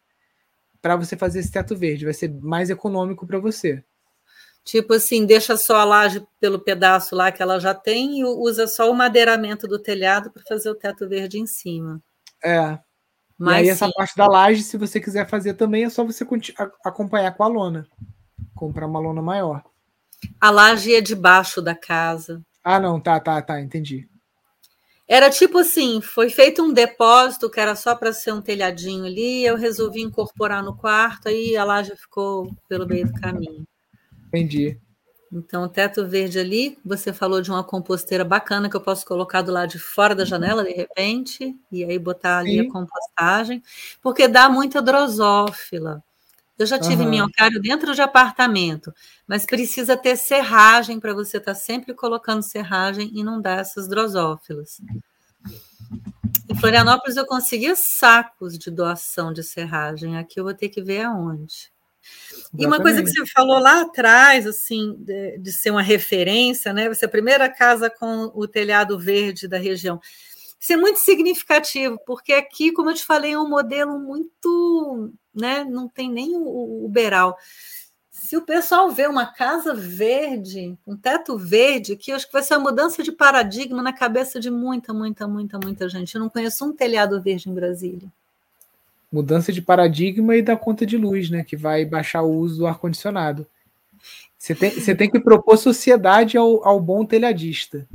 [0.80, 2.04] para você fazer esse teto verde.
[2.04, 3.82] Vai ser mais econômico para você.
[4.68, 8.66] Tipo assim, deixa só a laje pelo pedaço lá que ela já tem e usa
[8.66, 12.02] só o madeiramento do telhado para fazer o teto verde em cima.
[12.44, 12.78] É.
[13.38, 13.70] Mas e aí, sim.
[13.70, 16.22] essa parte da laje, se você quiser fazer também, é só você
[16.84, 17.88] acompanhar com a lona.
[18.54, 19.64] Comprar uma lona maior.
[20.38, 22.44] A laje é debaixo da casa.
[22.62, 24.06] Ah, não, tá, tá, tá, entendi.
[25.08, 29.46] Era tipo assim, foi feito um depósito que era só para ser um telhadinho ali,
[29.46, 33.66] eu resolvi incorporar no quarto, aí a laje ficou pelo meio do caminho.
[34.28, 34.78] Entendi.
[35.30, 39.42] Então, o teto verde ali, você falou de uma composteira bacana que eu posso colocar
[39.42, 42.68] do lado de fora da janela, de repente, e aí botar ali Sim.
[42.68, 43.62] a compostagem,
[44.00, 46.02] porque dá muita drosófila.
[46.58, 47.10] Eu já tive uhum.
[47.10, 48.92] minhocário dentro de apartamento,
[49.28, 53.86] mas precisa ter serragem para você estar tá sempre colocando serragem e não dar essas
[53.86, 54.80] drosófilas.
[56.48, 61.02] Em Florianópolis eu conseguia sacos de doação de serragem, aqui eu vou ter que ver
[61.02, 61.70] aonde.
[62.56, 66.88] E uma coisa que você falou lá atrás, assim, de, de, ser uma referência, né?
[66.88, 70.00] Você é a primeira casa com o telhado verde da região.
[70.58, 75.64] Isso é muito significativo, porque aqui, como eu te falei, é um modelo muito, né?
[75.64, 77.36] Não tem nem o, o beral.
[78.10, 82.42] Se o pessoal vê uma casa verde, um teto verde, que eu acho que vai
[82.42, 86.14] ser uma mudança de paradigma na cabeça de muita, muita, muita, muita gente.
[86.14, 88.10] Eu não conheço um telhado verde em Brasília
[89.10, 91.44] mudança de paradigma e da conta de luz, né?
[91.44, 93.46] Que vai baixar o uso do ar-condicionado.
[94.36, 97.88] Você tem, você tem que propor sociedade ao, ao bom telhadista.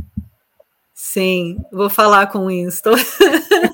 [0.94, 2.96] Sim, vou falar com o Winston.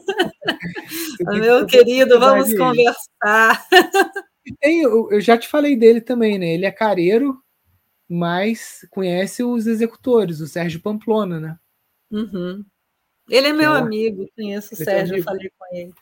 [1.20, 3.66] Meu querido, vamos conversar.
[4.60, 6.54] Tem, eu já te falei dele também, né?
[6.54, 7.42] Ele é careiro,
[8.08, 11.60] mas conhece os executores, o Sérgio Pamplona, né?
[12.10, 12.66] Uhum.
[13.30, 15.94] Ele é meu é amigo, conheço o Sérgio, eu falei com ele.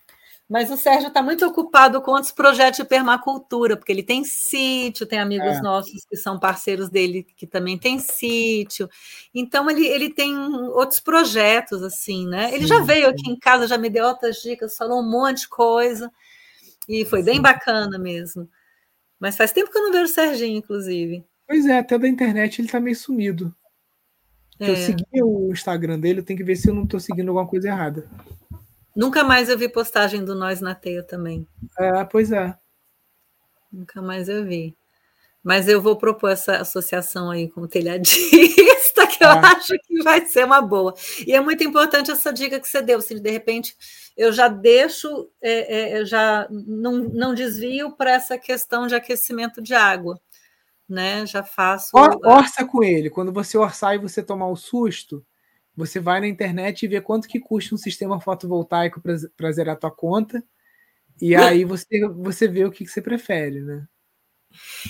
[0.49, 5.05] Mas o Sérgio está muito ocupado com outros projetos de permacultura, porque ele tem sítio,
[5.05, 5.61] tem amigos é.
[5.61, 8.89] nossos que são parceiros dele que também tem sítio.
[9.35, 12.47] Então ele, ele tem outros projetos, assim, né?
[12.53, 13.11] Ele sim, já veio sim.
[13.11, 16.09] aqui em casa, já me deu outras dicas, falou um monte de coisa,
[16.87, 17.25] e foi sim.
[17.25, 18.49] bem bacana mesmo.
[19.19, 21.25] Mas faz tempo que eu não vejo o Serginho, inclusive.
[21.45, 23.53] Pois é, até da internet ele está meio sumido.
[24.59, 24.69] É.
[24.69, 27.47] Eu segui o Instagram dele, eu tenho que ver se eu não estou seguindo alguma
[27.47, 28.09] coisa errada.
[28.97, 31.47] Nunca mais eu vi postagem do Nós na Teia também.
[31.77, 32.57] É, pois é.
[33.71, 34.75] Nunca mais eu vi.
[35.43, 39.53] Mas eu vou propor essa associação aí com o telhadista, que eu ah.
[39.55, 40.95] acho que vai ser uma boa.
[41.27, 43.77] E é muito importante essa dica que você deu, se de repente
[44.17, 49.75] eu já deixo, é, é, já não, não desvio para essa questão de aquecimento de
[49.75, 50.19] água.
[50.89, 51.23] Né?
[51.27, 51.91] Já faço.
[51.93, 53.11] Or, orça com ele.
[53.11, 55.23] Quando você orçar e você tomar o susto,
[55.77, 59.79] você vai na internet e vê quanto que custa um sistema fotovoltaico para zerar a
[59.79, 60.43] tua conta.
[61.21, 63.87] E aí você, você vê o que, que você prefere, né?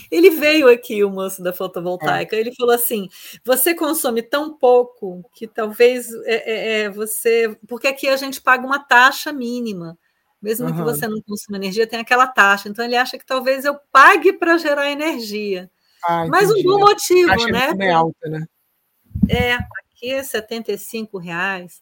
[0.09, 2.39] Ele veio aqui, o moço da fotovoltaica, é.
[2.39, 3.09] ele falou assim:
[3.43, 7.57] você consome tão pouco que talvez é, é, é você.
[7.67, 9.97] Porque aqui a gente paga uma taxa mínima.
[10.39, 10.75] Mesmo uhum.
[10.75, 12.69] que você não consuma energia, tem aquela taxa.
[12.69, 15.69] Então ele acha que talvez eu pague para gerar energia.
[16.07, 17.73] Ah, Mas um bom motivo, a né?
[17.79, 18.45] É alta, né?
[19.27, 19.57] É,
[19.97, 21.81] aqui, 75 reais.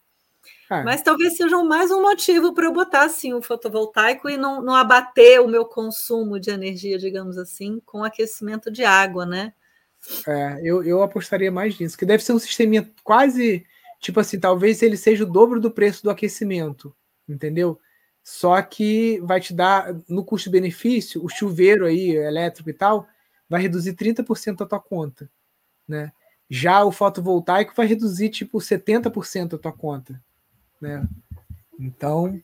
[0.70, 0.84] É.
[0.84, 4.74] Mas talvez seja mais um motivo para eu botar assim o fotovoltaico e não, não
[4.74, 9.54] abater o meu consumo de energia, digamos assim, com aquecimento de água, né?
[10.28, 13.66] É, eu, eu apostaria mais nisso, que deve ser um sisteminha quase
[14.00, 16.96] tipo assim, talvez ele seja o dobro do preço do aquecimento,
[17.28, 17.80] entendeu?
[18.24, 23.08] Só que vai te dar, no custo-benefício, o chuveiro aí, elétrico e tal,
[23.50, 25.30] vai reduzir 30% a tua conta,
[25.88, 26.12] né?
[26.50, 30.22] Já o fotovoltaico vai reduzir tipo 70% a tua conta,
[30.80, 31.08] né?
[31.80, 32.40] Então,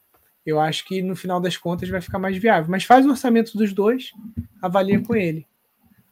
[0.45, 2.69] eu acho que no final das contas vai ficar mais viável.
[2.69, 4.11] Mas faz o orçamento dos dois,
[4.61, 5.45] avalia com ele.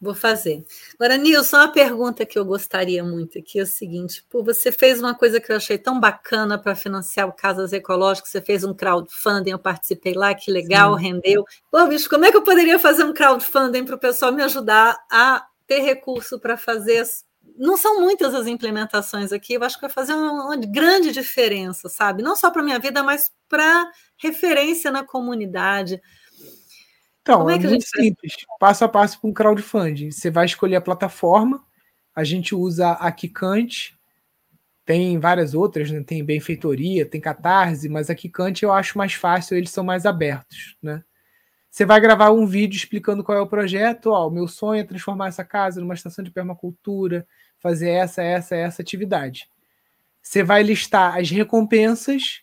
[0.01, 0.63] Vou fazer.
[0.93, 5.01] Agora, Nilson, uma pergunta que eu gostaria muito aqui é o seguinte: pô, você fez
[5.01, 8.73] uma coisa que eu achei tão bacana para financiar o Casas Ecológicas, você fez um
[8.73, 11.03] crowdfunding, eu participei lá, que legal, Sim.
[11.03, 11.43] rendeu.
[11.69, 14.97] Pô, bicho, como é que eu poderia fazer um crowdfunding para o pessoal me ajudar
[15.11, 16.95] a ter recurso para fazer
[17.59, 22.23] não são muitas as implementações aqui, eu acho que vai fazer uma, grande diferença, sabe?
[22.23, 26.01] Não só para a minha vida, mas para referência na comunidade.
[27.21, 30.09] Então, Como é, é muito simples, passo a passo com crowdfunding.
[30.09, 31.61] Você vai escolher a plataforma,
[32.15, 33.93] a gente usa a Kikante,
[34.85, 36.01] tem várias outras, né?
[36.01, 40.77] tem Benfeitoria, tem Catarse, mas a Kikante eu acho mais fácil, eles são mais abertos,
[40.81, 41.03] né?
[41.69, 44.07] Você vai gravar um vídeo explicando qual é o projeto.
[44.07, 47.27] Ó, o meu sonho é transformar essa casa numa estação de permacultura,
[47.59, 49.49] fazer essa, essa, essa atividade.
[50.21, 52.41] Você vai listar as recompensas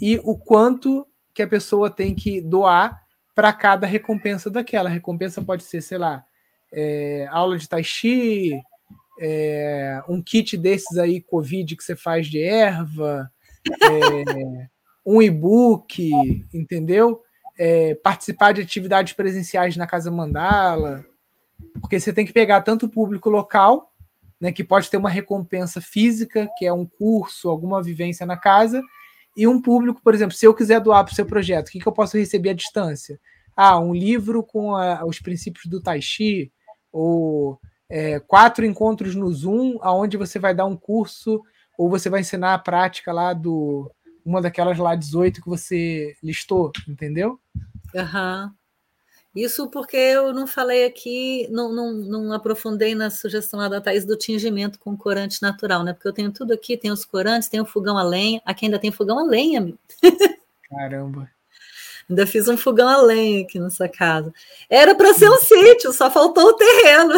[0.00, 3.02] e o quanto que a pessoa tem que doar
[3.34, 4.88] para cada recompensa daquela.
[4.88, 6.24] A recompensa pode ser, sei lá,
[6.72, 8.52] é, aula de tai chi,
[9.20, 13.30] é, um kit desses aí, Covid, que você faz de erva,
[13.82, 14.68] é,
[15.04, 16.10] um e-book,
[16.52, 17.22] entendeu?
[17.58, 21.04] É, participar de atividades presenciais na Casa Mandala,
[21.80, 23.92] porque você tem que pegar tanto o público local
[24.40, 28.82] né, que pode ter uma recompensa física, que é um curso, alguma vivência na casa,
[29.36, 31.80] e um público, por exemplo, se eu quiser doar para o seu projeto, o que,
[31.80, 33.20] que eu posso receber à distância?
[33.56, 36.52] Ah, um livro com a, os princípios do Tai Chi,
[36.92, 37.58] ou
[37.88, 41.42] é, quatro encontros no Zoom, aonde você vai dar um curso,
[41.78, 43.90] ou você vai ensinar a prática lá do
[44.24, 47.38] uma daquelas lá 18 que você listou, entendeu?
[47.94, 48.46] Aham.
[48.46, 48.65] Uhum.
[49.36, 54.06] Isso porque eu não falei aqui, não, não, não aprofundei na sugestão lá da Thaís
[54.06, 55.92] do tingimento com corante natural, né?
[55.92, 58.40] Porque eu tenho tudo aqui, tem os corantes, tem o fogão a lenha.
[58.46, 59.78] Aqui ainda tem fogão a lenha, meu.
[60.70, 61.30] Caramba.
[62.08, 64.32] Ainda fiz um fogão a lenha aqui nessa casa.
[64.70, 67.12] Era para ser um sítio, só faltou o terreno.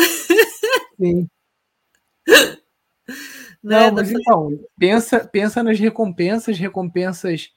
[1.01, 1.29] Sim.
[3.63, 3.91] Né?
[3.91, 7.53] Não, mas então, pensa, pensa nas recompensas, recompensas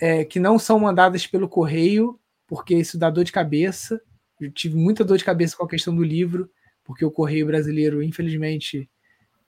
[0.00, 4.00] é, que não são mandadas pelo correio, porque isso dá dor de cabeça.
[4.40, 6.50] Eu tive muita dor de cabeça com a questão do livro,
[6.84, 8.88] porque o correio brasileiro, infelizmente,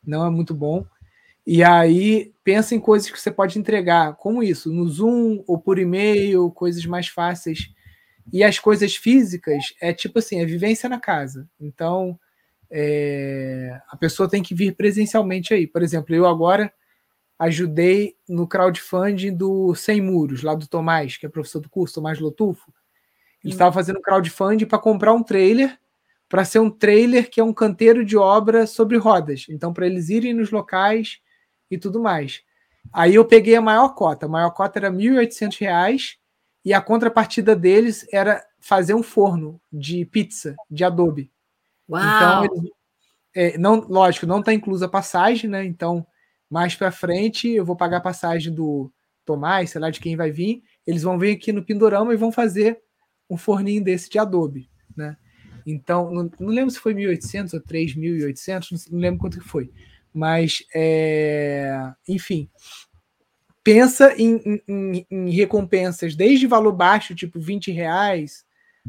[0.05, 0.85] não é muito bom.
[1.47, 5.79] E aí, pensa em coisas que você pode entregar, como isso, no Zoom ou por
[5.79, 7.73] e-mail, coisas mais fáceis.
[8.33, 11.49] E as coisas físicas é tipo assim, é vivência na casa.
[11.59, 12.19] Então,
[12.71, 15.67] é, a pessoa tem que vir presencialmente aí.
[15.67, 16.73] Por exemplo, eu agora
[17.39, 22.19] ajudei no crowdfunding do Sem Muros, lá do Tomás, que é professor do curso, Tomás
[22.19, 22.73] Lotufo.
[23.45, 25.79] Ele estava fazendo crowdfunding para comprar um trailer,
[26.29, 29.47] para ser um trailer que é um canteiro de obra sobre rodas.
[29.49, 31.21] Então, para eles irem nos locais
[31.71, 32.43] e tudo mais.
[32.93, 34.27] Aí eu peguei a maior cota.
[34.27, 36.17] A maior cota era R$ 1.800
[36.65, 41.31] e a contrapartida deles era fazer um forno de pizza, de adobe.
[41.89, 42.03] Uau.
[42.03, 42.71] Então, eles,
[43.35, 45.65] é, não, lógico, não está inclusa a passagem, né?
[45.65, 46.07] Então,
[46.51, 48.93] mais para frente, eu vou pagar a passagem do
[49.25, 50.63] Tomás, sei lá de quem vai vir.
[50.87, 52.83] Eles vão vir aqui no Pindorama e vão fazer
[53.29, 55.17] um forninho desse de adobe, né?
[55.67, 59.71] Então, não, não lembro se foi 1.800 ou 3.800, não lembro quanto que foi.
[60.15, 62.49] Mas, é, enfim,
[63.63, 68.47] pensa em, em, em, recompensas desde valor baixo, tipo 20 reais,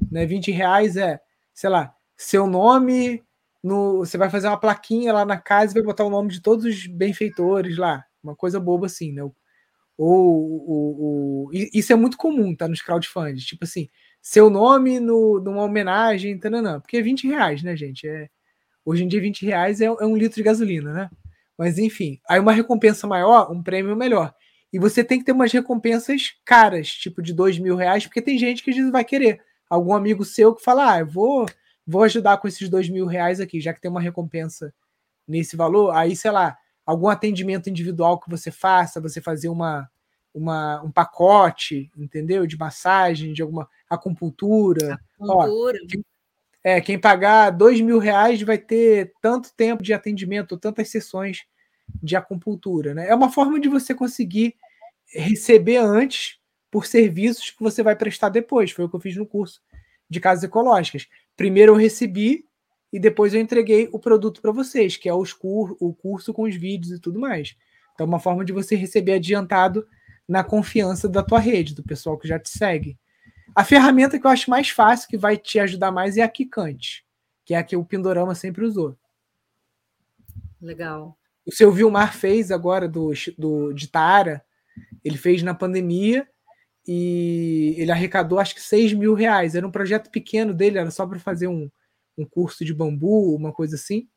[0.10, 0.26] né?
[0.26, 1.20] 20 reais é,
[1.53, 3.22] sei lá, seu nome
[3.61, 3.99] no.
[3.99, 6.64] Você vai fazer uma plaquinha lá na casa e vai botar o nome de todos
[6.64, 8.06] os benfeitores lá.
[8.24, 9.22] Uma coisa boba assim, né?
[9.24, 9.34] Ou,
[9.98, 12.68] ou, ou isso é muito comum, tá?
[12.68, 13.44] Nos crowdfunding.
[13.44, 13.90] Tipo assim,
[14.30, 16.80] seu nome no, numa homenagem, tananã.
[16.80, 18.08] porque é 20 reais, né, gente?
[18.08, 18.30] É,
[18.86, 21.10] hoje em dia, 20 reais é, é um litro de gasolina, né?
[21.58, 24.32] Mas enfim, aí uma recompensa maior, um prêmio melhor.
[24.72, 28.38] E você tem que ter umas recompensas caras, tipo de dois mil reais, porque tem
[28.38, 29.42] gente que às vezes vai querer.
[29.68, 31.48] Algum amigo seu que fala, ah, eu vou
[31.88, 34.72] vou ajudar com esses dois mil reais aqui, já que tem uma recompensa
[35.28, 35.90] nesse valor.
[35.90, 39.90] Aí, sei lá, algum atendimento individual que você faça, você fazer uma,
[40.34, 42.46] uma um pacote, entendeu?
[42.46, 45.00] De massagem, de alguma acupuntura.
[45.20, 45.80] acupuntura.
[45.84, 46.06] Ó, quem,
[46.64, 51.46] é, quem pagar dois mil reais vai ter tanto tempo de atendimento, tantas sessões
[52.02, 53.08] de acupuntura, né?
[53.08, 54.56] É uma forma de você conseguir
[55.12, 56.38] receber antes
[56.70, 58.72] por serviços que você vai prestar depois.
[58.72, 59.62] Foi o que eu fiz no curso
[60.10, 61.08] de casas ecológicas
[61.40, 62.44] primeiro eu recebi
[62.92, 66.42] e depois eu entreguei o produto para vocês, que é os cur o curso com
[66.42, 67.56] os vídeos e tudo mais.
[67.94, 69.88] Então, uma forma de você receber adiantado
[70.30, 72.96] na confiança da tua rede, do pessoal que já te segue.
[73.56, 77.04] A ferramenta que eu acho mais fácil, que vai te ajudar mais, é a Kikante,
[77.44, 78.96] que é a que o Pindorama sempre usou.
[80.62, 81.18] Legal.
[81.48, 84.46] O seu Vilmar fez agora do, do, de Tara,
[85.04, 86.28] ele fez na pandemia
[86.88, 89.56] e ele arrecadou acho que 6 mil reais.
[89.56, 91.72] Era um projeto pequeno dele, era só para fazer um,
[92.16, 94.08] um curso de bambu, uma coisa assim.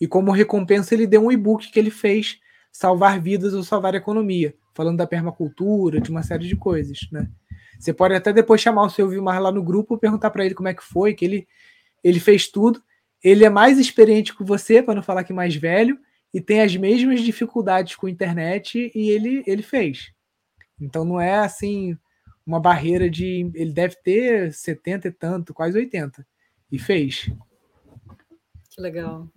[0.00, 2.40] E como recompensa, ele deu um e-book que ele fez,
[2.72, 6.98] Salvar Vidas ou Salvar Economia, falando da permacultura, de uma série de coisas.
[7.10, 7.28] Né?
[7.78, 10.68] Você pode até depois chamar o seu Vilmar lá no grupo, perguntar para ele como
[10.68, 11.48] é que foi, que ele,
[12.02, 12.82] ele fez tudo.
[13.22, 15.98] Ele é mais experiente que você, para não falar que mais velho,
[16.32, 20.12] e tem as mesmas dificuldades com a internet, e ele, ele fez.
[20.80, 21.96] Então não é assim
[22.46, 23.50] uma barreira de.
[23.54, 26.26] Ele deve ter 70 e tanto, quase 80.
[26.70, 27.30] E fez.
[28.70, 29.28] Que legal.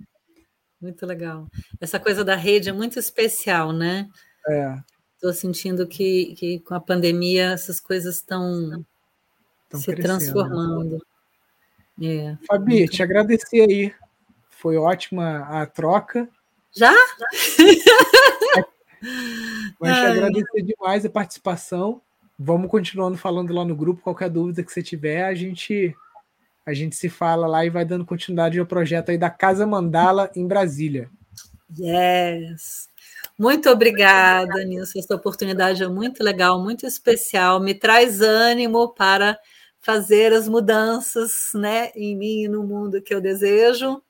[0.81, 1.47] Muito legal.
[1.79, 4.09] Essa coisa da rede é muito especial, né?
[4.47, 4.75] É.
[5.25, 8.85] Estou sentindo que, que com a pandemia essas coisas estão
[9.73, 10.03] se crescendo.
[10.03, 11.03] transformando.
[11.99, 12.37] É.
[12.45, 13.91] Fabi, te agradecer aí.
[14.51, 16.29] Foi ótima a troca.
[16.71, 16.93] Já?
[19.79, 21.99] Mas te agradecer demais a participação.
[22.37, 24.03] Vamos continuando falando lá no grupo.
[24.03, 25.95] Qualquer dúvida que você tiver, a gente
[26.63, 30.31] a gente se fala lá e vai dando continuidade ao projeto aí da Casa Mandala
[30.35, 31.09] em Brasília.
[31.79, 32.89] Yes.
[33.37, 34.99] Muito obrigada, Nilson.
[34.99, 37.59] Essa oportunidade é muito legal, muito especial.
[37.59, 39.37] Me traz ânimo para
[39.81, 44.01] fazer as mudanças né, em mim e no mundo que eu desejo.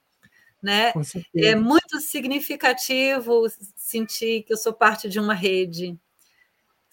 [0.62, 0.94] né?
[1.36, 5.98] É muito significativo sentir que eu sou parte de uma rede,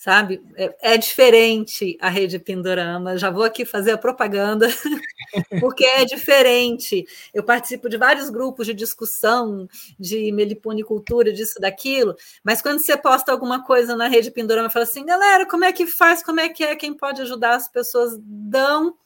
[0.03, 0.43] sabe?
[0.57, 3.17] É, é, diferente a rede Pindorama.
[3.17, 4.67] Já vou aqui fazer a propaganda,
[5.61, 7.07] porque é diferente.
[7.33, 9.69] Eu participo de vários grupos de discussão
[10.01, 15.07] de meliponicultura, disso, daquilo, mas quando você posta alguma coisa na rede Pindorama, fala assim,
[15.07, 16.21] galera, como é que faz?
[16.21, 16.75] Como é que é?
[16.75, 17.55] Quem pode ajudar?
[17.55, 18.97] As pessoas dão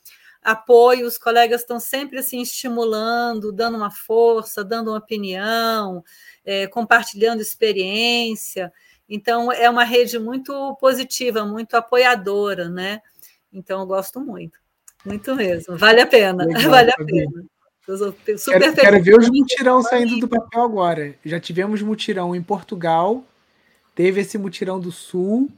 [0.43, 6.03] apoio, os colegas estão sempre assim estimulando, dando uma força, dando uma opinião,
[6.43, 8.73] é, compartilhando experiência.
[9.09, 13.01] Então, é uma rede muito positiva, muito apoiadora, né?
[13.53, 14.59] Então, eu gosto muito,
[15.05, 15.77] muito mesmo.
[15.77, 17.45] Vale a pena, Legal, vale a pena.
[18.45, 21.15] Quero, quero ver os mutirão saindo do papel agora.
[21.25, 23.25] Já tivemos mutirão em Portugal,
[23.95, 25.49] teve esse mutirão do Sul,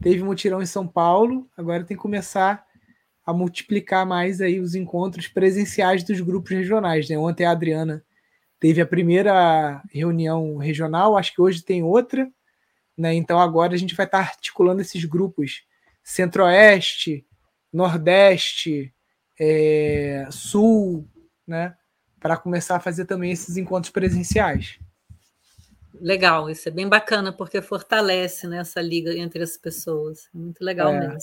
[0.00, 2.64] teve mutirão em São Paulo, agora tem que começar
[3.26, 7.08] a multiplicar mais aí os encontros presenciais dos grupos regionais.
[7.08, 7.18] Né?
[7.18, 8.04] Ontem a Adriana
[8.60, 12.30] teve a primeira reunião regional, acho que hoje tem outra,
[12.96, 13.14] né?
[13.14, 15.62] Então agora a gente vai estar articulando esses grupos
[16.02, 17.26] Centro-Oeste,
[17.72, 18.94] Nordeste,
[19.38, 21.08] é, Sul,
[21.46, 21.76] né?
[22.20, 24.78] Para começar a fazer também esses encontros presenciais.
[26.00, 30.28] Legal, isso é bem bacana, porque fortalece né, essa liga entre as pessoas.
[30.32, 31.00] Muito legal é.
[31.00, 31.18] mesmo.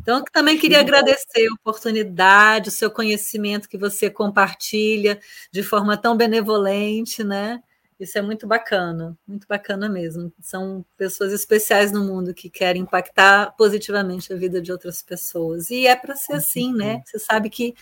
[0.00, 5.20] Então, também queria agradecer a oportunidade, o seu conhecimento que você compartilha
[5.52, 7.62] de forma tão benevolente, né?
[7.98, 10.32] Isso é muito bacana, muito bacana mesmo.
[10.40, 15.68] São pessoas especiais no mundo que querem impactar positivamente a vida de outras pessoas.
[15.70, 17.02] E é para ser assim, né?
[17.04, 17.74] Você sabe que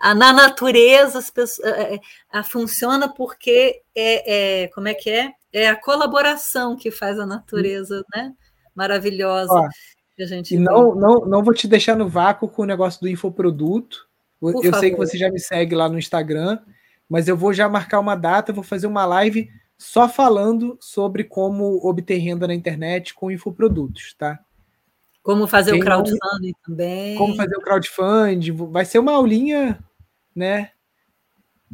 [0.00, 2.00] na natureza as pessoas, é, é,
[2.32, 5.32] a, funciona porque é, é, como é que é?
[5.52, 8.32] É a colaboração que faz a natureza, né?
[8.74, 9.52] Maravilhosa.
[9.52, 9.68] Ó,
[10.16, 13.00] que a gente e não, não, não vou te deixar no vácuo com o negócio
[13.00, 14.08] do infoproduto.
[14.40, 14.80] Por eu favor.
[14.80, 16.58] sei que você já me segue lá no Instagram,
[17.08, 21.86] mas eu vou já marcar uma data, vou fazer uma live só falando sobre como
[21.86, 24.38] obter renda na internet com infoprodutos, tá?
[25.22, 27.16] Como fazer Tem o crowdfunding um, também.
[27.16, 28.52] Como fazer o crowdfunding.
[28.70, 29.78] Vai ser uma aulinha,
[30.34, 30.70] né?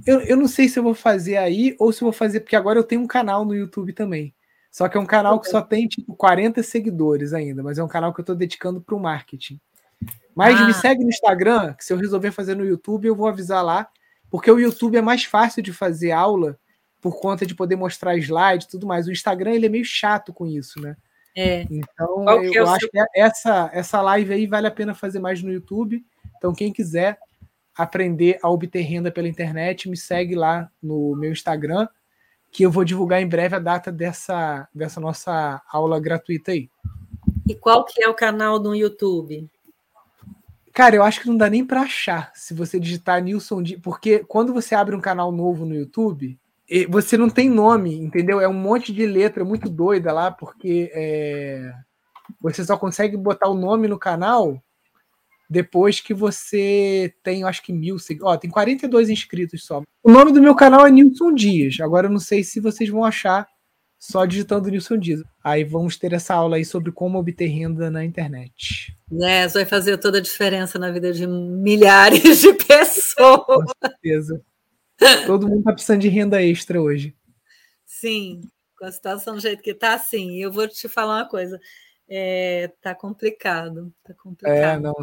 [0.04, 2.56] Eu, eu não sei se eu vou fazer aí ou se eu vou fazer, porque
[2.56, 4.34] agora eu tenho um canal no YouTube também.
[4.70, 7.88] Só que é um canal que só tem tipo 40 seguidores ainda, mas é um
[7.88, 9.60] canal que eu estou dedicando para o marketing.
[10.34, 10.66] Mas ah.
[10.66, 13.88] me segue no Instagram, que se eu resolver fazer no YouTube, eu vou avisar lá,
[14.34, 16.58] porque o YouTube é mais fácil de fazer aula
[17.00, 19.06] por conta de poder mostrar slide e tudo mais.
[19.06, 20.96] O Instagram ele é meio chato com isso, né?
[21.36, 21.64] É.
[21.70, 22.88] Então, eu, é eu acho seu...
[22.88, 26.04] que essa, essa live aí vale a pena fazer mais no YouTube.
[26.36, 27.16] Então, quem quiser
[27.76, 31.86] aprender a obter renda pela internet, me segue lá no meu Instagram,
[32.50, 36.68] que eu vou divulgar em breve a data dessa, dessa nossa aula gratuita aí.
[37.48, 39.48] E qual que é o canal no YouTube?
[40.74, 44.52] Cara, eu acho que não dá nem para achar se você digitar Nilson, porque quando
[44.52, 46.36] você abre um canal novo no YouTube,
[46.88, 48.40] você não tem nome, entendeu?
[48.40, 51.72] É um monte de letra muito doida lá, porque é,
[52.40, 54.60] você só consegue botar o nome no canal
[55.48, 58.34] depois que você tem, acho que mil seguidores.
[58.34, 59.82] Ó, tem 42 inscritos só.
[60.02, 61.78] O nome do meu canal é Nilson Dias.
[61.80, 63.46] Agora eu não sei se vocês vão achar
[64.04, 65.22] só digitando Nilson Dias.
[65.42, 68.94] Aí vamos ter essa aula aí sobre como obter renda na internet.
[69.22, 73.44] É, isso vai fazer toda a diferença na vida de milhares de pessoas.
[73.46, 74.42] Com certeza.
[75.26, 77.16] Todo mundo está precisando de renda extra hoje.
[77.86, 78.42] Sim,
[78.78, 80.36] com a situação do jeito que está, sim.
[80.36, 81.58] Eu vou te falar uma coisa.
[82.06, 84.54] É, tá complicado, tá complicado.
[84.54, 84.94] É, não.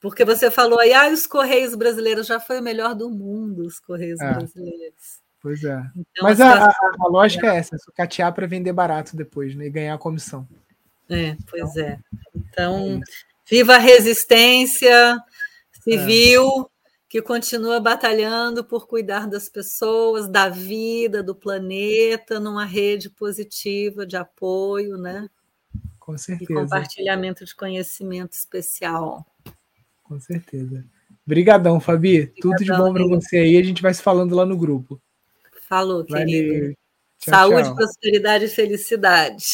[0.00, 3.80] Porque você falou aí, ah, os Correios brasileiros já foi o melhor do mundo, os
[3.80, 4.32] Correios é.
[4.32, 5.19] brasileiros.
[5.42, 5.82] Pois é.
[5.96, 9.66] Então, Mas a, a, a, lógica é essa, sucatear para vender barato depois, né?
[9.66, 10.46] E ganhar a comissão.
[11.08, 11.98] É, pois então, é.
[12.34, 15.18] Então, é viva a resistência
[15.82, 16.70] civil,
[17.08, 24.16] que continua batalhando por cuidar das pessoas, da vida, do planeta, numa rede positiva de
[24.16, 25.28] apoio, né?
[25.98, 26.52] Com certeza.
[26.52, 29.26] E compartilhamento de conhecimento especial.
[30.04, 30.84] Com certeza.
[31.26, 32.22] Obrigadão, Fabi.
[32.22, 33.56] Obrigadão, Tudo de bom para você aí.
[33.56, 35.00] A gente vai se falando lá no grupo.
[35.70, 36.26] Falou, Valeu.
[36.26, 36.74] querido.
[37.20, 37.76] Tchau, Saúde, tchau.
[37.76, 39.44] prosperidade e felicidade.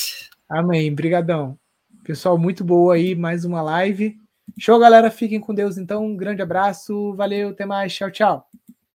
[0.49, 0.91] Amém.
[0.91, 1.59] Obrigadão.
[2.05, 3.15] Pessoal, muito boa aí.
[3.15, 4.19] Mais uma live.
[4.59, 5.11] Show, galera.
[5.11, 6.07] Fiquem com Deus, então.
[6.07, 7.13] Um grande abraço.
[7.15, 7.95] Valeu, até mais.
[7.95, 8.49] Tchau, tchau.